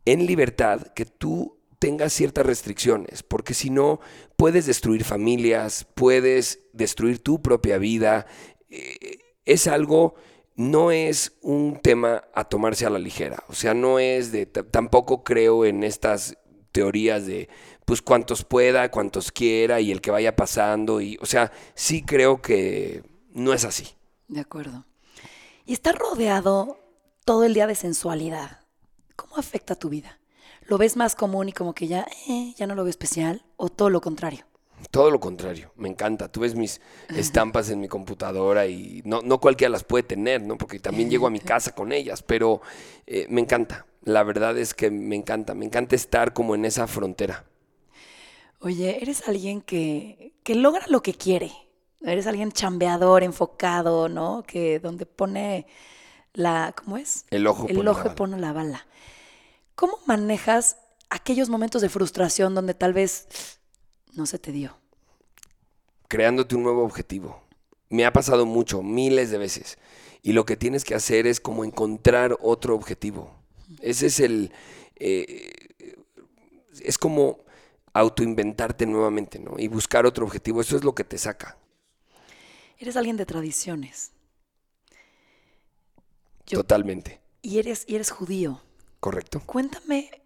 en 0.05 0.25
libertad, 0.25 0.87
que 0.95 1.05
tú 1.05 1.59
tengas 1.77 2.13
ciertas 2.13 2.45
restricciones, 2.45 3.21
porque 3.21 3.53
si 3.53 3.69
no, 3.69 3.99
puedes 4.35 4.65
destruir 4.65 5.03
familias, 5.03 5.85
puedes 5.93 6.61
destruir 6.73 7.19
tu 7.19 7.43
propia 7.43 7.77
vida, 7.77 8.25
eh, 8.69 9.19
es 9.45 9.67
algo 9.67 10.15
no 10.55 10.91
es 10.91 11.33
un 11.41 11.79
tema 11.81 12.23
a 12.33 12.45
tomarse 12.45 12.85
a 12.85 12.89
la 12.89 12.99
ligera. 12.99 13.43
O 13.47 13.53
sea, 13.53 13.73
no 13.73 13.99
es 13.99 14.31
de, 14.31 14.45
tampoco 14.45 15.23
creo 15.23 15.65
en 15.65 15.83
estas 15.83 16.37
teorías 16.71 17.25
de, 17.25 17.49
pues 17.85 18.01
cuantos 18.01 18.43
pueda, 18.43 18.89
cuantos 18.91 19.31
quiera 19.31 19.79
y 19.79 19.91
el 19.91 20.01
que 20.01 20.11
vaya 20.11 20.35
pasando. 20.35 21.01
Y, 21.01 21.17
o 21.21 21.25
sea, 21.25 21.51
sí 21.75 22.03
creo 22.03 22.41
que 22.41 23.03
no 23.31 23.53
es 23.53 23.65
así. 23.65 23.95
De 24.27 24.39
acuerdo. 24.39 24.85
Y 25.65 25.73
estar 25.73 25.97
rodeado 25.97 26.79
todo 27.25 27.45
el 27.45 27.53
día 27.53 27.67
de 27.67 27.75
sensualidad, 27.75 28.59
¿cómo 29.15 29.37
afecta 29.37 29.75
tu 29.75 29.89
vida? 29.89 30.19
¿Lo 30.67 30.77
ves 30.77 30.95
más 30.95 31.15
común 31.15 31.49
y 31.49 31.53
como 31.53 31.73
que 31.73 31.87
ya, 31.87 32.07
eh, 32.27 32.53
ya 32.57 32.67
no 32.67 32.75
lo 32.75 32.83
veo 32.83 32.89
especial? 32.89 33.45
¿O 33.57 33.69
todo 33.69 33.89
lo 33.89 34.01
contrario? 34.01 34.45
Todo 34.91 35.11
lo 35.11 35.19
contrario, 35.19 35.71
me 35.75 35.89
encanta. 35.89 36.31
Tú 36.31 36.41
ves 36.41 36.55
mis 36.55 36.81
estampas 37.15 37.69
en 37.69 37.79
mi 37.79 37.87
computadora 37.87 38.67
y 38.67 39.01
no, 39.05 39.21
no 39.21 39.39
cualquiera 39.39 39.69
las 39.71 39.83
puede 39.83 40.03
tener, 40.03 40.41
¿no? 40.41 40.57
Porque 40.57 40.79
también 40.79 41.09
llego 41.09 41.27
a 41.27 41.29
mi 41.29 41.39
casa 41.39 41.73
con 41.73 41.91
ellas, 41.91 42.23
pero 42.23 42.61
eh, 43.07 43.25
me 43.29 43.41
encanta. 43.41 43.85
La 44.03 44.23
verdad 44.23 44.57
es 44.57 44.73
que 44.73 44.91
me 44.91 45.15
encanta, 45.15 45.53
me 45.53 45.65
encanta 45.65 45.95
estar 45.95 46.33
como 46.33 46.55
en 46.55 46.65
esa 46.65 46.87
frontera. 46.87 47.45
Oye, 48.59 49.01
eres 49.01 49.27
alguien 49.27 49.61
que, 49.61 50.33
que 50.43 50.55
logra 50.55 50.85
lo 50.87 51.01
que 51.01 51.13
quiere. 51.13 51.51
Eres 52.01 52.27
alguien 52.27 52.51
chambeador, 52.51 53.23
enfocado, 53.23 54.09
¿no? 54.09 54.43
Que 54.43 54.79
donde 54.79 55.05
pone 55.05 55.67
la, 56.33 56.73
¿cómo 56.75 56.97
es? 56.97 57.25
El 57.29 57.47
ojo. 57.47 57.67
El 57.67 57.87
ojo 57.87 58.15
pone 58.15 58.37
la 58.37 58.53
bala. 58.53 58.85
¿Cómo 59.75 59.97
manejas 60.05 60.77
aquellos 61.09 61.49
momentos 61.49 61.81
de 61.81 61.89
frustración 61.89 62.55
donde 62.55 62.73
tal 62.73 62.93
vez 62.93 63.27
no 64.15 64.25
se 64.25 64.39
te 64.39 64.51
dio? 64.51 64.77
Creándote 66.07 66.55
un 66.55 66.63
nuevo 66.63 66.83
objetivo. 66.83 67.43
Me 67.89 68.05
ha 68.05 68.13
pasado 68.13 68.45
mucho, 68.45 68.81
miles 68.81 69.31
de 69.31 69.37
veces. 69.37 69.77
Y 70.21 70.33
lo 70.33 70.45
que 70.45 70.57
tienes 70.57 70.83
que 70.83 70.95
hacer 70.95 71.27
es 71.27 71.39
como 71.39 71.65
encontrar 71.65 72.37
otro 72.41 72.75
objetivo. 72.75 73.35
Ese 73.81 74.07
es 74.07 74.19
el... 74.19 74.51
Eh, 74.95 75.51
es 76.81 76.97
como 76.97 77.43
autoinventarte 77.93 78.85
nuevamente, 78.85 79.39
¿no? 79.39 79.55
Y 79.57 79.67
buscar 79.67 80.05
otro 80.05 80.25
objetivo. 80.25 80.61
Eso 80.61 80.75
es 80.75 80.83
lo 80.83 80.95
que 80.95 81.03
te 81.03 81.17
saca. 81.17 81.57
Eres 82.77 82.95
alguien 82.97 83.17
de 83.17 83.25
tradiciones. 83.25 84.11
Totalmente. 86.45 87.21
Y 87.41 87.59
eres, 87.59 87.85
y 87.87 87.95
eres 87.95 88.11
judío. 88.11 88.61
Correcto. 88.99 89.41
Cuéntame 89.45 90.22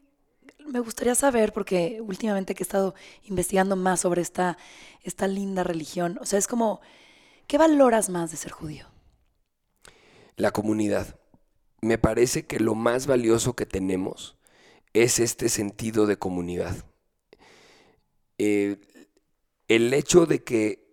me 0.68 0.80
gustaría 0.80 1.16
saber, 1.16 1.54
porque 1.54 2.00
últimamente 2.02 2.56
que 2.56 2.64
he 2.64 2.66
estado 2.66 2.96
investigando 3.24 3.76
más 3.76 4.02
sobre 4.02 4.22
esta, 4.22 4.58
esta 5.04 5.28
linda 5.28 5.64
religión, 5.64 6.18
o 6.22 6.26
sea, 6.26 6.40
es 6.40 6.48
como, 6.48 6.82
¿qué 7.48 7.58
valoras 7.58 8.10
más 8.10 8.32
de 8.32 8.38
ser 8.38 8.52
judío? 8.52 8.86
La 10.36 10.52
comunidad. 10.52 11.20
Me 11.82 11.98
parece 11.98 12.46
que 12.46 12.60
lo 12.60 12.76
más 12.76 13.08
valioso 13.08 13.56
que 13.56 13.66
tenemos 13.66 14.38
es 14.94 15.20
este 15.20 15.50
sentido 15.50 16.06
de 16.06 16.18
comunidad. 16.18 16.76
Eh, 18.38 18.78
el 19.68 19.94
hecho 19.94 20.26
de 20.26 20.44
que 20.44 20.88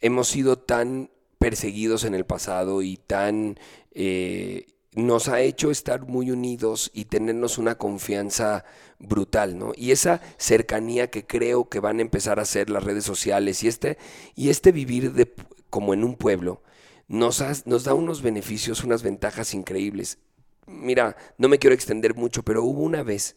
hemos 0.00 0.28
sido 0.28 0.58
tan 0.58 1.10
perseguidos 1.38 2.04
en 2.04 2.14
el 2.14 2.24
pasado 2.24 2.82
y 2.82 2.96
tan 2.96 3.58
eh, 3.92 4.66
nos 4.94 5.28
ha 5.28 5.40
hecho 5.40 5.70
estar 5.70 6.02
muy 6.06 6.30
unidos 6.30 6.90
y 6.92 7.06
tenernos 7.06 7.58
una 7.58 7.76
confianza 7.76 8.64
brutal, 8.98 9.58
¿no? 9.58 9.72
Y 9.74 9.90
esa 9.90 10.20
cercanía 10.36 11.10
que 11.10 11.26
creo 11.26 11.68
que 11.68 11.80
van 11.80 11.98
a 11.98 12.02
empezar 12.02 12.38
a 12.38 12.42
hacer 12.42 12.68
las 12.68 12.84
redes 12.84 13.04
sociales 13.04 13.62
y 13.62 13.68
este, 13.68 13.98
y 14.34 14.50
este 14.50 14.70
vivir 14.70 15.12
de, 15.12 15.32
como 15.70 15.94
en 15.94 16.04
un 16.04 16.16
pueblo 16.16 16.62
nos, 17.08 17.42
nos 17.66 17.84
da 17.84 17.94
unos 17.94 18.22
beneficios, 18.22 18.84
unas 18.84 19.02
ventajas 19.02 19.54
increíbles. 19.54 20.18
Mira, 20.66 21.16
no 21.38 21.48
me 21.48 21.58
quiero 21.58 21.74
extender 21.74 22.14
mucho, 22.14 22.42
pero 22.42 22.62
hubo 22.62 22.82
una 22.82 23.02
vez 23.02 23.36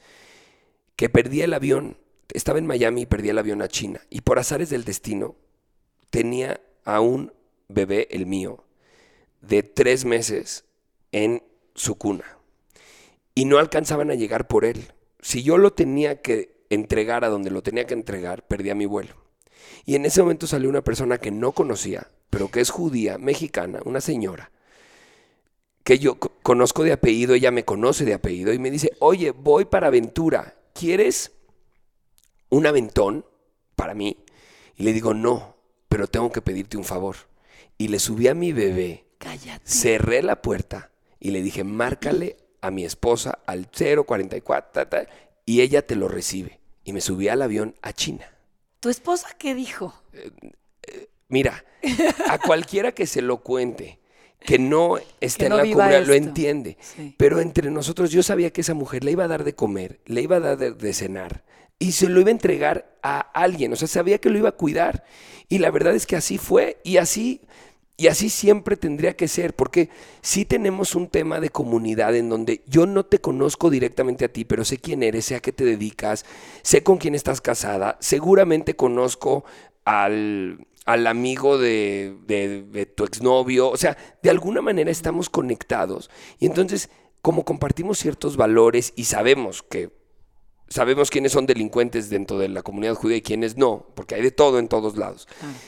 que 0.96 1.10
perdí 1.10 1.42
el 1.42 1.54
avión, 1.54 1.98
estaba 2.34 2.60
en 2.60 2.68
Miami 2.68 3.02
y 3.02 3.06
perdí 3.06 3.30
el 3.30 3.38
avión 3.38 3.62
a 3.62 3.68
China, 3.68 4.02
y 4.10 4.22
por 4.22 4.40
azares 4.40 4.70
del 4.70 4.84
destino 4.84 5.36
tenía 6.10 6.62
a 6.84 7.00
un 7.00 7.34
bebé, 7.68 8.08
el 8.12 8.26
mío, 8.26 8.64
de 9.42 9.64
tres 9.64 10.06
meses 10.06 10.65
en 11.16 11.42
su 11.76 11.96
cuna. 11.96 12.38
Y 13.34 13.46
no 13.46 13.58
alcanzaban 13.58 14.12
a 14.12 14.16
llegar 14.16 14.48
por 14.48 14.66
él. 14.66 14.92
Si 15.22 15.44
yo 15.44 15.58
lo 15.58 15.72
tenía 15.72 16.22
que 16.22 16.66
entregar 16.70 17.24
a 17.24 17.30
donde 17.30 17.52
lo 17.52 17.64
tenía 17.64 17.88
que 17.88 17.94
entregar, 17.94 18.46
perdía 18.46 18.76
mi 18.76 18.86
vuelo. 18.86 19.16
Y 19.86 19.96
en 19.96 20.06
ese 20.06 20.22
momento 20.22 20.46
salió 20.46 20.68
una 20.68 20.84
persona 20.84 21.18
que 21.18 21.32
no 21.32 21.54
conocía, 21.54 22.12
pero 22.30 22.52
que 22.52 22.60
es 22.60 22.70
judía, 22.70 23.18
mexicana, 23.18 23.80
una 23.86 24.02
señora, 24.02 24.52
que 25.86 26.00
yo 26.00 26.20
conozco 26.20 26.84
de 26.84 26.92
apellido, 26.92 27.34
ella 27.34 27.50
me 27.52 27.64
conoce 27.64 28.04
de 28.04 28.14
apellido, 28.14 28.52
y 28.52 28.60
me 28.60 28.70
dice, 28.70 28.92
oye, 29.00 29.32
voy 29.32 29.64
para 29.64 29.88
Aventura, 29.88 30.58
¿quieres 30.74 31.32
un 32.50 32.66
aventón 32.66 33.26
para 33.78 33.94
mí? 33.94 34.18
Y 34.76 34.84
le 34.84 34.92
digo, 34.92 35.14
no, 35.14 35.56
pero 35.88 36.08
tengo 36.08 36.30
que 36.32 36.42
pedirte 36.42 36.76
un 36.76 36.84
favor. 36.84 37.16
Y 37.78 37.88
le 37.88 38.00
subí 38.00 38.28
a 38.28 38.34
mi 38.34 38.52
bebé, 38.52 39.06
Cállate. 39.18 39.62
cerré 39.64 40.22
la 40.24 40.42
puerta, 40.42 40.92
y 41.20 41.32
le 41.32 41.42
dije, 41.42 41.64
márcale 41.64 42.38
a 42.62 42.72
mi 42.72 42.84
esposa 42.86 43.40
al 43.46 43.68
044 43.70 45.08
y 45.46 45.62
ella 45.62 45.86
te 45.86 45.96
lo 45.96 46.08
recibe. 46.08 46.60
Y 46.84 46.94
me 46.94 47.02
subí 47.02 47.28
al 47.30 47.42
avión 47.42 47.76
a 47.82 47.94
China. 47.94 48.32
¿Tu 48.80 48.90
esposa 48.90 49.30
qué 49.38 49.56
dijo? 49.56 49.94
Eh, 50.14 50.30
eh, 50.88 51.10
mira, 51.30 51.66
a 52.30 52.38
cualquiera 52.40 52.92
que 52.92 53.08
se 53.08 53.22
lo 53.22 53.38
cuente, 53.38 54.00
que 54.40 54.60
no 54.60 54.98
esté 55.22 55.48
en 55.48 55.58
la 55.58 55.64
cubra, 55.64 56.00
lo 56.02 56.14
entiende. 56.14 56.78
Pero 57.18 57.40
entre 57.40 57.72
nosotros 57.72 58.12
yo 58.12 58.24
sabía 58.24 58.52
que 58.52 58.62
esa 58.62 58.74
mujer 58.74 59.04
le 59.04 59.12
iba 59.12 59.24
a 59.24 59.28
dar 59.28 59.44
de 59.44 59.56
comer, 59.56 60.00
le 60.06 60.22
iba 60.22 60.38
a 60.38 60.40
dar 60.40 60.58
de, 60.58 60.94
cenar 60.94 61.44
y 61.80 61.94
se 61.94 62.08
lo 62.08 62.22
iba 62.22 62.30
a 62.30 62.32
entregar 62.32 62.98
a 63.02 63.20
alguien. 63.20 63.74
O 63.74 63.76
sea, 63.76 63.88
sabía 63.88 64.20
que 64.20 64.30
lo 64.30 64.38
iba 64.38 64.50
a 64.50 64.54
cuidar. 64.54 65.04
Y 65.50 65.60
la 65.60 65.72
verdad 65.72 65.96
es 65.96 66.06
que 66.06 66.16
así 66.16 66.38
fue 66.38 66.78
y 66.84 66.98
así 66.98 67.42
y 67.98 68.08
así 68.08 68.30
siempre 68.30 68.76
tendría 68.76 69.16
que 69.16 69.28
ser, 69.28 69.56
porque 69.56 69.90
si 70.22 70.46
tenemos 70.46 70.96
un 70.96 71.08
tema 71.08 71.40
de 71.40 71.50
comunidad 71.50 72.16
en 72.16 72.30
donde 72.30 72.62
yo 72.68 72.86
no 72.86 73.06
te 73.06 73.20
conozco 73.20 73.70
directamente 73.70 74.26
a 74.26 74.34
ti, 74.34 74.44
pero 74.44 74.66
sé 74.66 74.78
quién 74.78 75.02
eres, 75.02 75.26
sé 75.26 75.36
a 75.36 75.40
qué 75.40 75.52
te 75.52 75.64
dedicas, 75.64 76.26
sé 76.62 76.84
con 76.84 76.98
quién 76.98 77.16
estás 77.16 77.40
casada, 77.40 77.98
seguramente 78.02 78.76
conozco 78.76 79.46
al, 79.86 80.66
amigo 80.86 81.58
de, 81.58 82.18
de, 82.28 82.64
de 82.64 82.86
tu 82.86 83.06
exnovio, 83.06 83.70
o 83.70 83.78
sea, 83.78 83.98
de 84.22 84.30
alguna 84.30 84.62
manera 84.62 84.92
estamos 84.92 85.30
conectados. 85.30 86.10
Y 86.40 86.48
entonces 86.48 86.90
como 87.26 87.44
compartimos 87.44 87.98
ciertos 87.98 88.38
valores 88.38 88.94
y 88.96 89.06
sabemos 89.06 89.64
que 89.64 89.90
sabemos 90.68 91.10
quiénes 91.10 91.32
son 91.32 91.46
delincuentes 91.46 92.10
dentro 92.10 92.38
de 92.38 92.50
la 92.50 92.64
comunidad 92.64 92.96
judía 92.96 93.18
y 93.18 93.22
quiénes 93.22 93.58
no, 93.58 93.88
porque 93.96 94.16
hay 94.16 94.22
de 94.22 94.32
todo 94.32 94.60
en 94.60 94.68
todos 94.68 94.98
lados. 94.98 95.28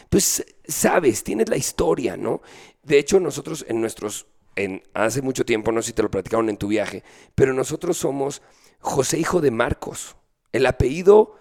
Pues 0.09 0.45
sabes, 0.67 1.23
tienes 1.23 1.49
la 1.49 1.57
historia, 1.57 2.17
¿no? 2.17 2.41
De 2.83 2.97
hecho, 2.97 3.19
nosotros 3.19 3.65
en 3.67 3.81
nuestros, 3.81 4.27
en, 4.55 4.83
hace 4.93 5.21
mucho 5.21 5.45
tiempo, 5.45 5.71
no 5.71 5.81
sé 5.81 5.87
si 5.87 5.93
te 5.93 6.03
lo 6.03 6.11
platicaron 6.11 6.49
en 6.49 6.57
tu 6.57 6.67
viaje, 6.67 7.03
pero 7.35 7.53
nosotros 7.53 7.97
somos 7.97 8.41
José 8.79 9.19
hijo 9.19 9.41
de 9.41 9.51
Marcos. 9.51 10.15
El 10.51 10.65
apellido 10.65 11.35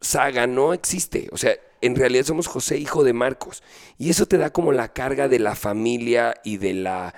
Saga 0.00 0.46
no 0.46 0.72
existe, 0.72 1.28
o 1.32 1.36
sea, 1.36 1.54
en 1.82 1.96
realidad 1.96 2.24
somos 2.24 2.46
José 2.46 2.78
hijo 2.78 3.04
de 3.04 3.12
Marcos. 3.12 3.62
Y 3.98 4.10
eso 4.10 4.26
te 4.26 4.38
da 4.38 4.50
como 4.50 4.72
la 4.72 4.92
carga 4.92 5.28
de 5.28 5.38
la 5.38 5.54
familia 5.54 6.34
y 6.44 6.56
de 6.56 6.74
la 6.74 7.14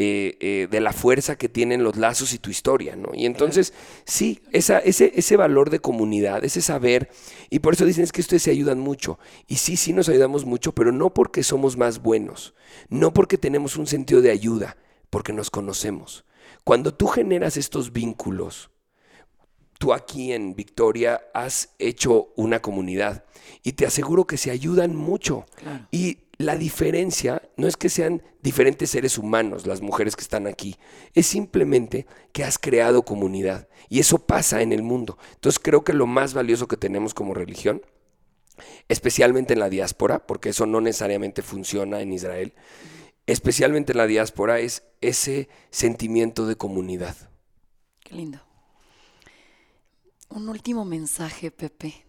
eh, 0.00 0.36
eh, 0.40 0.68
de 0.70 0.80
la 0.80 0.92
fuerza 0.92 1.36
que 1.36 1.48
tienen 1.48 1.82
los 1.82 1.96
lazos 1.96 2.32
y 2.32 2.38
tu 2.38 2.50
historia, 2.50 2.94
¿no? 2.94 3.08
Y 3.14 3.26
entonces, 3.26 3.72
sí, 4.04 4.42
esa, 4.52 4.78
ese, 4.78 5.12
ese 5.16 5.36
valor 5.36 5.70
de 5.70 5.80
comunidad, 5.80 6.44
ese 6.44 6.60
saber, 6.60 7.10
y 7.50 7.58
por 7.58 7.72
eso 7.72 7.84
dicen 7.84 8.04
es 8.04 8.12
que 8.12 8.20
ustedes 8.20 8.42
se 8.42 8.52
ayudan 8.52 8.78
mucho. 8.78 9.18
Y 9.48 9.56
sí, 9.56 9.76
sí 9.76 9.92
nos 9.94 10.08
ayudamos 10.08 10.44
mucho, 10.44 10.72
pero 10.72 10.92
no 10.92 11.14
porque 11.14 11.42
somos 11.42 11.76
más 11.76 12.00
buenos, 12.00 12.54
no 12.90 13.12
porque 13.12 13.38
tenemos 13.38 13.76
un 13.76 13.88
sentido 13.88 14.20
de 14.20 14.30
ayuda, 14.30 14.76
porque 15.10 15.32
nos 15.32 15.50
conocemos. 15.50 16.24
Cuando 16.62 16.94
tú 16.94 17.08
generas 17.08 17.56
estos 17.56 17.92
vínculos, 17.92 18.70
tú 19.78 19.92
aquí 19.92 20.32
en 20.32 20.54
Victoria 20.54 21.22
has 21.32 21.74
hecho 21.78 22.32
una 22.36 22.60
comunidad 22.60 23.24
y 23.62 23.72
te 23.72 23.86
aseguro 23.86 24.26
que 24.26 24.36
se 24.36 24.50
ayudan 24.50 24.94
mucho. 24.94 25.46
Y 25.90 26.18
la 26.36 26.56
diferencia 26.56 27.42
no 27.56 27.66
es 27.66 27.76
que 27.76 27.88
sean 27.88 28.22
diferentes 28.42 28.90
seres 28.90 29.18
humanos 29.18 29.66
las 29.66 29.80
mujeres 29.80 30.14
que 30.14 30.22
están 30.22 30.46
aquí, 30.46 30.76
es 31.14 31.26
simplemente 31.26 32.06
que 32.32 32.44
has 32.44 32.58
creado 32.58 33.02
comunidad 33.02 33.68
y 33.88 34.00
eso 34.00 34.18
pasa 34.18 34.62
en 34.62 34.72
el 34.72 34.82
mundo. 34.82 35.18
Entonces 35.34 35.58
creo 35.58 35.84
que 35.84 35.92
lo 35.92 36.06
más 36.06 36.34
valioso 36.34 36.68
que 36.68 36.76
tenemos 36.76 37.14
como 37.14 37.34
religión, 37.34 37.82
especialmente 38.88 39.52
en 39.52 39.60
la 39.60 39.68
diáspora, 39.68 40.26
porque 40.26 40.50
eso 40.50 40.66
no 40.66 40.80
necesariamente 40.80 41.42
funciona 41.42 42.00
en 42.00 42.12
Israel, 42.12 42.54
especialmente 43.26 43.92
en 43.92 43.98
la 43.98 44.06
diáspora, 44.06 44.60
es 44.60 44.84
ese 45.00 45.48
sentimiento 45.70 46.46
de 46.46 46.56
comunidad. 46.56 47.16
Qué 48.00 48.14
lindo. 48.14 48.47
Un 50.30 50.48
último 50.48 50.84
mensaje, 50.84 51.50
Pepe. 51.50 52.04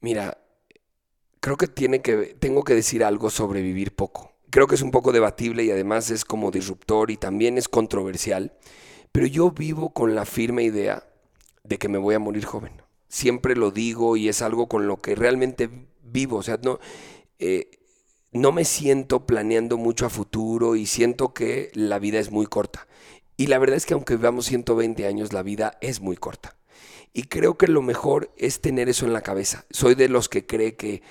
Mira, 0.00 0.38
creo 1.40 1.56
que, 1.56 1.66
tiene 1.66 2.02
que 2.02 2.36
tengo 2.38 2.62
que 2.62 2.74
decir 2.74 3.02
algo 3.02 3.30
sobre 3.30 3.62
vivir 3.62 3.94
poco. 3.94 4.32
Creo 4.50 4.66
que 4.66 4.76
es 4.76 4.82
un 4.82 4.90
poco 4.90 5.12
debatible 5.12 5.64
y 5.64 5.70
además 5.70 6.10
es 6.10 6.24
como 6.24 6.50
disruptor 6.50 7.10
y 7.10 7.16
también 7.16 7.58
es 7.58 7.68
controversial, 7.68 8.52
pero 9.12 9.26
yo 9.26 9.50
vivo 9.50 9.90
con 9.90 10.14
la 10.14 10.24
firme 10.24 10.62
idea 10.62 11.04
de 11.64 11.78
que 11.78 11.88
me 11.88 11.98
voy 11.98 12.14
a 12.14 12.18
morir 12.18 12.44
joven. 12.44 12.72
Siempre 13.08 13.56
lo 13.56 13.70
digo 13.70 14.16
y 14.16 14.28
es 14.28 14.40
algo 14.40 14.68
con 14.68 14.86
lo 14.86 14.98
que 14.98 15.14
realmente 15.14 15.68
vivo. 16.02 16.36
O 16.38 16.42
sea, 16.42 16.58
no, 16.62 16.78
eh, 17.38 17.70
no 18.32 18.52
me 18.52 18.64
siento 18.64 19.26
planeando 19.26 19.76
mucho 19.76 20.06
a 20.06 20.10
futuro 20.10 20.76
y 20.76 20.86
siento 20.86 21.34
que 21.34 21.70
la 21.74 21.98
vida 21.98 22.18
es 22.18 22.30
muy 22.30 22.46
corta. 22.46 22.86
Y 23.38 23.46
la 23.46 23.58
verdad 23.58 23.76
es 23.76 23.86
que 23.86 23.94
aunque 23.94 24.16
vivamos 24.16 24.46
120 24.46 25.06
años, 25.06 25.32
la 25.32 25.44
vida 25.44 25.78
es 25.80 26.00
muy 26.00 26.16
corta. 26.16 26.56
Y 27.12 27.22
creo 27.22 27.56
que 27.56 27.68
lo 27.68 27.82
mejor 27.82 28.34
es 28.36 28.60
tener 28.60 28.88
eso 28.88 29.06
en 29.06 29.12
la 29.12 29.22
cabeza. 29.22 29.64
Soy 29.70 29.94
de 29.94 30.08
los 30.08 30.28
que 30.28 30.44
cree 30.44 30.74
que 30.74 31.02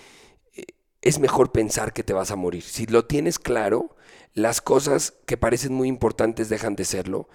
eh, 0.54 0.66
es 1.02 1.20
mejor 1.20 1.54
pensar 1.54 1.94
que 1.94 2.04
te 2.04 2.12
vas 2.12 2.30
a 2.30 2.36
morir. 2.36 2.64
Si 2.64 2.86
lo 2.86 3.06
tienes 3.06 3.40
claro, 3.40 3.96
las 4.34 4.60
cosas 4.60 5.14
que 5.26 5.38
parecen 5.38 5.74
muy 5.74 5.88
importantes 5.88 6.50
dejan 6.50 6.76
de 6.76 6.84
serlo. 6.84 7.30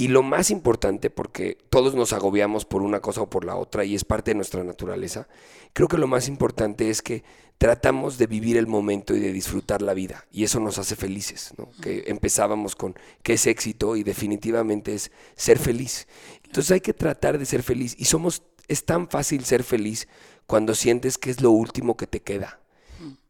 Y 0.00 0.08
lo 0.08 0.22
más 0.22 0.52
importante, 0.52 1.10
porque 1.10 1.58
todos 1.70 1.96
nos 1.96 2.12
agobiamos 2.12 2.64
por 2.64 2.82
una 2.82 3.00
cosa 3.00 3.22
o 3.22 3.30
por 3.30 3.44
la 3.44 3.56
otra 3.56 3.84
y 3.84 3.96
es 3.96 4.04
parte 4.04 4.30
de 4.30 4.36
nuestra 4.36 4.62
naturaleza, 4.62 5.26
creo 5.72 5.88
que 5.88 5.98
lo 5.98 6.06
más 6.06 6.28
importante 6.28 6.88
es 6.88 7.02
que 7.02 7.24
tratamos 7.58 8.16
de 8.16 8.28
vivir 8.28 8.56
el 8.56 8.68
momento 8.68 9.16
y 9.16 9.18
de 9.18 9.32
disfrutar 9.32 9.82
la 9.82 9.94
vida. 9.94 10.24
Y 10.30 10.44
eso 10.44 10.60
nos 10.60 10.78
hace 10.78 10.94
felices, 10.94 11.52
¿no? 11.58 11.68
Que 11.82 12.04
empezábamos 12.06 12.76
con 12.76 12.94
qué 13.24 13.32
es 13.32 13.48
éxito 13.48 13.96
y 13.96 14.04
definitivamente 14.04 14.94
es 14.94 15.10
ser 15.34 15.58
feliz. 15.58 16.06
Entonces 16.44 16.70
hay 16.70 16.80
que 16.80 16.94
tratar 16.94 17.36
de 17.36 17.44
ser 17.44 17.64
feliz 17.64 17.96
y 17.98 18.04
somos 18.04 18.44
es 18.68 18.84
tan 18.84 19.08
fácil 19.08 19.44
ser 19.44 19.64
feliz 19.64 20.06
cuando 20.46 20.76
sientes 20.76 21.18
que 21.18 21.30
es 21.30 21.40
lo 21.40 21.50
último 21.50 21.96
que 21.96 22.06
te 22.06 22.20
queda. 22.20 22.60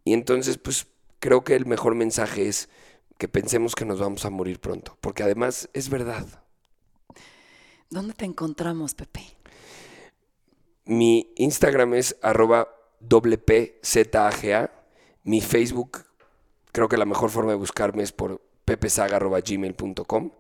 Y 0.05 0.13
entonces 0.13 0.59
pues 0.59 0.87
creo 1.19 1.45
que 1.45 1.55
el 1.55 1.65
mejor 1.65 1.95
mensaje 1.95 2.47
es 2.47 2.69
que 3.17 3.29
pensemos 3.29 3.75
que 3.75 3.87
nos 3.87 3.99
vamos 3.99 4.27
a 4.27 4.31
morir 4.31 4.61
pronto, 4.61 4.99
porque 5.01 5.23
además 5.23 5.71
es 5.73 5.89
verdad. 5.89 6.27
¿Dónde 7.91 8.15
te 8.15 8.25
encontramos, 8.25 8.95
Pepe? 8.95 9.23
Mi 10.85 11.33
Instagram 11.37 11.95
es 11.95 12.17
arroba 12.23 12.69
WPZAGA. 13.01 14.73
Mi 15.25 15.41
Facebook, 15.41 16.05
creo 16.73 16.89
que 16.89 16.97
la 16.97 17.05
mejor 17.05 17.31
forma 17.31 17.53
de 17.53 17.59
buscarme 17.59 18.03
es 18.03 18.13
por 18.13 18.43
pepesaga.gmail.com. 18.65 20.31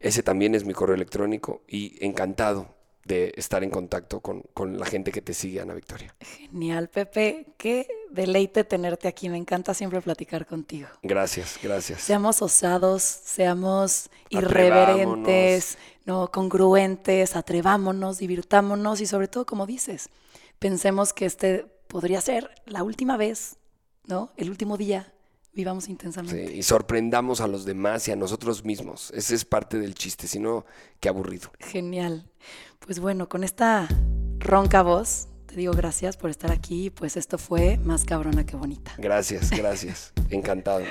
Ese 0.00 0.22
también 0.22 0.54
es 0.54 0.64
mi 0.64 0.74
correo 0.74 0.94
electrónico 0.94 1.62
y 1.66 2.04
encantado 2.04 2.75
de 3.06 3.32
estar 3.36 3.62
en 3.62 3.70
contacto 3.70 4.20
con, 4.20 4.44
la 4.78 4.86
gente 4.86 5.12
que 5.12 5.22
te 5.22 5.32
sigue, 5.32 5.60
Ana 5.60 5.74
Victoria. 5.74 6.14
Genial, 6.20 6.88
Pepe. 6.88 7.46
Qué 7.56 7.86
deleite 8.10 8.64
tenerte 8.64 9.08
aquí. 9.08 9.28
Me 9.28 9.36
encanta 9.36 9.74
siempre 9.74 10.00
platicar 10.00 10.46
contigo. 10.46 10.88
Gracias, 11.02 11.58
gracias. 11.62 12.00
Seamos 12.00 12.42
osados, 12.42 13.02
seamos 13.02 14.10
irreverentes, 14.30 15.78
no 16.04 16.30
congruentes, 16.30 17.36
atrevámonos, 17.36 18.18
divirtámonos 18.18 19.00
y 19.00 19.06
sobre 19.06 19.28
todo, 19.28 19.46
como 19.46 19.66
dices, 19.66 20.08
pensemos 20.58 21.12
que 21.12 21.26
este 21.26 21.66
podría 21.86 22.20
ser 22.20 22.50
la 22.66 22.82
última 22.82 23.16
vez, 23.16 23.56
¿no? 24.06 24.32
El 24.36 24.50
último 24.50 24.76
día 24.76 25.12
vivamos 25.56 25.88
intensamente. 25.88 26.48
Sí, 26.48 26.58
y 26.58 26.62
sorprendamos 26.62 27.40
a 27.40 27.48
los 27.48 27.64
demás 27.64 28.06
y 28.06 28.12
a 28.12 28.16
nosotros 28.16 28.64
mismos. 28.64 29.10
Ese 29.12 29.34
es 29.34 29.44
parte 29.44 29.78
del 29.78 29.94
chiste, 29.94 30.28
si 30.28 30.38
no, 30.38 30.66
qué 31.00 31.08
aburrido. 31.08 31.50
Genial. 31.58 32.30
Pues 32.78 33.00
bueno, 33.00 33.28
con 33.28 33.42
esta 33.42 33.88
ronca 34.38 34.82
voz, 34.82 35.28
te 35.46 35.56
digo 35.56 35.72
gracias 35.72 36.18
por 36.18 36.30
estar 36.30 36.52
aquí. 36.52 36.90
Pues 36.90 37.16
esto 37.16 37.38
fue 37.38 37.78
más 37.78 38.04
cabrona 38.04 38.44
que 38.44 38.54
bonita. 38.54 38.94
Gracias, 38.98 39.50
gracias. 39.50 40.12
Encantado. 40.30 40.84